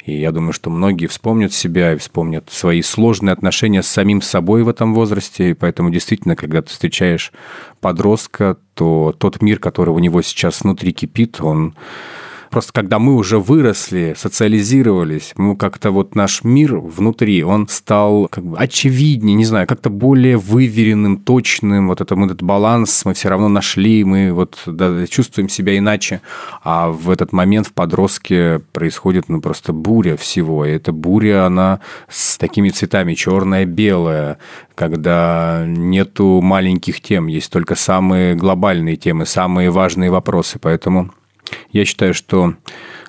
И 0.06 0.20
я 0.20 0.30
думаю, 0.30 0.52
что 0.52 0.70
многие 0.70 1.08
вспомнят 1.08 1.52
себя 1.52 1.92
и 1.92 1.96
вспомнят 1.96 2.48
свои 2.48 2.80
сложные 2.80 3.32
отношения 3.32 3.82
с 3.82 3.88
самим 3.88 4.22
собой 4.22 4.62
в 4.62 4.68
этом 4.68 4.94
возрасте. 4.94 5.50
И 5.50 5.54
поэтому 5.54 5.90
действительно, 5.90 6.36
когда 6.36 6.62
ты 6.62 6.70
встречаешь 6.70 7.32
подростка, 7.80 8.56
то 8.74 9.12
тот 9.18 9.42
мир, 9.42 9.58
который 9.58 9.90
у 9.90 9.98
него 9.98 10.22
сейчас 10.22 10.60
внутри 10.60 10.92
кипит, 10.92 11.40
он 11.40 11.74
Просто 12.50 12.72
когда 12.72 12.98
мы 12.98 13.14
уже 13.14 13.38
выросли, 13.38 14.14
социализировались, 14.16 15.32
мы 15.36 15.56
как-то 15.56 15.90
вот 15.90 16.14
наш 16.14 16.44
мир 16.44 16.76
внутри, 16.76 17.42
он 17.42 17.68
стал 17.68 18.28
как 18.30 18.44
бы 18.44 18.56
очевиднее, 18.56 19.34
не 19.34 19.44
знаю, 19.44 19.66
как-то 19.66 19.90
более 19.90 20.36
выверенным, 20.36 21.18
точным. 21.18 21.88
Вот 21.88 22.00
это, 22.00 22.16
мы 22.16 22.26
этот 22.26 22.42
баланс 22.42 23.04
мы 23.04 23.14
все 23.14 23.28
равно 23.28 23.48
нашли, 23.48 24.04
мы 24.04 24.32
вот 24.32 24.58
да, 24.66 25.06
чувствуем 25.06 25.48
себя 25.48 25.76
иначе. 25.76 26.20
А 26.62 26.90
в 26.90 27.10
этот 27.10 27.32
момент 27.32 27.68
в 27.68 27.72
подростке 27.72 28.60
происходит 28.72 29.28
ну, 29.28 29.40
просто 29.40 29.72
буря 29.72 30.16
всего. 30.16 30.64
И 30.64 30.70
эта 30.70 30.92
буря, 30.92 31.46
она 31.46 31.80
с 32.08 32.38
такими 32.38 32.70
цветами 32.70 33.14
черная, 33.14 33.64
белая, 33.64 34.38
когда 34.74 35.64
нету 35.66 36.40
маленьких 36.42 37.00
тем, 37.00 37.26
есть 37.26 37.50
только 37.50 37.74
самые 37.74 38.34
глобальные 38.34 38.96
темы, 38.96 39.26
самые 39.26 39.70
важные 39.70 40.10
вопросы. 40.10 40.58
Поэтому 40.60 41.10
я 41.70 41.84
считаю, 41.84 42.14
что 42.14 42.54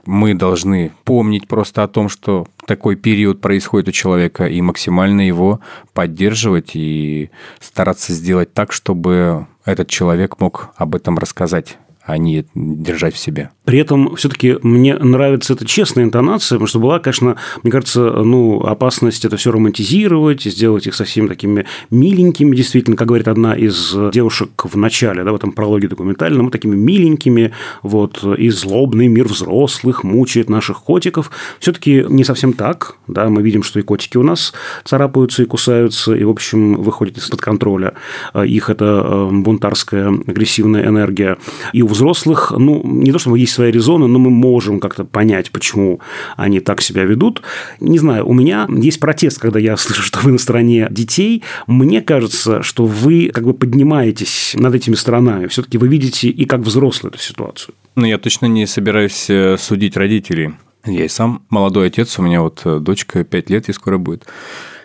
мы 0.05 0.33
должны 0.33 0.91
помнить 1.03 1.47
просто 1.47 1.83
о 1.83 1.87
том, 1.87 2.09
что 2.09 2.47
такой 2.65 2.95
период 2.95 3.41
происходит 3.41 3.89
у 3.89 3.91
человека, 3.91 4.47
и 4.47 4.61
максимально 4.61 5.21
его 5.21 5.59
поддерживать 5.93 6.71
и 6.75 7.29
стараться 7.59 8.13
сделать 8.13 8.53
так, 8.53 8.71
чтобы 8.71 9.47
этот 9.65 9.89
человек 9.89 10.39
мог 10.39 10.69
об 10.77 10.95
этом 10.95 11.17
рассказать 11.17 11.77
а 12.07 12.17
не 12.17 12.45
держать 12.55 13.13
в 13.15 13.17
себе. 13.17 13.49
При 13.65 13.79
этом 13.79 14.15
все-таки 14.15 14.57
мне 14.63 14.95
нравится 14.95 15.53
эта 15.53 15.65
честная 15.65 16.05
интонация, 16.05 16.55
потому 16.55 16.67
что 16.67 16.79
была, 16.79 16.99
конечно, 16.99 17.35
мне 17.63 17.71
кажется, 17.71 17.99
ну, 17.99 18.61
опасность 18.61 19.25
это 19.25 19.35
все 19.35 19.51
романтизировать, 19.51 20.43
сделать 20.43 20.87
их 20.87 20.95
совсем 20.95 21.27
такими 21.27 21.65
миленькими, 21.91 22.55
действительно, 22.55 22.95
как 22.95 23.09
говорит 23.09 23.27
одна 23.27 23.53
из 23.53 23.93
девушек 24.13 24.49
в 24.63 24.77
начале, 24.77 25.25
да, 25.25 25.33
в 25.33 25.35
этом 25.35 25.51
прологе 25.51 25.89
документальном, 25.89 26.49
такими 26.49 26.77
миленькими, 26.77 27.51
вот, 27.83 28.23
и 28.23 28.49
злобный 28.51 29.07
мир 29.07 29.27
взрослых 29.27 30.05
мучает 30.05 30.49
наших 30.49 30.83
котиков. 30.83 31.29
Все-таки 31.59 32.05
не 32.07 32.23
совсем 32.23 32.53
так, 32.53 32.95
да, 33.07 33.27
мы 33.27 33.41
видим, 33.41 33.63
что 33.63 33.81
и 33.81 33.83
котики 33.83 34.15
у 34.15 34.23
нас 34.23 34.53
царапаются 34.85 35.43
и 35.43 35.45
кусаются, 35.45 36.15
и, 36.15 36.23
в 36.23 36.29
общем, 36.29 36.75
выходят 36.75 37.17
из-под 37.17 37.41
контроля. 37.41 37.95
Их 38.33 38.69
это 38.69 39.03
э, 39.03 39.29
бунтарская 39.29 40.07
агрессивная 40.07 40.87
энергия. 40.87 41.37
И 41.73 41.81
у 41.81 41.96
взрослых, 41.97 42.53
ну, 42.55 42.81
не 42.83 43.11
то, 43.11 43.19
чтобы 43.19 43.39
есть 43.39 43.53
свои 43.53 43.71
резоны, 43.71 44.07
но 44.07 44.19
мы 44.19 44.29
можем 44.29 44.79
как-то 44.79 45.03
понять, 45.03 45.51
почему 45.51 45.99
они 46.35 46.59
так 46.59 46.81
себя 46.81 47.03
ведут. 47.03 47.41
Не 47.79 47.99
знаю, 47.99 48.27
у 48.27 48.33
меня 48.33 48.67
есть 48.69 48.99
протест, 48.99 49.39
когда 49.39 49.59
я 49.59 49.75
слышу, 49.77 50.03
что 50.03 50.19
вы 50.19 50.31
на 50.31 50.37
стороне 50.37 50.87
детей. 50.91 51.43
Мне 51.67 52.01
кажется, 52.01 52.61
что 52.63 52.85
вы 52.85 53.31
как 53.33 53.43
бы 53.43 53.53
поднимаетесь 53.53 54.55
над 54.57 54.75
этими 54.75 54.95
сторонами. 54.95 55.47
Все-таки 55.47 55.77
вы 55.77 55.87
видите 55.87 56.29
и 56.29 56.45
как 56.45 56.61
взрослый 56.61 57.11
эту 57.11 57.19
ситуацию. 57.19 57.73
Ну, 57.95 58.05
я 58.05 58.17
точно 58.17 58.45
не 58.45 58.67
собираюсь 58.67 59.29
э, 59.29 59.57
судить 59.57 59.97
родителей. 59.97 60.51
Я 60.85 61.05
и 61.05 61.07
сам 61.07 61.43
молодой 61.49 61.87
отец, 61.87 62.19
у 62.19 62.21
меня 62.21 62.41
вот 62.41 62.61
э, 62.63 62.79
дочка 62.79 63.23
5 63.23 63.49
лет, 63.49 63.69
и 63.69 63.73
скоро 63.73 63.97
будет. 63.97 64.27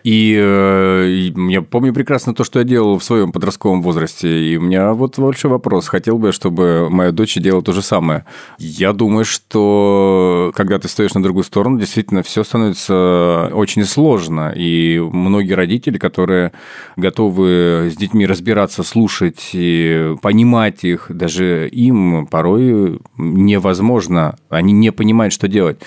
И 0.05 0.37
э, 0.37 1.31
я 1.49 1.63
помню 1.63 1.93
прекрасно 1.93 2.35
то, 2.35 2.45
что 2.45 2.59
я 2.59 2.65
делал 2.65 2.99
в 2.99 3.05
своем 3.05 3.33
подростковом 3.33 3.83
возрасте. 3.83 4.29
И 4.29 4.57
у 4.57 4.63
меня 4.63 4.93
вот 4.95 5.19
большой 5.19 5.51
вопрос. 5.51 5.89
Хотел 5.89 6.19
бы, 6.19 6.33
чтобы 6.33 6.89
моя 6.91 7.13
дочь 7.13 7.35
делала 7.37 7.63
то 7.63 7.73
же 7.73 7.83
самое. 7.83 8.25
Я 8.59 8.93
думаю, 8.93 9.25
что 9.25 10.53
когда 10.55 10.79
ты 10.79 10.89
стоишь 10.89 11.15
на 11.15 11.23
другую 11.23 11.45
сторону, 11.45 11.79
действительно 11.79 12.23
все 12.23 12.43
становится 12.43 13.51
очень 13.53 13.85
сложно. 13.85 14.53
И 14.55 14.99
многие 14.99 15.53
родители, 15.53 15.99
которые 15.99 16.53
готовы 16.97 17.91
с 17.93 17.97
детьми 17.97 18.27
разбираться, 18.27 18.83
слушать 18.83 19.51
и 19.53 20.17
понимать 20.21 20.85
их, 20.85 21.07
даже 21.11 21.69
им 21.69 22.27
порой 22.27 23.01
невозможно. 23.17 24.37
Они 24.49 24.73
не 24.73 24.91
понимают, 24.91 25.33
что 25.33 25.47
делать. 25.49 25.81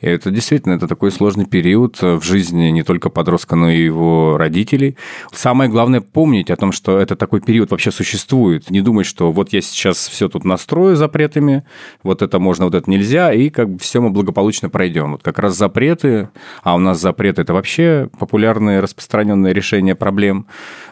И 0.00 0.06
это 0.06 0.30
действительно 0.30 0.74
это 0.74 0.88
такой 0.88 1.10
сложный 1.10 1.46
период 1.46 2.00
в 2.02 2.22
жизни 2.22 2.64
не 2.70 2.82
только 2.82 3.08
подростка, 3.08 3.56
но 3.62 3.70
и 3.70 3.84
его 3.84 4.36
родителей. 4.38 4.96
Самое 5.32 5.70
главное 5.70 6.00
помнить 6.00 6.50
о 6.50 6.56
том, 6.56 6.72
что 6.72 6.98
это 6.98 7.14
такой 7.14 7.40
период 7.40 7.70
вообще 7.70 7.92
существует. 7.92 8.70
Не 8.70 8.80
думать, 8.80 9.06
что 9.06 9.30
вот 9.30 9.52
я 9.52 9.60
сейчас 9.60 10.08
все 10.08 10.28
тут 10.28 10.44
настрою 10.44 10.96
запретами, 10.96 11.64
вот 12.02 12.22
это 12.22 12.40
можно, 12.40 12.64
вот 12.64 12.74
это 12.74 12.90
нельзя, 12.90 13.32
и 13.32 13.50
как 13.50 13.70
бы 13.70 13.78
все 13.78 14.00
мы 14.00 14.10
благополучно 14.10 14.68
пройдем. 14.68 15.12
Вот 15.12 15.22
как 15.22 15.38
раз 15.38 15.56
запреты, 15.56 16.28
а 16.64 16.74
у 16.74 16.78
нас 16.78 17.00
запреты– 17.00 17.42
это 17.42 17.54
вообще 17.54 18.10
популярное 18.18 18.80
распространенное 18.80 19.52
решение 19.52 19.94
проблем. 19.94 20.46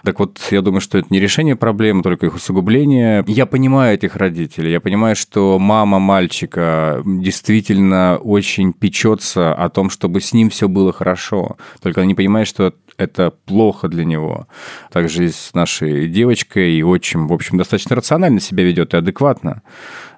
Так 0.04 0.20
вот, 0.20 0.38
я 0.52 0.62
думаю, 0.62 0.80
что 0.80 0.98
это 0.98 1.08
не 1.10 1.18
решение 1.18 1.56
проблем, 1.56 2.02
только 2.04 2.26
их 2.26 2.36
усугубление. 2.36 3.24
Я 3.26 3.46
понимаю 3.46 3.94
этих 3.94 4.14
родителей, 4.14 4.70
я 4.70 4.80
понимаю, 4.80 5.16
что 5.16 5.58
мама 5.58 5.98
мальчика 5.98 7.02
действительно 7.04 8.18
очень 8.18 8.72
печется 8.72 9.52
о 9.52 9.68
том, 9.70 9.90
чтобы 9.90 10.20
с 10.20 10.32
ним 10.32 10.50
все 10.50 10.68
было 10.68 10.92
хорошо. 10.92 11.56
Только 11.82 12.00
она 12.00 12.06
не 12.06 12.14
понимает, 12.14 12.46
что 12.46 12.59
это 13.01 13.30
плохо 13.30 13.88
для 13.88 14.05
него. 14.05 14.46
Также 14.92 15.24
и 15.24 15.28
с 15.30 15.55
нашей 15.55 16.09
девочкой, 16.09 16.72
и 16.74 16.82
отчим, 16.82 17.28
в 17.28 17.32
общем, 17.32 17.57
достаточно 17.57 17.96
рационально 17.96 18.40
себя 18.40 18.62
ведет 18.62 18.92
и 18.94 18.98
адекватно. 18.98 19.62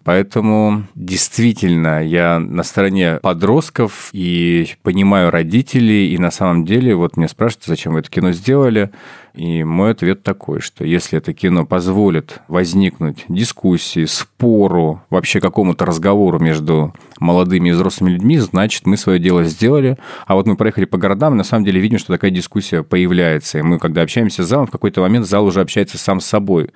Поэтому 0.04 0.84
действительно 0.96 2.04
я 2.04 2.40
на 2.40 2.64
стороне 2.64 3.20
подростков 3.22 4.10
и 4.12 4.74
понимаю 4.82 5.30
родителей, 5.30 6.12
и 6.12 6.18
на 6.18 6.32
самом 6.32 6.64
деле 6.64 6.96
вот 6.96 7.16
мне 7.16 7.28
спрашивают, 7.28 7.66
зачем 7.66 7.92
вы 7.92 8.00
это 8.00 8.10
кино 8.10 8.32
сделали. 8.32 8.90
И 9.34 9.64
мой 9.64 9.92
ответ 9.92 10.22
такой, 10.22 10.60
что 10.60 10.84
если 10.84 11.18
это 11.18 11.32
кино 11.32 11.64
позволит 11.64 12.40
возникнуть 12.48 13.24
дискуссии, 13.28 14.04
спору, 14.04 15.02
вообще 15.08 15.40
какому-то 15.40 15.86
разговору 15.86 16.38
между 16.38 16.94
молодыми 17.18 17.70
и 17.70 17.72
взрослыми 17.72 18.10
людьми, 18.10 18.38
значит, 18.38 18.86
мы 18.86 18.96
свое 18.96 19.18
дело 19.18 19.44
сделали. 19.44 19.96
А 20.26 20.34
вот 20.34 20.46
мы 20.46 20.56
проехали 20.56 20.84
по 20.84 20.98
городам, 20.98 21.34
и 21.34 21.38
на 21.38 21.44
самом 21.44 21.64
деле 21.64 21.80
видим, 21.80 21.98
что 21.98 22.12
такая 22.12 22.30
дискуссия 22.30 22.82
появляется. 22.82 23.58
И 23.58 23.62
мы, 23.62 23.78
когда 23.78 24.02
общаемся 24.02 24.42
с 24.42 24.48
залом, 24.48 24.66
в 24.66 24.70
какой-то 24.70 25.00
момент 25.00 25.26
зал 25.26 25.46
уже 25.46 25.60
общается 25.60 25.96
сам 25.96 26.20
с 26.20 26.26
собой. 26.26 26.70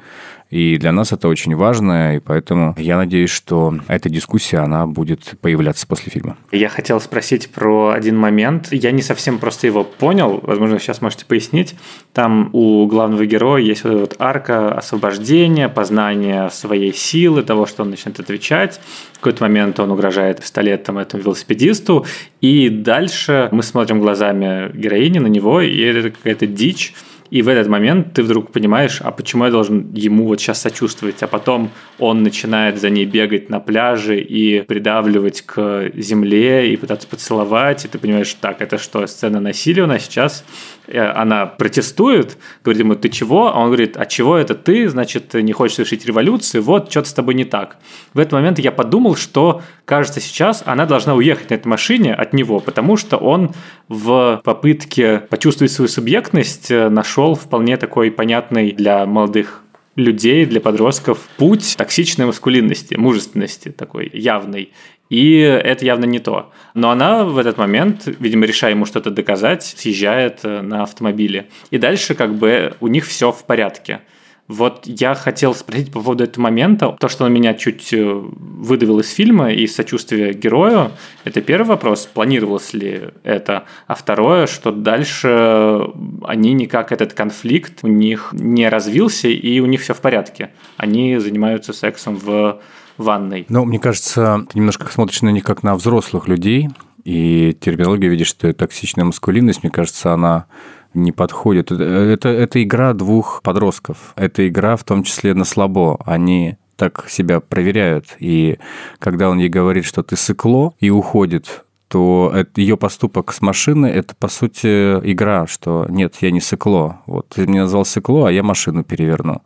И 0.50 0.78
для 0.78 0.92
нас 0.92 1.12
это 1.12 1.26
очень 1.26 1.56
важно, 1.56 2.16
и 2.16 2.20
поэтому 2.20 2.74
я 2.78 2.96
надеюсь, 2.96 3.30
что 3.30 3.74
эта 3.88 4.08
дискуссия, 4.08 4.58
она 4.58 4.86
будет 4.86 5.34
появляться 5.40 5.86
после 5.88 6.12
фильма. 6.12 6.36
Я 6.52 6.68
хотел 6.68 7.00
спросить 7.00 7.50
про 7.50 7.90
один 7.90 8.16
момент. 8.16 8.68
Я 8.70 8.92
не 8.92 9.02
совсем 9.02 9.38
просто 9.38 9.66
его 9.66 9.82
понял, 9.82 10.38
возможно, 10.42 10.78
сейчас 10.78 11.02
можете 11.02 11.26
пояснить. 11.26 11.74
Там 12.12 12.45
у 12.52 12.86
главного 12.86 13.26
героя 13.26 13.62
есть 13.62 13.84
вот 13.84 13.90
эта 13.90 14.00
вот 14.00 14.16
арка 14.18 14.74
освобождения, 14.74 15.68
познания 15.68 16.48
своей 16.50 16.92
силы, 16.92 17.42
того, 17.42 17.66
что 17.66 17.82
он 17.82 17.90
начинает 17.90 18.20
отвечать. 18.20 18.80
В 19.12 19.18
какой-то 19.18 19.42
момент 19.44 19.80
он 19.80 19.90
угрожает 19.90 20.40
пистолетом 20.40 20.98
этому 20.98 21.22
велосипедисту, 21.22 22.06
и 22.40 22.68
дальше 22.68 23.48
мы 23.52 23.62
смотрим 23.62 24.00
глазами 24.00 24.70
героини 24.74 25.18
на 25.18 25.28
него, 25.28 25.60
и 25.60 25.78
это 25.80 26.10
какая-то 26.10 26.46
дичь, 26.46 26.94
и 27.30 27.42
в 27.42 27.48
этот 27.48 27.68
момент 27.68 28.14
ты 28.14 28.22
вдруг 28.22 28.52
понимаешь, 28.52 29.00
а 29.00 29.10
почему 29.10 29.44
я 29.44 29.50
должен 29.50 29.92
ему 29.92 30.26
вот 30.26 30.40
сейчас 30.40 30.60
сочувствовать, 30.60 31.22
а 31.22 31.26
потом 31.26 31.70
он 31.98 32.22
начинает 32.22 32.78
за 32.80 32.90
ней 32.90 33.04
бегать 33.04 33.50
на 33.50 33.60
пляже 33.60 34.20
и 34.20 34.60
придавливать 34.62 35.42
к 35.42 35.90
земле 35.94 36.72
и 36.72 36.76
пытаться 36.76 37.08
поцеловать, 37.08 37.84
и 37.84 37.88
ты 37.88 37.98
понимаешь, 37.98 38.32
так, 38.34 38.62
это 38.62 38.78
что, 38.78 39.06
сцена 39.06 39.40
насилия 39.40 39.82
у 39.82 39.86
нас 39.86 40.04
сейчас? 40.04 40.44
Она 40.92 41.46
протестует, 41.46 42.38
говорит 42.64 42.80
ему, 42.80 42.94
ты 42.94 43.08
чего? 43.08 43.48
А 43.48 43.58
он 43.58 43.66
говорит, 43.66 43.96
а 43.96 44.06
чего 44.06 44.36
это 44.36 44.54
ты? 44.54 44.88
Значит, 44.88 45.34
не 45.34 45.52
хочешь 45.52 45.76
совершить 45.76 46.06
революцию, 46.06 46.62
вот, 46.62 46.90
что-то 46.90 47.08
с 47.08 47.12
тобой 47.12 47.34
не 47.34 47.44
так. 47.44 47.76
В 48.14 48.18
этот 48.18 48.32
момент 48.32 48.58
я 48.58 48.72
подумал, 48.72 49.16
что, 49.16 49.62
кажется, 49.84 50.20
сейчас 50.20 50.62
она 50.66 50.86
должна 50.86 51.14
уехать 51.14 51.50
на 51.50 51.54
этой 51.54 51.68
машине 51.68 52.14
от 52.14 52.32
него, 52.32 52.60
потому 52.60 52.96
что 52.96 53.16
он 53.16 53.52
в 53.88 54.40
попытке 54.44 55.18
почувствовать 55.28 55.72
свою 55.72 55.88
субъектность 55.88 56.70
э, 56.70 56.88
нашел 56.88 57.34
вполне 57.34 57.76
такой 57.76 58.10
понятный 58.10 58.72
для 58.72 59.06
молодых 59.06 59.62
людей, 59.96 60.44
для 60.44 60.60
подростков 60.60 61.18
путь 61.38 61.74
токсичной 61.76 62.26
маскулинности, 62.26 62.94
мужественности 62.94 63.70
такой 63.70 64.10
явной. 64.12 64.72
И 65.08 65.38
это 65.38 65.84
явно 65.84 66.04
не 66.04 66.18
то. 66.18 66.50
Но 66.74 66.90
она 66.90 67.24
в 67.24 67.38
этот 67.38 67.58
момент, 67.58 68.08
видимо, 68.18 68.46
решая 68.46 68.72
ему 68.72 68.86
что-то 68.86 69.10
доказать, 69.10 69.62
съезжает 69.62 70.40
э, 70.42 70.62
на 70.62 70.82
автомобиле. 70.82 71.48
И 71.70 71.78
дальше 71.78 72.14
как 72.14 72.34
бы 72.34 72.74
у 72.80 72.88
них 72.88 73.06
все 73.06 73.30
в 73.30 73.44
порядке. 73.44 74.00
Вот 74.48 74.82
я 74.86 75.14
хотел 75.14 75.54
спросить 75.54 75.92
по 75.92 76.00
поводу 76.00 76.22
этого 76.22 76.44
момента. 76.44 76.96
То, 77.00 77.08
что 77.08 77.24
он 77.24 77.32
меня 77.32 77.54
чуть 77.54 77.92
э, 77.92 78.04
выдавил 78.04 79.00
из 79.00 79.12
фильма 79.12 79.52
и 79.52 79.66
сочувствие 79.66 80.34
герою, 80.34 80.92
это 81.24 81.40
первый 81.40 81.66
вопрос, 81.66 82.06
планировалось 82.06 82.72
ли 82.72 83.10
это. 83.24 83.64
А 83.88 83.94
второе, 83.94 84.46
что 84.46 84.70
дальше 84.70 85.88
они 86.24 86.52
никак 86.52 86.92
этот 86.92 87.12
конфликт 87.12 87.80
у 87.82 87.88
них 87.88 88.30
не 88.32 88.68
развился, 88.68 89.28
и 89.28 89.58
у 89.60 89.66
них 89.66 89.80
все 89.80 89.94
в 89.94 90.00
порядке. 90.00 90.50
Они 90.76 91.18
занимаются 91.18 91.72
сексом 91.72 92.16
в 92.16 92.60
ванной. 92.98 93.46
Ну, 93.48 93.64
мне 93.64 93.78
кажется, 93.78 94.46
ты 94.50 94.58
немножко 94.58 94.90
смотришь 94.90 95.22
на 95.22 95.30
них 95.30 95.44
как 95.44 95.62
на 95.62 95.74
взрослых 95.74 96.28
людей, 96.28 96.68
и 97.04 97.56
терминология 97.60 98.08
видишь, 98.08 98.28
что 98.28 98.52
токсичная 98.52 99.04
маскулинность, 99.04 99.62
мне 99.62 99.70
кажется, 99.70 100.12
она 100.12 100.46
не 100.94 101.12
подходит. 101.12 101.70
Это, 101.70 102.28
это 102.28 102.62
игра 102.62 102.94
двух 102.94 103.42
подростков. 103.42 104.12
Это 104.16 104.48
игра 104.48 104.76
в 104.76 104.84
том 104.84 105.02
числе 105.04 105.34
на 105.34 105.44
слабо. 105.44 106.00
Они 106.04 106.56
так 106.76 107.06
себя 107.08 107.40
проверяют. 107.40 108.16
И 108.18 108.58
когда 108.98 109.30
он 109.30 109.38
ей 109.38 109.48
говорит, 109.48 109.84
что 109.84 110.02
ты 110.02 110.16
сыкло, 110.16 110.74
и 110.80 110.90
уходит, 110.90 111.65
то 111.88 112.34
ее 112.56 112.76
поступок 112.76 113.32
с 113.32 113.40
машины– 113.40 113.86
это, 113.94 114.14
по 114.16 114.28
сути, 114.28 114.66
игра, 115.10 115.46
что 115.46 115.86
нет, 115.88 116.16
я 116.20 116.30
не 116.30 116.40
сыкло. 116.40 117.02
Вот 117.06 117.28
ты 117.28 117.46
меня 117.46 117.62
назвал 117.62 117.84
сыкло, 117.84 118.28
а 118.28 118.32
я 118.32 118.42
машину 118.42 118.82
переверну. 118.82 119.42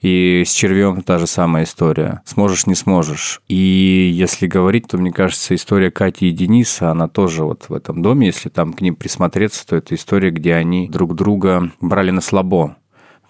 И 0.00 0.44
с 0.46 0.52
червем 0.52 1.02
та 1.02 1.18
же 1.18 1.26
самая 1.26 1.64
история. 1.64 2.22
Сможешь, 2.24 2.66
не 2.66 2.74
сможешь. 2.74 3.42
И 3.48 4.10
если 4.14 4.46
говорить, 4.46 4.86
то, 4.86 4.98
мне 4.98 5.10
кажется, 5.10 5.54
история 5.54 5.90
Кати 5.90 6.28
и 6.28 6.32
Дениса, 6.32 6.90
она 6.90 7.08
тоже 7.08 7.44
вот 7.44 7.66
в 7.68 7.74
этом 7.74 8.02
доме, 8.02 8.28
если 8.28 8.48
там 8.48 8.72
к 8.72 8.80
ним 8.80 8.94
присмотреться, 8.94 9.66
то 9.66 9.76
это 9.76 9.94
история, 9.94 10.30
где 10.30 10.54
они 10.54 10.88
друг 10.88 11.14
друга 11.14 11.70
брали 11.80 12.10
на 12.10 12.20
слабо 12.20 12.76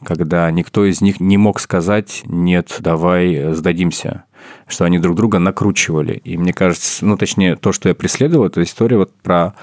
когда 0.03 0.51
никто 0.51 0.85
из 0.87 1.01
них 1.01 1.21
не 1.21 1.37
мог 1.37 1.61
сказать 1.61 2.23
«нет, 2.25 2.79
давай 2.81 3.53
сдадимся», 3.53 4.25
что 4.67 4.85
они 4.85 4.99
друг 4.99 5.17
друга 5.17 5.39
накручивали. 5.39 6.21
И 6.25 6.37
мне 6.37 6.53
кажется, 6.53 7.05
ну, 7.05 7.17
точнее, 7.17 7.57
то, 7.57 7.73
что 7.73 7.89
я 7.89 7.95
преследовал, 7.95 8.47
это 8.47 8.63
история 8.63 8.97
вот 8.97 9.13
про 9.23 9.55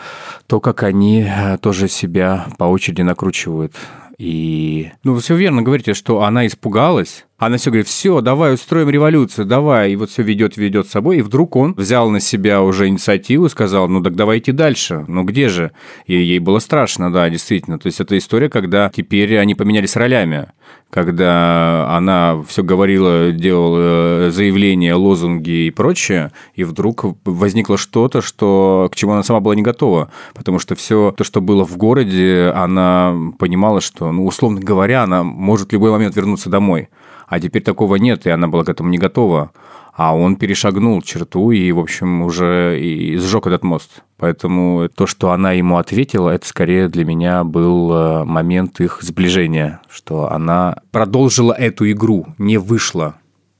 то, 0.47 0.59
как 0.59 0.83
они 0.83 1.23
э, 1.27 1.57
тоже 1.59 1.87
себя 1.87 2.47
по 2.57 2.65
очереди 2.65 3.01
накручивают. 3.01 3.75
И, 4.17 4.91
ну, 5.03 5.13
вы 5.13 5.21
все 5.21 5.35
верно 5.35 5.61
говорите, 5.61 5.93
что 5.93 6.23
она 6.23 6.47
испугалась, 6.47 7.26
она 7.37 7.57
все 7.57 7.69
говорит, 7.69 7.87
все, 7.87 8.21
давай 8.21 8.55
устроим 8.55 8.89
революцию, 8.89 9.45
давай. 9.45 9.91
И 9.91 9.95
вот 9.95 10.09
все 10.09 10.23
ведет, 10.23 10.57
ведет 10.57 10.87
с 10.87 10.91
собой. 10.91 11.19
И 11.19 11.21
вдруг 11.21 11.55
он 11.55 11.75
взял 11.75 12.09
на 12.09 12.19
себя 12.19 12.63
уже 12.63 12.87
инициативу 12.87 13.47
сказал, 13.47 13.87
ну 13.87 14.01
так 14.01 14.15
давайте 14.15 14.51
дальше. 14.53 15.05
Ну 15.07 15.23
где 15.23 15.47
же? 15.47 15.71
И 16.07 16.15
ей 16.15 16.39
было 16.39 16.57
страшно, 16.57 17.13
да, 17.13 17.29
действительно. 17.29 17.77
То 17.77 17.87
есть 17.87 17.99
это 17.99 18.17
история, 18.17 18.49
когда 18.49 18.91
теперь 18.93 19.37
они 19.37 19.53
поменялись 19.53 19.95
ролями. 19.95 20.47
Когда 20.89 21.95
она 21.95 22.41
все 22.47 22.63
говорила, 22.63 23.31
делала 23.31 24.31
заявления, 24.31 24.95
лозунги 24.95 25.67
и 25.67 25.71
прочее, 25.71 26.31
и 26.55 26.63
вдруг 26.63 27.05
возникло 27.25 27.77
что-то, 27.77 28.21
что, 28.21 28.89
к 28.91 28.95
чему 28.95 29.11
она 29.11 29.21
сама 29.21 29.41
была 29.41 29.53
не 29.53 29.61
готова. 29.61 30.09
Потому 30.33 30.59
что 30.59 30.75
все 30.75 31.13
то, 31.15 31.23
что 31.23 31.41
было 31.41 31.65
в 31.65 31.77
городе, 31.77 32.51
она 32.55 33.15
понимала, 33.37 33.81
что, 33.81 34.11
ну, 34.11 34.25
условно 34.25 34.59
говоря, 34.59 35.03
она 35.03 35.23
может 35.23 35.69
в 35.69 35.73
любой 35.73 35.91
момент 35.91 36.15
вернуться 36.15 36.49
домой. 36.49 36.87
А 37.27 37.39
теперь 37.39 37.61
такого 37.61 37.95
нет, 37.95 38.25
и 38.25 38.29
она 38.29 38.47
была 38.47 38.63
к 38.63 38.69
этому 38.69 38.89
не 38.89 38.97
готова. 38.97 39.51
А 39.93 40.15
он 40.15 40.35
перешагнул 40.35 41.01
черту 41.01 41.51
и, 41.51 41.71
в 41.71 41.79
общем, 41.79 42.21
уже 42.21 42.79
и 42.79 43.17
сжег 43.17 43.47
этот 43.47 43.63
мост. 43.63 44.03
Поэтому 44.17 44.87
то, 44.89 45.07
что 45.07 45.31
она 45.31 45.51
ему 45.53 45.77
ответила, 45.77 46.29
это 46.29 46.47
скорее 46.47 46.87
для 46.87 47.03
меня 47.03 47.43
был 47.43 47.91
э, 47.91 48.23
момент 48.23 48.79
их 48.79 48.99
сближения, 49.01 49.81
что 49.89 50.31
она 50.31 50.77
продолжила 50.91 51.51
эту 51.51 51.89
игру, 51.91 52.27
не 52.37 52.57
вышла. 52.57 53.15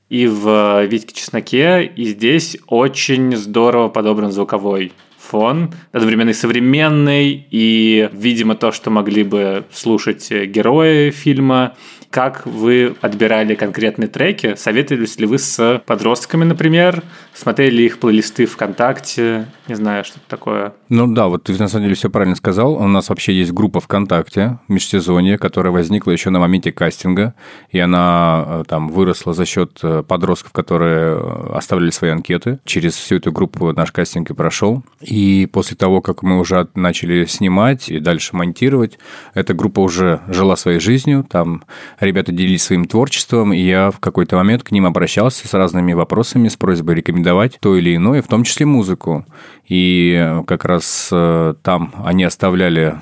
И 0.10 0.28
в 0.28 0.86
«Витьке 0.86 1.14
Чесноке», 1.14 1.84
и 1.84 2.06
здесь 2.06 2.58
очень 2.68 3.36
здорово 3.36 3.90
подобран 3.90 4.32
звуковой 4.32 4.94
фон, 5.20 5.74
одновременно 5.92 6.30
и 6.30 6.34
современный, 6.34 7.46
и, 7.52 8.10
видимо, 8.14 8.56
то, 8.56 8.72
что 8.72 8.90
могли 8.90 9.24
бы 9.24 9.66
слушать 9.72 10.32
герои 10.32 11.12
фильма, 11.12 11.74
как 12.10 12.46
вы 12.46 12.96
отбирали 13.02 13.56
конкретные 13.56 14.08
треки? 14.08 14.56
Советовались 14.56 15.20
ли 15.20 15.26
вы 15.26 15.38
с 15.38 15.82
подростками, 15.86 16.44
например? 16.44 17.04
Смотрели 17.34 17.84
их 17.84 18.00
плейлисты 18.00 18.46
ВКонтакте? 18.46 19.48
Не 19.68 19.76
знаю, 19.76 20.06
что-то 20.06 20.26
такое. 20.28 20.74
Ну 20.90 21.08
да, 21.08 21.28
вот 21.28 21.44
ты 21.44 21.54
на 21.54 21.68
самом 21.68 21.84
деле 21.84 21.96
все 21.96 22.10
правильно 22.10 22.36
сказал. 22.36 22.74
У 22.76 22.88
нас 22.88 23.10
вообще 23.10 23.34
есть 23.34 23.52
группа 23.52 23.80
ВКонтакте 23.80 24.60
межсезонье, 24.68 25.38
которая 25.38 25.74
возникла 25.74 26.12
еще 26.12 26.30
на 26.30 26.40
моменте 26.40 26.72
кастинга, 26.72 27.34
и 27.70 27.80
она 27.80 28.44
э, 28.48 28.64
там 28.68 28.90
выросла 28.90 29.34
за 29.34 29.46
счет 29.46 29.80
э, 29.84 30.04
подростков, 30.08 30.54
которые 30.54 31.18
э, 31.18 31.50
оставляли 31.54 31.92
свои 31.92 32.12
анкеты. 32.12 32.60
Через 32.66 32.96
всю 32.96 33.16
эту 33.18 33.32
группу 33.32 33.74
наш 33.74 33.92
кастинг 33.92 34.32
и 34.32 34.34
прошел. 34.34 34.84
И 35.02 35.48
после 35.52 35.76
того, 35.76 36.02
как 36.02 36.24
мы 36.24 36.40
уже 36.40 36.68
начали 36.74 37.26
снимать 37.26 37.90
и 37.90 38.00
дальше 38.00 38.36
монтировать, 38.36 38.98
эта 39.34 39.54
группа 39.54 39.82
уже 39.82 40.22
жила 40.30 40.56
своей 40.56 40.80
жизнью. 40.80 41.26
Там 41.30 41.64
ребята 42.00 42.32
делились 42.32 42.64
своим 42.64 42.86
творчеством, 42.86 43.54
и 43.54 43.60
я 43.60 43.92
в 43.92 44.00
какой-то 44.00 44.36
момент 44.36 44.64
к 44.64 44.72
ним 44.72 44.86
обращался 44.86 45.48
с 45.48 45.54
разными 45.54 45.94
вопросами, 45.94 46.48
с 46.48 46.56
просьбой 46.56 46.96
рекомендовать 46.96 47.58
то 47.60 47.76
или 47.76 47.96
иное, 47.96 48.22
в 48.22 48.28
том 48.28 48.44
числе 48.44 48.66
музыку. 48.66 49.26
И 49.68 50.42
как 50.48 50.66
раз 50.66 51.10
э, 51.12 51.56
там 51.62 51.94
они 52.04 52.24
оставляли 52.24 52.96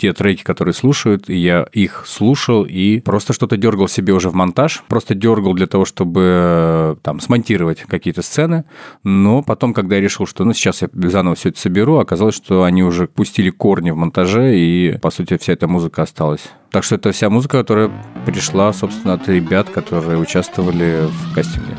те 0.00 0.14
треки, 0.14 0.42
которые 0.42 0.72
слушают, 0.72 1.28
и 1.28 1.36
я 1.36 1.66
их 1.72 2.04
слушал 2.06 2.64
и 2.64 3.00
просто 3.00 3.34
что-то 3.34 3.58
дергал 3.58 3.86
себе 3.86 4.14
уже 4.14 4.30
в 4.30 4.34
монтаж, 4.34 4.82
просто 4.88 5.14
дергал 5.14 5.52
для 5.52 5.66
того, 5.66 5.84
чтобы 5.84 6.22
э, 6.24 6.96
там 7.02 7.20
смонтировать 7.20 7.80
какие-то 7.82 8.22
сцены, 8.22 8.64
но 9.04 9.42
потом, 9.42 9.74
когда 9.74 9.96
я 9.96 10.00
решил, 10.00 10.26
что 10.26 10.44
ну 10.44 10.54
сейчас 10.54 10.80
я 10.80 10.88
заново 11.10 11.36
все 11.36 11.50
это 11.50 11.60
соберу, 11.60 11.98
оказалось, 11.98 12.34
что 12.34 12.64
они 12.64 12.82
уже 12.82 13.08
пустили 13.08 13.50
корни 13.50 13.90
в 13.90 13.96
монтаже, 13.96 14.56
и, 14.58 14.98
по 14.98 15.10
сути, 15.10 15.36
вся 15.36 15.52
эта 15.52 15.68
музыка 15.68 16.02
осталась. 16.02 16.48
Так 16.70 16.82
что 16.82 16.94
это 16.94 17.12
вся 17.12 17.28
музыка, 17.28 17.58
которая 17.58 17.90
пришла, 18.24 18.72
собственно, 18.72 19.14
от 19.14 19.28
ребят, 19.28 19.68
которые 19.68 20.18
участвовали 20.18 21.08
в 21.08 21.34
кастинге. 21.34 21.76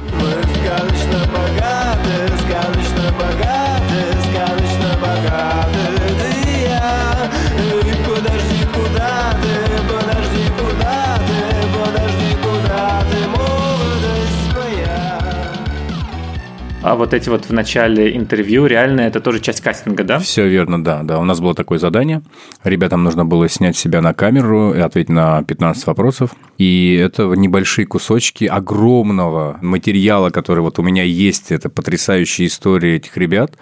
А 16.91 16.95
вот 16.97 17.13
эти 17.13 17.29
вот 17.29 17.45
в 17.45 17.53
начале 17.53 18.17
интервью, 18.17 18.65
реально 18.65 18.99
это 18.99 19.21
тоже 19.21 19.39
часть 19.39 19.61
кастинга, 19.61 20.03
да? 20.03 20.19
Все 20.19 20.45
верно, 20.49 20.83
да. 20.83 21.03
да. 21.03 21.19
У 21.19 21.23
нас 21.23 21.39
было 21.39 21.55
такое 21.55 21.79
задание. 21.79 22.21
Ребятам 22.65 23.05
нужно 23.05 23.23
было 23.23 23.47
снять 23.47 23.77
себя 23.77 24.01
на 24.01 24.13
камеру 24.13 24.73
и 24.73 24.79
ответить 24.81 25.07
на 25.07 25.41
15 25.41 25.87
вопросов. 25.87 26.31
И 26.57 26.95
это 27.01 27.23
небольшие 27.27 27.85
кусочки 27.85 28.43
огромного 28.43 29.57
материала, 29.61 30.31
который 30.31 30.59
вот 30.59 30.79
у 30.79 30.83
меня 30.83 31.03
есть. 31.03 31.53
Это 31.53 31.69
потрясающая 31.69 32.47
история 32.47 32.97
этих 32.97 33.15
ребят. 33.15 33.53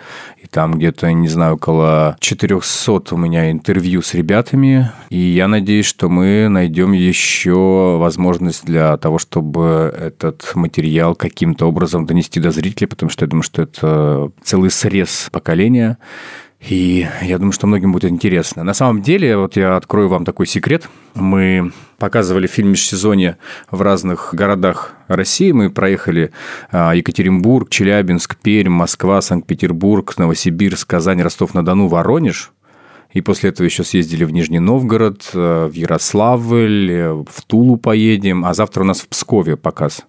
И 0.41 0.47
там 0.47 0.80
где-то, 0.80 1.11
не 1.13 1.27
знаю, 1.27 1.53
около 1.53 2.17
400 2.21 3.13
у 3.13 3.17
меня 3.17 3.51
интервью 3.51 4.01
с 4.01 4.15
ребятами. 4.15 4.89
И 5.09 5.19
я 5.19 5.47
надеюсь, 5.47 5.86
что 5.86 6.09
мы 6.09 6.47
найдем 6.49 6.93
еще 6.93 7.97
возможность 7.99 8.65
для 8.65 8.97
того, 8.97 9.19
чтобы 9.19 9.93
этот 9.95 10.51
материал 10.55 11.13
каким-то 11.13 11.67
образом 11.67 12.07
донести 12.07 12.39
до 12.39 12.49
зрителей, 12.49 12.88
потому 12.88 13.09
потому 13.09 13.18
что 13.20 13.26
я 13.26 13.30
думаю, 13.30 13.43
что 13.43 13.61
это 13.61 14.32
целый 14.41 14.70
срез 14.70 15.28
поколения. 15.32 15.97
И 16.61 17.05
я 17.22 17.38
думаю, 17.38 17.51
что 17.51 17.67
многим 17.67 17.91
будет 17.91 18.11
интересно. 18.11 18.63
На 18.63 18.74
самом 18.74 19.01
деле, 19.01 19.38
вот 19.38 19.57
я 19.57 19.76
открою 19.76 20.07
вам 20.07 20.24
такой 20.24 20.45
секрет. 20.45 20.89
Мы 21.15 21.72
показывали 21.97 22.47
фильм 22.47 22.70
«Межсезонье» 22.70 23.38
в 23.72 23.82
разных 23.82 24.30
городах 24.34 24.93
России. 25.07 25.51
Мы 25.51 25.70
проехали 25.70 26.32
а, 26.72 26.93
Екатеринбург, 26.93 27.70
Челябинск, 27.70 28.38
Пермь, 28.38 28.72
Москва, 28.72 29.22
Санкт-Петербург, 29.22 30.17
Новосибирск, 30.17 30.89
Казань, 30.89 31.22
Ростов-на-Дону, 31.22 31.88
Воронеж. 31.88 32.51
И 33.11 33.22
после 33.22 33.49
этого 33.49 33.65
еще 33.65 33.84
съездили 33.84 34.24
в 34.24 34.32
Нижний 34.32 34.59
Новгород, 34.59 35.30
э, 35.34 35.70
в 35.72 35.74
Ярославль, 35.74 37.26
в 37.28 37.41
Тулу 37.47 37.78
поедем. 37.78 38.45
А 38.45 38.53
завтра 38.53 38.84
у 38.84 38.86
нас 38.86 39.01
в 39.01 39.07
Пскове 39.07 39.57
показ 39.57 40.05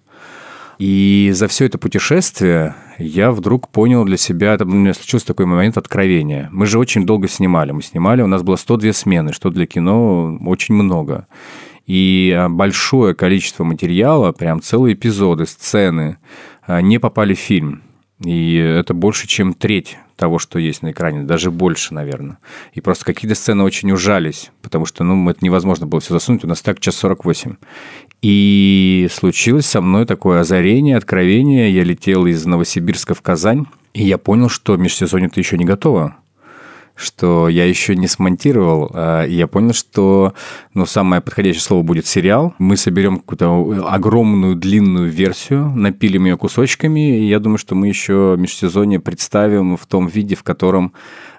и 0.81 1.29
за 1.31 1.47
все 1.47 1.65
это 1.65 1.77
путешествие 1.77 2.73
я 2.97 3.31
вдруг 3.31 3.69
понял 3.69 4.03
для 4.03 4.17
себя, 4.17 4.55
это 4.55 4.65
у 4.65 4.69
меня 4.69 4.95
случился 4.95 5.27
такой 5.27 5.45
момент 5.45 5.77
откровения. 5.77 6.49
Мы 6.51 6.65
же 6.65 6.79
очень 6.79 7.05
долго 7.05 7.27
снимали. 7.27 7.71
Мы 7.71 7.83
снимали, 7.83 8.23
у 8.23 8.27
нас 8.27 8.41
было 8.41 8.55
102 8.55 8.91
смены, 8.93 9.31
что 9.31 9.51
для 9.51 9.67
кино 9.67 10.39
очень 10.43 10.73
много. 10.73 11.27
И 11.85 12.35
а, 12.35 12.49
большое 12.49 13.13
количество 13.13 13.63
материала, 13.63 14.31
прям 14.31 14.59
целые 14.59 14.95
эпизоды, 14.95 15.45
сцены, 15.45 16.17
а, 16.63 16.81
не 16.81 16.97
попали 16.97 17.35
в 17.35 17.39
фильм. 17.39 17.83
И 18.25 18.55
это 18.55 18.95
больше, 18.95 19.27
чем 19.27 19.53
треть 19.53 19.99
того, 20.21 20.37
что 20.37 20.59
есть 20.59 20.83
на 20.83 20.91
экране, 20.91 21.23
даже 21.23 21.49
больше, 21.49 21.95
наверное. 21.95 22.37
И 22.73 22.79
просто 22.79 23.05
какие-то 23.05 23.33
сцены 23.33 23.63
очень 23.63 23.91
ужались, 23.91 24.51
потому 24.61 24.85
что, 24.85 25.03
ну, 25.03 25.27
это 25.27 25.43
невозможно 25.43 25.87
было 25.87 25.99
все 25.99 26.13
засунуть, 26.13 26.43
у 26.43 26.47
нас 26.47 26.61
так 26.61 26.79
час 26.79 26.95
48. 26.97 27.55
И 28.21 29.07
случилось 29.11 29.65
со 29.65 29.81
мной 29.81 30.05
такое 30.05 30.41
озарение, 30.41 30.95
откровение. 30.95 31.73
Я 31.73 31.83
летел 31.83 32.27
из 32.27 32.45
Новосибирска 32.45 33.15
в 33.15 33.23
Казань, 33.23 33.65
и 33.95 34.03
я 34.03 34.19
понял, 34.19 34.47
что 34.47 34.77
межсезонье-то 34.77 35.39
еще 35.39 35.57
не 35.57 35.65
готово 35.65 36.15
что 37.01 37.49
я 37.49 37.65
еще 37.65 37.95
не 37.95 38.07
смонтировал. 38.07 38.91
А, 38.93 39.25
и 39.25 39.33
я 39.33 39.47
понял, 39.47 39.73
что 39.73 40.33
ну, 40.73 40.85
самое 40.85 41.21
подходящее 41.21 41.61
слово 41.61 41.83
будет 41.83 42.05
сериал. 42.05 42.53
Мы 42.59 42.77
соберем 42.77 43.17
какую-то 43.17 43.87
огромную 43.87 44.55
длинную 44.55 45.09
версию, 45.09 45.71
напилим 45.75 46.25
ее 46.25 46.37
кусочками, 46.37 47.19
и 47.19 47.27
я 47.27 47.39
думаю, 47.39 47.57
что 47.57 47.75
мы 47.75 47.87
еще 47.87 48.35
межсезонье 48.37 48.99
представим 48.99 49.77
в 49.77 49.85
том 49.85 50.07
виде, 50.07 50.35
в 50.35 50.43
котором 50.43 50.93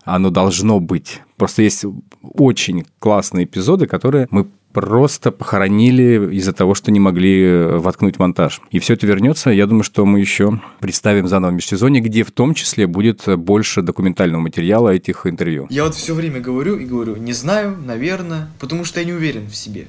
оно 0.05 0.31
должно 0.31 0.81
быть. 0.81 1.21
Просто 1.37 1.63
есть 1.63 1.85
очень 2.23 2.85
классные 2.99 3.45
эпизоды, 3.45 3.87
которые 3.87 4.27
мы 4.31 4.49
просто 4.73 5.31
похоронили 5.31 6.35
из-за 6.37 6.53
того, 6.53 6.75
что 6.75 6.91
не 6.91 7.01
могли 7.01 7.43
э, 7.43 7.77
воткнуть 7.79 8.19
монтаж. 8.19 8.61
И 8.71 8.79
все 8.79 8.95
это 8.95 9.07
вернется. 9.07 9.51
Я 9.51 9.67
думаю, 9.67 9.85
что 9.85 10.05
мы 10.07 10.21
еще 10.21 10.61
представим 10.81 11.29
заново 11.29 11.51
в 11.51 11.55
межсезонье, 11.55 12.03
где 12.03 12.25
в 12.25 12.33
том 12.33 12.55
числе 12.55 12.87
будет 12.87 13.25
больше 13.39 13.83
документального 13.83 14.41
материала 14.41 14.91
этих 14.91 15.27
интервью. 15.27 15.67
Я 15.71 15.85
вот 15.85 15.95
все 15.95 16.15
время 16.15 16.41
говорю 16.41 16.77
и 16.77 16.85
говорю, 16.85 17.17
не 17.17 17.33
знаю, 17.33 17.77
наверное, 17.77 18.51
потому 18.59 18.85
что 18.85 19.01
я 19.01 19.07
не 19.07 19.13
уверен 19.13 19.47
в 19.47 19.55
себе. 19.55 19.87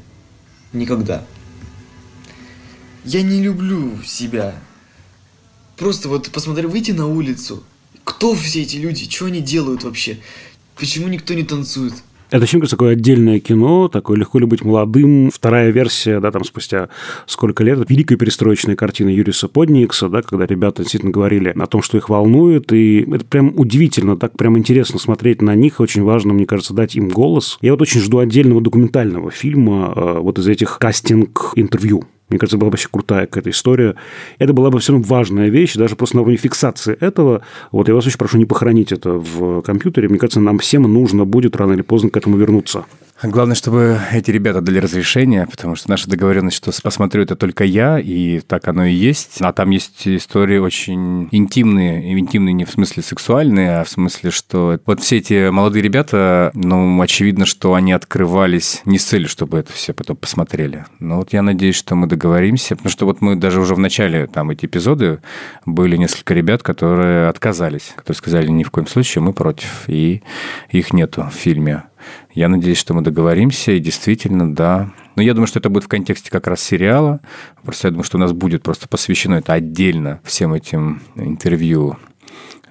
Никогда. 0.74 1.26
Я 3.06 3.22
не 3.22 3.42
люблю 3.42 4.02
себя. 4.06 4.56
Просто 5.78 6.10
вот 6.10 6.30
посмотри, 6.32 6.68
выйти 6.68 6.92
на 6.92 7.08
улицу. 7.08 7.64
Кто 8.04 8.36
все 8.36 8.62
эти 8.62 8.78
люди? 8.78 9.10
Что 9.10 9.26
они 9.26 9.42
делают 9.42 9.84
вообще? 9.84 10.20
Почему 10.76 11.08
никто 11.08 11.34
не 11.34 11.44
танцует? 11.44 11.94
Это 12.34 12.46
очень 12.46 12.62
такое 12.62 12.94
отдельное 12.94 13.40
кино, 13.40 13.90
такое 13.90 14.18
«Легко 14.18 14.40
ли 14.40 14.48
быть 14.48 14.64
молодым». 14.66 15.30
Вторая 15.32 15.70
версия, 15.70 16.20
да, 16.20 16.32
там 16.32 16.44
спустя 16.44 16.90
сколько 17.28 17.64
лет, 17.64 17.88
великая 17.88 18.16
перестроечная 18.16 18.76
картина 18.76 19.10
Юриса 19.10 19.48
Подникса, 19.48 20.10
да, 20.10 20.24
когда 20.24 20.48
ребята 20.48 20.82
действительно 20.82 21.12
говорили 21.12 21.50
о 21.56 21.68
том, 21.68 21.84
что 21.84 21.96
их 21.96 22.10
волнует, 22.10 22.74
и 22.74 23.02
это 23.02 23.24
прям 23.24 23.54
удивительно, 23.56 24.18
так 24.18 24.36
прям 24.36 24.58
интересно 24.58 24.98
смотреть 24.98 25.44
на 25.44 25.54
них, 25.54 25.80
очень 25.80 26.02
важно, 26.02 26.34
мне 26.34 26.48
кажется, 26.48 26.74
дать 26.74 26.96
им 26.96 27.10
голос. 27.10 27.60
Я 27.62 27.74
вот 27.74 27.84
очень 27.84 28.02
жду 28.02 28.18
отдельного 28.18 28.62
документального 28.62 29.30
фильма 29.30 29.94
э, 29.96 30.18
вот 30.18 30.40
из 30.40 30.48
этих 30.48 30.80
кастинг-интервью 30.80 32.04
мне 32.34 32.40
кажется, 32.40 32.58
была 32.58 32.70
бы 32.70 32.74
вообще 32.74 32.90
крутая 32.92 33.28
какая-то 33.28 33.52
история. 33.52 33.96
Это 34.40 34.54
была 34.54 34.72
бы 34.72 34.80
все 34.80 34.94
равно 34.94 35.08
важная 35.08 35.50
вещь, 35.50 35.76
даже 35.76 35.96
просто 35.96 36.16
на 36.18 36.24
уровне 36.24 36.38
фиксации 36.38 36.98
этого. 37.00 37.44
Вот 37.72 37.88
я 37.88 37.94
вас 37.94 38.06
очень 38.08 38.18
прошу 38.18 38.38
не 38.38 38.46
похоронить 38.46 38.92
это 38.92 39.12
в 39.12 39.62
компьютере. 39.62 40.10
Мне 40.10 40.18
кажется, 40.18 40.40
нам 40.40 40.58
всем 40.60 40.84
нужно 40.84 41.26
будет 41.26 41.56
рано 41.56 41.74
или 41.74 41.82
поздно 41.82 42.10
к 42.10 42.18
этому 42.18 42.38
вернуться. 42.38 42.86
Главное, 43.24 43.56
чтобы 43.56 44.02
эти 44.12 44.32
ребята 44.32 44.60
дали 44.60 44.80
разрешение, 44.80 45.48
потому 45.50 45.76
что 45.76 45.90
наша 45.90 46.10
договоренность, 46.10 46.58
что 46.58 46.74
посмотрю 46.84 47.24
это 47.24 47.38
только 47.38 47.64
я, 47.64 47.98
и 47.98 48.42
так 48.42 48.68
оно 48.68 48.84
и 48.84 48.92
есть. 48.92 49.38
А 49.40 49.54
там 49.54 49.70
есть 49.70 50.06
истории 50.06 50.58
очень 50.58 51.30
интимные, 51.32 52.20
интимные 52.20 52.52
не 52.52 52.66
в 52.66 52.72
смысле 52.72 53.02
сексуальные, 53.02 53.80
а 53.80 53.84
в 53.86 53.90
смысле, 53.90 54.30
что 54.30 54.78
вот 54.86 55.00
все 55.00 55.20
эти 55.20 55.50
молодые 55.50 55.82
ребята, 55.82 56.52
ну, 56.54 57.02
очевидно, 57.02 57.46
что 57.46 57.76
они 57.76 57.94
открывались 57.94 58.82
не 58.84 59.00
с 59.00 59.06
целью, 59.06 59.30
чтобы 59.30 59.58
это 59.58 59.72
все 59.72 59.94
потом 59.94 60.18
посмотрели. 60.18 60.86
Но 61.00 61.20
вот 61.20 61.32
я 61.32 61.42
надеюсь, 61.42 61.76
что 61.76 61.96
мы 61.96 62.08
договоримся, 62.08 62.76
потому 62.76 62.92
что 62.92 63.06
вот 63.06 63.22
мы 63.22 63.38
даже 63.38 63.62
уже 63.62 63.74
в 63.74 63.80
начале 63.80 64.28
там 64.28 64.50
эти 64.50 64.66
эпизоды 64.66 65.22
были 65.66 65.96
несколько 65.96 66.34
ребят, 66.34 66.62
которые 66.62 67.30
отказались, 67.30 67.94
которые 67.96 68.18
сказали, 68.18 68.48
ни 68.48 68.64
в 68.64 68.72
коем 68.72 68.86
случае 68.86 69.22
мы 69.22 69.32
против, 69.32 69.86
и 69.88 70.24
их 70.72 70.92
нету 70.92 71.30
в 71.32 71.36
фильме. 71.36 71.84
Я 72.34 72.50
надеюсь, 72.50 72.78
что 72.78 72.94
мы 72.94 73.02
договоримся, 73.02 73.72
и 73.72 73.80
действительно, 73.80 74.54
да. 74.54 74.92
Но 75.16 75.22
я 75.22 75.34
думаю, 75.34 75.48
что 75.48 75.60
это 75.60 75.70
будет 75.70 75.84
в 75.84 75.88
контексте 75.88 76.32
как 76.32 76.48
раз 76.48 76.62
сериала. 76.62 77.20
Просто 77.64 77.88
я 77.88 77.92
думаю, 77.92 78.04
что 78.04 78.18
у 78.18 78.22
нас 78.22 78.32
будет 78.32 78.64
просто 78.64 78.88
посвящено 78.88 79.36
это 79.36 79.54
отдельно 79.54 80.20
всем 80.24 80.54
этим 80.54 81.02
интервью 81.16 81.98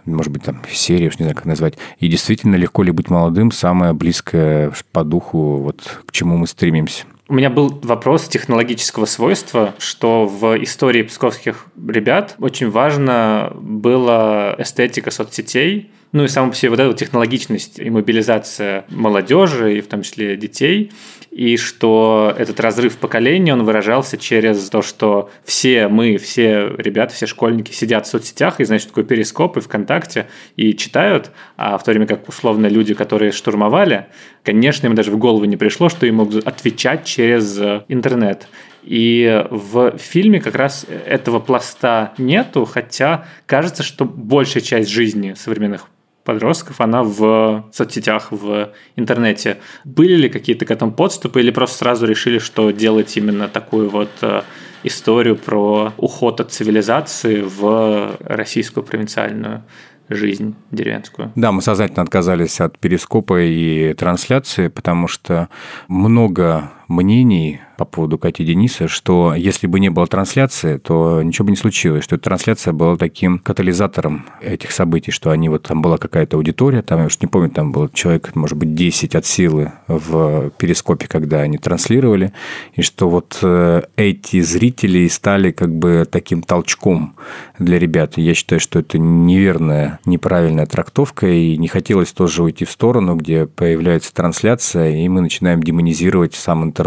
может 0.04 0.32
быть, 0.32 0.42
там, 0.42 0.62
серия, 0.68 1.08
уж 1.08 1.18
не 1.18 1.24
знаю, 1.24 1.36
как 1.36 1.44
назвать. 1.44 1.78
И 1.98 2.08
действительно, 2.08 2.56
легко 2.56 2.82
ли 2.82 2.90
быть 2.90 3.08
молодым, 3.08 3.52
самое 3.52 3.92
близкое 3.92 4.72
по 4.90 5.04
духу, 5.04 5.58
вот 5.58 6.00
к 6.06 6.12
чему 6.12 6.36
мы 6.36 6.46
стремимся. 6.46 7.04
У 7.28 7.34
меня 7.34 7.50
был 7.50 7.80
вопрос 7.82 8.28
технологического 8.28 9.06
свойства, 9.06 9.74
что 9.78 10.26
в 10.26 10.62
истории 10.62 11.02
псковских 11.02 11.66
ребят 11.88 12.34
очень 12.38 12.68
важно 12.68 13.52
была 13.54 14.54
эстетика 14.58 15.10
соцсетей, 15.10 15.90
ну 16.12 16.24
и 16.24 16.28
сама 16.28 16.50
по 16.50 16.54
себе 16.54 16.70
вот 16.70 16.80
эта 16.80 16.94
технологичность 16.94 17.78
и 17.78 17.88
мобилизация 17.90 18.84
молодежи, 18.88 19.78
и 19.78 19.80
в 19.80 19.86
том 19.86 20.02
числе 20.02 20.36
детей, 20.36 20.92
и 21.30 21.56
что 21.56 22.34
этот 22.36 22.60
разрыв 22.60 22.98
поколений, 22.98 23.52
он 23.52 23.64
выражался 23.64 24.18
через 24.18 24.68
то, 24.68 24.82
что 24.82 25.30
все 25.44 25.88
мы, 25.88 26.18
все 26.18 26.74
ребята, 26.76 27.14
все 27.14 27.26
школьники 27.26 27.72
сидят 27.72 28.06
в 28.06 28.10
соцсетях 28.10 28.60
и 28.60 28.64
знают, 28.64 28.82
что 28.82 28.90
такое 28.90 29.04
Перископ 29.04 29.56
и 29.56 29.60
ВКонтакте, 29.60 30.26
и 30.56 30.74
читают, 30.76 31.30
а 31.56 31.78
в 31.78 31.84
то 31.84 31.90
время 31.90 32.06
как 32.06 32.28
условно 32.28 32.66
люди, 32.66 32.92
которые 32.92 33.32
штурмовали, 33.32 34.08
конечно, 34.44 34.86
им 34.86 34.94
даже 34.94 35.10
в 35.10 35.16
голову 35.16 35.46
не 35.46 35.56
пришло, 35.56 35.88
что 35.88 36.04
им 36.04 36.16
могут 36.16 36.46
отвечать 36.46 37.06
через 37.06 37.58
интернет. 37.88 38.46
И 38.82 39.46
в 39.48 39.96
фильме 39.96 40.40
как 40.40 40.56
раз 40.56 40.84
этого 41.06 41.38
пласта 41.38 42.12
нету, 42.18 42.66
хотя 42.66 43.24
кажется, 43.46 43.82
что 43.82 44.04
большая 44.04 44.62
часть 44.62 44.90
жизни 44.90 45.34
современных 45.34 45.86
подростков, 46.24 46.80
она 46.80 47.02
в 47.02 47.64
соцсетях, 47.72 48.28
в 48.30 48.72
интернете. 48.96 49.58
Были 49.84 50.14
ли 50.14 50.28
какие-то 50.28 50.64
к 50.64 50.70
этому 50.70 50.92
подступы 50.92 51.40
или 51.40 51.50
просто 51.50 51.78
сразу 51.78 52.06
решили, 52.06 52.38
что 52.38 52.70
делать 52.70 53.16
именно 53.16 53.48
такую 53.48 53.90
вот 53.90 54.10
э, 54.22 54.42
историю 54.84 55.36
про 55.36 55.92
уход 55.96 56.40
от 56.40 56.52
цивилизации 56.52 57.42
в 57.42 58.16
российскую 58.20 58.84
провинциальную 58.84 59.64
жизнь 60.08 60.54
деревенскую. 60.70 61.32
Да, 61.34 61.52
мы 61.52 61.62
сознательно 61.62 62.02
отказались 62.02 62.60
от 62.60 62.78
перископа 62.78 63.40
и 63.40 63.94
трансляции, 63.94 64.68
потому 64.68 65.08
что 65.08 65.48
много 65.88 66.70
мнений 66.92 67.60
по 67.76 67.84
поводу 67.84 68.18
Кати 68.18 68.44
Дениса, 68.44 68.86
что 68.86 69.34
если 69.34 69.66
бы 69.66 69.80
не 69.80 69.88
было 69.88 70.06
трансляции, 70.06 70.76
то 70.76 71.22
ничего 71.22 71.46
бы 71.46 71.50
не 71.50 71.56
случилось, 71.56 72.04
что 72.04 72.16
эта 72.16 72.24
трансляция 72.24 72.72
была 72.72 72.96
таким 72.96 73.38
катализатором 73.38 74.26
этих 74.40 74.70
событий, 74.72 75.10
что 75.10 75.30
они 75.30 75.48
вот 75.48 75.64
там 75.64 75.82
была 75.82 75.98
какая-то 75.98 76.36
аудитория, 76.36 76.82
там, 76.82 77.00
я 77.00 77.06
уж 77.06 77.18
не 77.20 77.26
помню, 77.26 77.50
там 77.50 77.72
был 77.72 77.88
человек, 77.88 78.34
может 78.34 78.56
быть, 78.56 78.74
10 78.74 79.14
от 79.14 79.26
силы 79.26 79.72
в 79.88 80.50
перископе, 80.58 81.08
когда 81.08 81.40
они 81.40 81.58
транслировали, 81.58 82.32
и 82.74 82.82
что 82.82 83.08
вот 83.08 83.38
э, 83.42 83.82
эти 83.96 84.40
зрители 84.40 85.08
стали 85.08 85.50
как 85.50 85.74
бы 85.74 86.06
таким 86.08 86.42
толчком 86.42 87.16
для 87.58 87.78
ребят. 87.78 88.16
Я 88.16 88.34
считаю, 88.34 88.60
что 88.60 88.78
это 88.78 88.98
неверная, 88.98 89.98
неправильная 90.04 90.66
трактовка, 90.66 91.26
и 91.26 91.56
не 91.56 91.68
хотелось 91.68 92.12
тоже 92.12 92.42
уйти 92.42 92.64
в 92.64 92.70
сторону, 92.70 93.16
где 93.16 93.46
появляется 93.46 94.14
трансляция, 94.14 94.96
и 94.98 95.08
мы 95.08 95.20
начинаем 95.20 95.62
демонизировать 95.62 96.34
сам 96.34 96.62
интернет. 96.62 96.81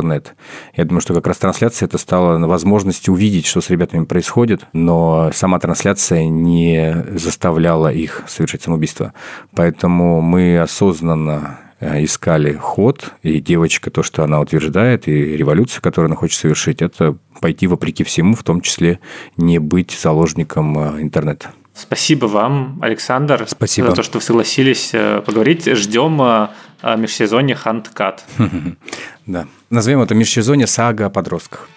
Я 0.75 0.85
думаю, 0.85 1.01
что 1.01 1.13
как 1.13 1.27
раз 1.27 1.37
трансляция 1.37 1.87
это 1.87 1.97
стала 1.97 2.37
возможностью 2.45 3.13
увидеть, 3.13 3.45
что 3.45 3.61
с 3.61 3.69
ребятами 3.69 4.05
происходит, 4.05 4.65
но 4.73 5.31
сама 5.33 5.59
трансляция 5.59 6.27
не 6.27 7.05
заставляла 7.15 7.91
их 7.91 8.23
совершить 8.27 8.63
самоубийство. 8.63 9.13
Поэтому 9.55 10.21
мы 10.21 10.59
осознанно 10.59 11.59
э, 11.79 12.03
искали 12.03 12.53
ход, 12.53 13.13
и 13.23 13.39
девочка, 13.39 13.91
то, 13.91 14.03
что 14.03 14.23
она 14.23 14.39
утверждает, 14.39 15.07
и 15.07 15.37
революция, 15.37 15.81
которую 15.81 16.09
она 16.09 16.15
хочет 16.15 16.39
совершить, 16.39 16.81
это 16.81 17.17
пойти 17.41 17.67
вопреки 17.67 18.03
всему, 18.03 18.35
в 18.35 18.43
том 18.43 18.61
числе 18.61 18.99
не 19.37 19.59
быть 19.59 19.91
заложником 19.91 20.77
э, 20.77 21.01
интернета. 21.01 21.51
Спасибо 21.73 22.27
вам, 22.27 22.79
Александр, 22.81 23.45
Спасибо. 23.47 23.89
за 23.89 23.95
то, 23.95 24.03
что 24.03 24.19
вы 24.19 24.23
согласились 24.23 24.91
э, 24.93 25.21
поговорить. 25.25 25.65
Ждем 25.65 26.49
межсезонье 26.84 27.55
Ханткат. 27.55 28.23
Да. 29.26 29.47
Назовем 29.71 30.01
это 30.01 30.13
межсезонье 30.13 30.67
сага 30.67 31.07
о 31.07 31.09
подростках. 31.09 31.67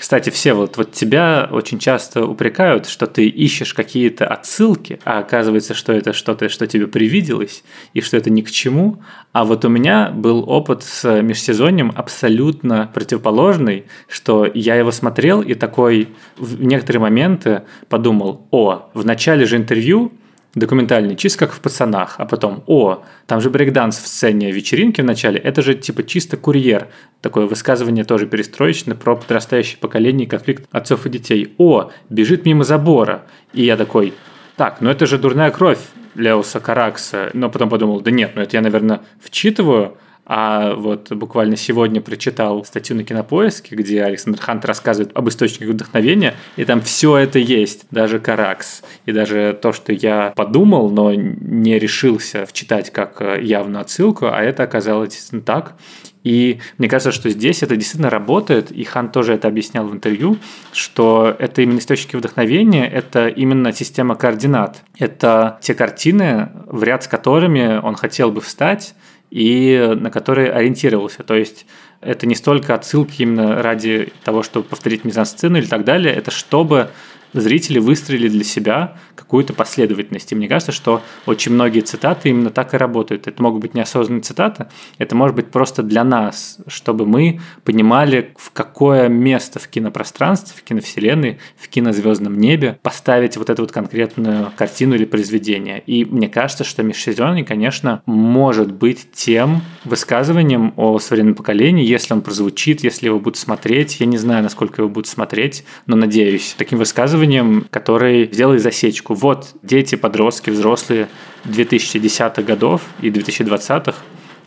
Кстати, 0.00 0.30
все 0.30 0.54
вот, 0.54 0.78
вот 0.78 0.92
тебя 0.92 1.46
очень 1.52 1.78
часто 1.78 2.24
упрекают, 2.24 2.86
что 2.86 3.06
ты 3.06 3.28
ищешь 3.28 3.74
какие-то 3.74 4.26
отсылки, 4.26 4.98
а 5.04 5.18
оказывается, 5.18 5.74
что 5.74 5.92
это 5.92 6.14
что-то, 6.14 6.48
что 6.48 6.66
тебе 6.66 6.86
привиделось, 6.86 7.62
и 7.92 8.00
что 8.00 8.16
это 8.16 8.30
ни 8.30 8.40
к 8.40 8.50
чему. 8.50 9.02
А 9.32 9.44
вот 9.44 9.66
у 9.66 9.68
меня 9.68 10.10
был 10.10 10.48
опыт 10.48 10.84
с 10.84 11.20
межсезоньем 11.20 11.92
абсолютно 11.94 12.90
противоположный, 12.94 13.84
что 14.08 14.50
я 14.54 14.76
его 14.76 14.90
смотрел 14.90 15.42
и 15.42 15.52
такой 15.52 16.08
в 16.38 16.62
некоторые 16.62 17.02
моменты 17.02 17.64
подумал, 17.90 18.46
о, 18.50 18.88
в 18.94 19.04
начале 19.04 19.44
же 19.44 19.58
интервью 19.58 20.12
документальный, 20.54 21.16
чисто 21.16 21.40
как 21.40 21.52
в 21.52 21.60
«Пацанах», 21.60 22.16
а 22.18 22.26
потом, 22.26 22.64
о, 22.66 23.02
там 23.26 23.40
же 23.40 23.50
брейкданс 23.50 23.98
в 23.98 24.06
сцене 24.06 24.50
вечеринки 24.50 25.00
в 25.00 25.04
начале, 25.04 25.38
это 25.38 25.62
же 25.62 25.74
типа 25.74 26.02
чисто 26.02 26.36
курьер. 26.36 26.88
Такое 27.20 27.46
высказывание 27.46 28.04
тоже 28.04 28.26
перестроечное 28.26 28.96
про 28.96 29.16
подрастающее 29.16 29.78
поколение 29.78 30.26
и 30.26 30.28
конфликт 30.28 30.64
отцов 30.72 31.06
и 31.06 31.10
детей. 31.10 31.54
О, 31.58 31.90
бежит 32.08 32.46
мимо 32.46 32.64
забора. 32.64 33.22
И 33.52 33.62
я 33.64 33.76
такой, 33.76 34.14
так, 34.56 34.80
ну 34.80 34.90
это 34.90 35.06
же 35.06 35.18
дурная 35.18 35.50
кровь 35.50 35.78
Леоса 36.14 36.60
Каракса. 36.60 37.30
Но 37.32 37.50
потом 37.50 37.68
подумал, 37.68 38.00
да 38.00 38.10
нет, 38.10 38.32
ну 38.34 38.42
это 38.42 38.56
я, 38.56 38.62
наверное, 38.62 39.00
вчитываю, 39.20 39.96
а 40.32 40.76
вот 40.76 41.10
буквально 41.10 41.56
сегодня 41.56 42.00
прочитал 42.00 42.64
статью 42.64 42.94
на 42.94 43.02
Кинопоиске, 43.02 43.74
где 43.74 44.04
Александр 44.04 44.40
Хант 44.40 44.64
рассказывает 44.64 45.10
об 45.16 45.28
источниках 45.28 45.70
вдохновения, 45.70 46.36
и 46.54 46.64
там 46.64 46.82
все 46.82 47.16
это 47.16 47.40
есть, 47.40 47.86
даже 47.90 48.20
Каракс. 48.20 48.84
И 49.06 49.12
даже 49.12 49.58
то, 49.60 49.72
что 49.72 49.92
я 49.92 50.32
подумал, 50.36 50.88
но 50.88 51.12
не 51.12 51.80
решился 51.80 52.46
вчитать 52.46 52.92
как 52.92 53.20
э, 53.20 53.42
явно 53.42 53.80
отсылку, 53.80 54.26
а 54.26 54.40
это 54.40 54.62
оказалось 54.62 55.10
действительно 55.10 55.42
так. 55.42 55.74
И 56.22 56.60
мне 56.78 56.88
кажется, 56.88 57.10
что 57.10 57.28
здесь 57.28 57.64
это 57.64 57.74
действительно 57.74 58.10
работает, 58.10 58.70
и 58.70 58.84
Хан 58.84 59.10
тоже 59.10 59.34
это 59.34 59.48
объяснял 59.48 59.88
в 59.88 59.92
интервью, 59.92 60.36
что 60.72 61.34
это 61.40 61.62
именно 61.62 61.78
источники 61.78 62.14
вдохновения, 62.14 62.86
это 62.86 63.26
именно 63.26 63.72
система 63.72 64.14
координат. 64.14 64.84
Это 64.96 65.58
те 65.60 65.74
картины, 65.74 66.50
в 66.66 66.84
ряд 66.84 67.02
с 67.02 67.08
которыми 67.08 67.80
он 67.82 67.96
хотел 67.96 68.30
бы 68.30 68.40
встать, 68.40 68.94
и 69.30 69.94
на 69.96 70.10
который 70.10 70.50
ориентировался. 70.50 71.22
То 71.22 71.34
есть 71.34 71.66
это 72.00 72.26
не 72.26 72.34
столько 72.34 72.74
отсылки 72.74 73.22
именно 73.22 73.62
ради 73.62 74.12
того, 74.24 74.42
чтобы 74.42 74.66
повторить 74.66 75.04
мизансцену 75.04 75.58
или 75.58 75.66
так 75.66 75.84
далее, 75.84 76.14
это 76.14 76.30
чтобы 76.30 76.90
зрители 77.32 77.78
выстроили 77.78 78.28
для 78.28 78.44
себя 78.44 78.96
какую-то 79.14 79.52
последовательность. 79.52 80.32
И 80.32 80.34
мне 80.34 80.48
кажется, 80.48 80.72
что 80.72 81.02
очень 81.26 81.52
многие 81.52 81.80
цитаты 81.80 82.30
именно 82.30 82.50
так 82.50 82.74
и 82.74 82.76
работают. 82.76 83.26
Это 83.26 83.42
могут 83.42 83.60
быть 83.60 83.74
неосознанные 83.74 84.22
цитаты, 84.22 84.66
это 84.98 85.14
может 85.14 85.36
быть 85.36 85.50
просто 85.50 85.82
для 85.82 86.04
нас, 86.04 86.58
чтобы 86.66 87.06
мы 87.06 87.40
понимали, 87.64 88.34
в 88.36 88.50
какое 88.50 89.08
место 89.08 89.58
в 89.58 89.68
кинопространстве, 89.68 90.54
в 90.56 90.62
киновселенной, 90.62 91.38
в 91.56 91.68
кинозвездном 91.68 92.36
небе 92.38 92.78
поставить 92.82 93.36
вот 93.36 93.50
эту 93.50 93.62
вот 93.62 93.72
конкретную 93.72 94.52
картину 94.56 94.94
или 94.94 95.04
произведение. 95.04 95.80
И 95.86 96.04
мне 96.04 96.28
кажется, 96.28 96.64
что 96.64 96.82
межсезонный, 96.82 97.44
конечно, 97.44 98.02
может 98.06 98.72
быть 98.72 99.12
тем 99.12 99.62
высказыванием 99.84 100.72
о 100.76 100.98
современном 100.98 101.36
поколении, 101.36 101.86
если 101.86 102.14
он 102.14 102.22
прозвучит, 102.22 102.82
если 102.82 103.06
его 103.06 103.20
будут 103.20 103.36
смотреть. 103.36 104.00
Я 104.00 104.06
не 104.06 104.18
знаю, 104.18 104.42
насколько 104.42 104.82
его 104.82 104.88
будут 104.88 105.06
смотреть, 105.06 105.64
но 105.86 105.96
надеюсь, 105.96 106.54
таким 106.58 106.78
высказыванием 106.78 107.19
исследованием, 107.20 107.66
который 107.70 108.32
сделали 108.32 108.58
засечку. 108.58 109.14
Вот 109.14 109.54
дети, 109.62 109.94
подростки, 109.94 110.50
взрослые 110.50 111.08
2010-х 111.44 112.42
годов 112.42 112.82
и 113.00 113.10
2020-х, 113.10 113.94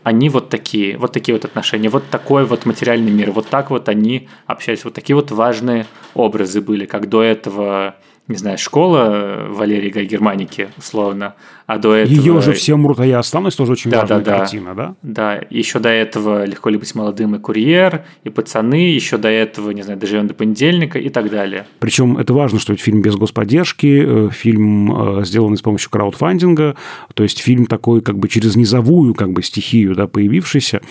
они 0.03 0.29
вот 0.29 0.49
такие, 0.49 0.97
вот 0.97 1.13
такие 1.13 1.33
вот 1.33 1.45
отношения, 1.45 1.89
вот 1.89 2.03
такой 2.09 2.45
вот 2.45 2.65
материальный 2.65 3.11
мир, 3.11 3.31
вот 3.31 3.47
так 3.47 3.69
вот 3.69 3.87
они 3.89 4.27
общались, 4.47 4.83
вот 4.83 4.93
такие 4.93 5.15
вот 5.15 5.31
важные 5.31 5.85
образы 6.13 6.61
были, 6.61 6.85
как 6.85 7.07
до 7.07 7.21
этого 7.21 7.95
не 8.27 8.37
знаю, 8.37 8.57
школа 8.57 9.47
Валерии 9.49 9.89
Гай 9.89 10.05
Германики, 10.05 10.69
условно, 10.77 11.35
а 11.65 11.77
до 11.77 11.95
этого... 11.95 12.13
Ее 12.13 12.41
же 12.41 12.53
все 12.53 12.75
мрут, 12.77 12.99
а 12.99 13.05
я 13.05 13.19
останусь, 13.19 13.55
тоже 13.55 13.73
очень 13.73 13.91
да, 13.91 14.01
важная 14.01 14.19
да, 14.19 14.31
да. 14.31 14.39
картина, 14.39 14.75
да? 14.75 14.95
Да, 15.01 15.41
еще 15.49 15.79
до 15.79 15.89
этого 15.89 16.45
«Легко 16.45 16.69
ли 16.69 16.77
быть 16.77 16.93
молодым» 16.95 17.35
и 17.35 17.39
«Курьер», 17.39 18.05
и 18.23 18.29
«Пацаны», 18.29 18.93
еще 18.93 19.17
до 19.17 19.29
этого, 19.29 19.71
не 19.71 19.81
знаю, 19.81 19.99
«Доживем 19.99 20.27
до 20.27 20.33
понедельника» 20.33 20.99
и 20.99 21.09
так 21.09 21.29
далее. 21.29 21.65
Причем 21.79 22.17
это 22.17 22.33
важно, 22.33 22.59
что 22.59 22.73
это 22.73 22.81
фильм 22.81 23.01
без 23.01 23.15
господдержки, 23.15 24.03
э, 24.05 24.29
фильм, 24.31 25.19
э, 25.19 25.25
сделанный 25.25 25.57
с 25.57 25.61
помощью 25.61 25.89
краудфандинга, 25.89 26.75
то 27.13 27.23
есть 27.23 27.39
фильм 27.39 27.65
такой 27.65 28.01
как 28.01 28.17
бы 28.17 28.29
через 28.29 28.55
низовую 28.55 29.13
как 29.15 29.31
бы 29.31 29.41
стихию, 29.43 29.95
да, 29.95 30.07
появившийся. 30.07 30.81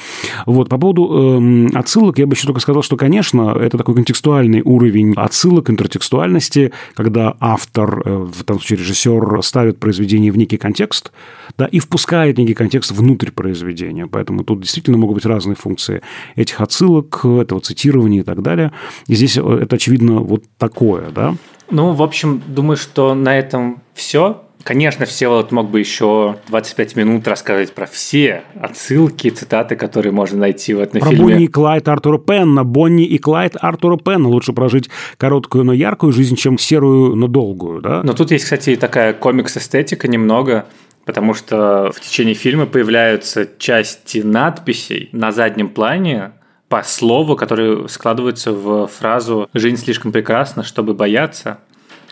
Вот, 0.46 0.68
по 0.68 0.78
поводу 0.78 1.36
эм, 1.38 1.70
отсылок 1.74 2.18
я 2.18 2.26
бы 2.26 2.34
еще 2.34 2.46
только 2.46 2.60
сказал, 2.60 2.82
что, 2.82 2.96
конечно, 2.96 3.56
это 3.58 3.78
такой 3.78 3.94
контекстуальный 3.94 4.62
уровень 4.62 5.14
отсылок, 5.16 5.70
интертекстуальности, 5.70 6.72
когда 6.94 7.21
автор, 7.40 8.02
э, 8.04 8.16
в 8.32 8.44
том 8.44 8.58
случае 8.58 8.78
режиссер, 8.78 9.42
ставит 9.42 9.78
произведение 9.78 10.32
в 10.32 10.36
некий 10.36 10.56
контекст, 10.56 11.12
да, 11.58 11.66
и 11.66 11.78
впускает 11.78 12.38
некий 12.38 12.54
контекст 12.54 12.92
внутрь 12.92 13.30
произведения. 13.30 14.06
Поэтому 14.06 14.44
тут 14.44 14.60
действительно 14.60 14.98
могут 14.98 15.16
быть 15.16 15.26
разные 15.26 15.56
функции 15.56 16.02
этих 16.36 16.60
отсылок, 16.60 17.24
этого 17.24 17.60
цитирования 17.60 18.20
и 18.20 18.24
так 18.24 18.42
далее. 18.42 18.72
И 19.06 19.14
здесь 19.14 19.36
э, 19.36 19.58
это, 19.62 19.76
очевидно, 19.76 20.20
вот 20.20 20.44
такое, 20.58 21.10
да. 21.10 21.34
Ну, 21.70 21.92
в 21.92 22.02
общем, 22.02 22.42
думаю, 22.46 22.76
что 22.76 23.14
на 23.14 23.38
этом 23.38 23.82
все. 23.94 24.42
Конечно, 24.64 25.06
Всеволод 25.06 25.50
мог 25.50 25.70
бы 25.70 25.80
еще 25.80 26.36
25 26.48 26.96
минут 26.96 27.26
рассказать 27.26 27.72
про 27.72 27.86
все 27.86 28.42
отсылки, 28.60 29.30
цитаты, 29.30 29.76
которые 29.76 30.12
можно 30.12 30.38
найти 30.38 30.74
в 30.74 30.80
этом 30.80 31.00
про 31.00 31.10
фильме. 31.10 31.24
Про 31.24 31.32
Бонни 31.32 31.44
и 31.44 31.48
Клайд 31.48 31.88
Артура 31.88 32.18
Пенна. 32.18 32.64
Бонни 32.64 33.04
и 33.04 33.18
Клайд 33.18 33.56
Артура 33.60 33.96
Пенна. 33.96 34.28
Лучше 34.28 34.52
прожить 34.52 34.88
короткую, 35.16 35.64
но 35.64 35.72
яркую 35.72 36.12
жизнь, 36.12 36.36
чем 36.36 36.58
серую, 36.58 37.16
но 37.16 37.26
долгую, 37.26 37.80
да? 37.80 38.02
Но 38.02 38.12
тут 38.12 38.30
есть, 38.30 38.44
кстати, 38.44 38.76
такая 38.76 39.12
комикс-эстетика 39.14 40.06
немного, 40.08 40.66
потому 41.04 41.34
что 41.34 41.90
в 41.92 42.00
течение 42.00 42.34
фильма 42.34 42.66
появляются 42.66 43.48
части 43.58 44.18
надписей 44.18 45.08
на 45.12 45.32
заднем 45.32 45.68
плане, 45.68 46.32
по 46.68 46.82
слову, 46.84 47.36
которые 47.36 47.86
складываются 47.88 48.52
в 48.52 48.86
фразу 48.86 49.46
«Жизнь 49.52 49.76
слишком 49.76 50.10
прекрасна, 50.10 50.62
чтобы 50.62 50.94
бояться». 50.94 51.58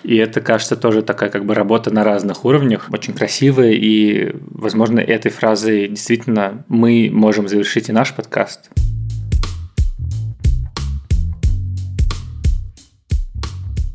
И 0.03 0.17
это, 0.17 0.41
кажется, 0.41 0.77
тоже 0.77 1.03
такая 1.03 1.31
как 1.31 1.45
бы 1.45 1.55
работа 1.55 1.91
на 1.91 2.05
разных 2.05 2.45
уровнях, 2.45 2.89
очень 2.91 3.15
красивая, 3.15 3.73
и, 3.73 4.35
возможно, 4.51 5.01
этой 5.01 5.31
фразой 5.31 5.89
действительно 5.89 6.65
мы 6.69 7.11
можем 7.13 7.49
завершить 7.49 7.89
и 7.89 7.93
наш 7.93 8.15
подкаст. 8.15 8.71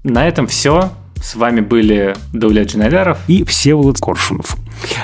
На 0.03 0.27
этом 0.27 0.45
все. 0.45 0.91
С 1.15 1.35
вами 1.35 1.61
были 1.61 2.15
Давля 2.31 2.63
Джинайдаров 2.63 3.17
и 3.27 3.43
Всеволод 3.43 3.99
Коршунов. 3.99 4.57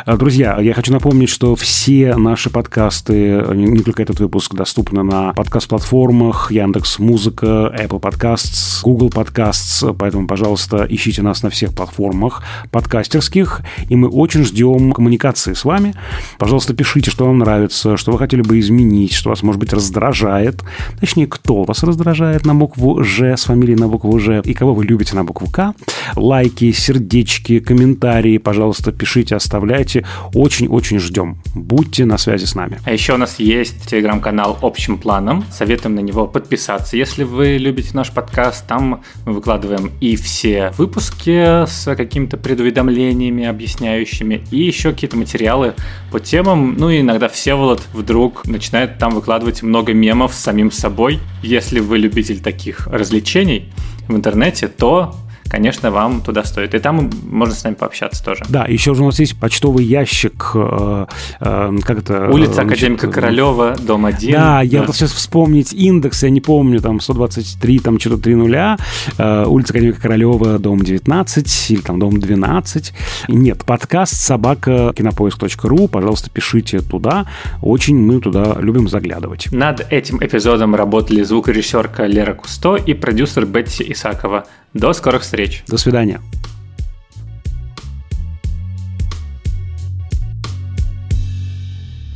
А, 0.05 0.17
друзья, 0.17 0.59
я 0.59 0.73
хочу 0.73 0.91
напомнить, 0.91 1.29
что 1.29 1.55
все 1.55 2.15
наши 2.15 2.49
подкасты, 2.49 3.43
не 3.53 3.81
только 3.81 4.03
этот 4.03 4.19
выпуск, 4.19 4.53
доступны 4.53 5.03
на 5.03 5.33
подкаст-платформах 5.33 6.51
Яндекс 6.51 6.99
Музыка, 6.99 7.73
Apple 7.77 7.99
Podcasts, 7.99 8.81
Google 8.83 9.09
Podcasts, 9.09 9.95
поэтому, 9.97 10.27
пожалуйста, 10.27 10.85
ищите 10.89 11.21
нас 11.21 11.43
на 11.43 11.49
всех 11.49 11.73
платформах 11.73 12.43
подкастерских, 12.71 13.61
и 13.89 13.95
мы 13.95 14.07
очень 14.07 14.43
ждем 14.43 14.91
коммуникации 14.91 15.53
с 15.53 15.65
вами. 15.65 15.93
Пожалуйста, 16.37 16.73
пишите, 16.73 17.11
что 17.11 17.25
вам 17.25 17.39
нравится, 17.39 17.97
что 17.97 18.11
вы 18.11 18.17
хотели 18.17 18.41
бы 18.41 18.59
изменить, 18.59 19.13
что 19.13 19.29
вас, 19.29 19.43
может 19.43 19.59
быть, 19.59 19.73
раздражает. 19.73 20.61
Точнее, 20.99 21.27
кто 21.27 21.63
вас 21.63 21.83
раздражает 21.83 22.45
на 22.45 22.55
букву 22.55 23.03
«Ж» 23.03 23.37
с 23.37 23.45
фамилией 23.45 23.77
на 23.77 23.87
букву 23.87 24.19
«Ж» 24.19 24.41
и 24.43 24.53
кого 24.53 24.73
вы 24.73 24.85
любите 24.85 25.15
на 25.15 25.23
букву 25.23 25.47
«К». 25.49 25.73
Лайки, 26.15 26.71
сердечки, 26.71 27.59
комментарии, 27.59 28.37
пожалуйста, 28.37 28.91
пишите, 28.91 29.35
оставляйте 29.35 29.70
оставляйте. 29.71 30.05
Очень-очень 30.33 30.99
ждем. 30.99 31.37
Будьте 31.55 32.05
на 32.05 32.17
связи 32.17 32.45
с 32.45 32.55
нами. 32.55 32.79
А 32.85 32.91
еще 32.91 33.13
у 33.13 33.17
нас 33.17 33.39
есть 33.39 33.87
телеграм-канал 33.89 34.57
«Общим 34.61 34.97
планом». 34.97 35.45
Советуем 35.51 35.95
на 35.95 35.99
него 36.01 36.27
подписаться, 36.27 36.97
если 36.97 37.23
вы 37.23 37.57
любите 37.57 37.89
наш 37.93 38.11
подкаст. 38.11 38.67
Там 38.67 39.01
мы 39.25 39.33
выкладываем 39.33 39.91
и 40.01 40.15
все 40.15 40.73
выпуски 40.77 41.65
с 41.65 41.95
какими-то 41.95 42.37
предуведомлениями, 42.37 43.45
объясняющими, 43.45 44.43
и 44.51 44.57
еще 44.57 44.91
какие-то 44.91 45.17
материалы 45.17 45.73
по 46.11 46.19
темам. 46.19 46.75
Ну 46.77 46.89
и 46.89 47.01
иногда 47.01 47.27
Всеволод 47.27 47.81
вдруг 47.93 48.45
начинает 48.45 48.97
там 48.97 49.13
выкладывать 49.15 49.63
много 49.63 49.93
мемов 49.93 50.33
с 50.33 50.39
самим 50.39 50.71
собой. 50.71 51.19
Если 51.43 51.79
вы 51.79 51.97
любитель 51.97 52.39
таких 52.39 52.87
развлечений 52.87 53.69
в 54.07 54.15
интернете, 54.15 54.67
то 54.67 55.15
конечно, 55.49 55.91
вам 55.91 56.21
туда 56.21 56.43
стоит. 56.43 56.73
И 56.73 56.79
там 56.79 57.09
можно 57.29 57.53
с 57.53 57.63
нами 57.63 57.75
пообщаться 57.75 58.23
тоже. 58.23 58.43
Да, 58.49 58.65
еще 58.65 58.93
же 58.93 59.03
у 59.03 59.05
нас 59.07 59.19
есть 59.19 59.39
почтовый 59.39 59.85
ящик, 59.85 60.51
э, 60.55 61.05
э, 61.39 61.77
как 61.83 61.99
это? 61.99 62.29
Улица 62.29 62.61
Академика 62.61 63.07
значит, 63.07 63.15
Королева, 63.15 63.75
дом 63.81 64.05
1. 64.05 64.31
Да, 64.31 64.37
да. 64.37 64.61
я 64.61 64.81
пытался 64.81 65.07
сейчас 65.07 65.13
вспомнить 65.13 65.73
индекс, 65.73 66.23
я 66.23 66.29
не 66.29 66.41
помню, 66.41 66.79
там 66.79 66.99
123, 66.99 67.79
там 67.79 67.99
что-то 67.99 68.17
3 68.17 68.35
нуля, 68.35 68.77
э, 69.17 69.45
улица 69.45 69.73
Академика 69.73 70.01
Королева, 70.01 70.59
дом 70.59 70.81
19 70.81 71.71
или 71.71 71.81
там 71.81 71.99
дом 71.99 72.19
12. 72.19 72.93
Нет, 73.27 73.65
подкаст 73.65 74.15
собака 74.15 74.93
кинопоиск.ру, 74.95 75.87
пожалуйста, 75.87 76.29
пишите 76.29 76.79
туда, 76.81 77.27
очень 77.61 77.97
мы 77.97 78.19
туда 78.19 78.57
любим 78.59 78.87
заглядывать. 78.87 79.51
Над 79.51 79.91
этим 79.91 80.17
эпизодом 80.17 80.75
работали 80.75 81.23
звукорежиссерка 81.23 82.05
Лера 82.05 82.33
Кусто 82.33 82.75
и 82.75 82.93
продюсер 82.93 83.45
Бетси 83.45 83.91
Исакова. 83.91 84.45
До 84.73 84.93
скорых 84.93 85.23
встреч. 85.23 85.40
До 85.67 85.77
свидания. 85.77 86.21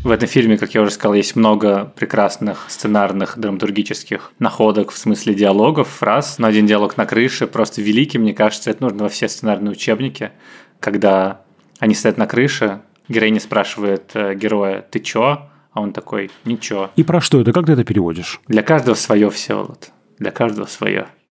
В 0.06 0.12
этом 0.12 0.28
фильме, 0.28 0.56
как 0.60 0.76
я 0.76 0.84
уже 0.84 0.92
сказал, 0.92 1.16
есть 1.16 1.36
много 1.36 1.92
прекрасных 1.96 2.66
сценарных, 2.68 3.40
драматургических 3.40 4.34
находок 4.38 4.92
в 4.92 4.98
смысле 5.00 5.34
диалогов, 5.34 5.88
фраз. 5.88 6.38
Но 6.38 6.46
один 6.46 6.68
диалог 6.68 6.96
на 6.96 7.08
крыше 7.08 7.48
просто 7.48 7.82
великий, 7.82 8.20
мне 8.20 8.36
кажется, 8.36 8.70
это 8.70 8.84
нужно 8.84 9.06
во 9.06 9.10
все 9.10 9.28
сценарные 9.28 9.72
учебники, 9.72 10.30
когда 10.80 11.42
они 11.80 11.96
стоят 11.96 12.20
на 12.20 12.28
крыше, 12.28 12.82
героиня 13.10 13.40
спрашивает 13.40 14.12
э, 14.14 14.36
героя 14.36 14.84
«Ты 14.84 15.00
чё?», 15.00 15.50
а 15.74 15.82
он 15.82 15.92
такой 15.92 16.30
«Ничего». 16.46 16.92
И 16.96 17.04
про 17.04 17.20
что 17.20 17.42
это? 17.42 17.52
Как 17.52 17.66
ты 17.66 17.72
это 17.72 17.84
переводишь? 17.84 18.40
Для 18.48 18.62
каждого 18.62 18.94
свое, 18.94 19.32
Всеволод. 19.32 19.90
Для 20.20 20.30
каждого 20.30 20.68
свое. 20.68 21.08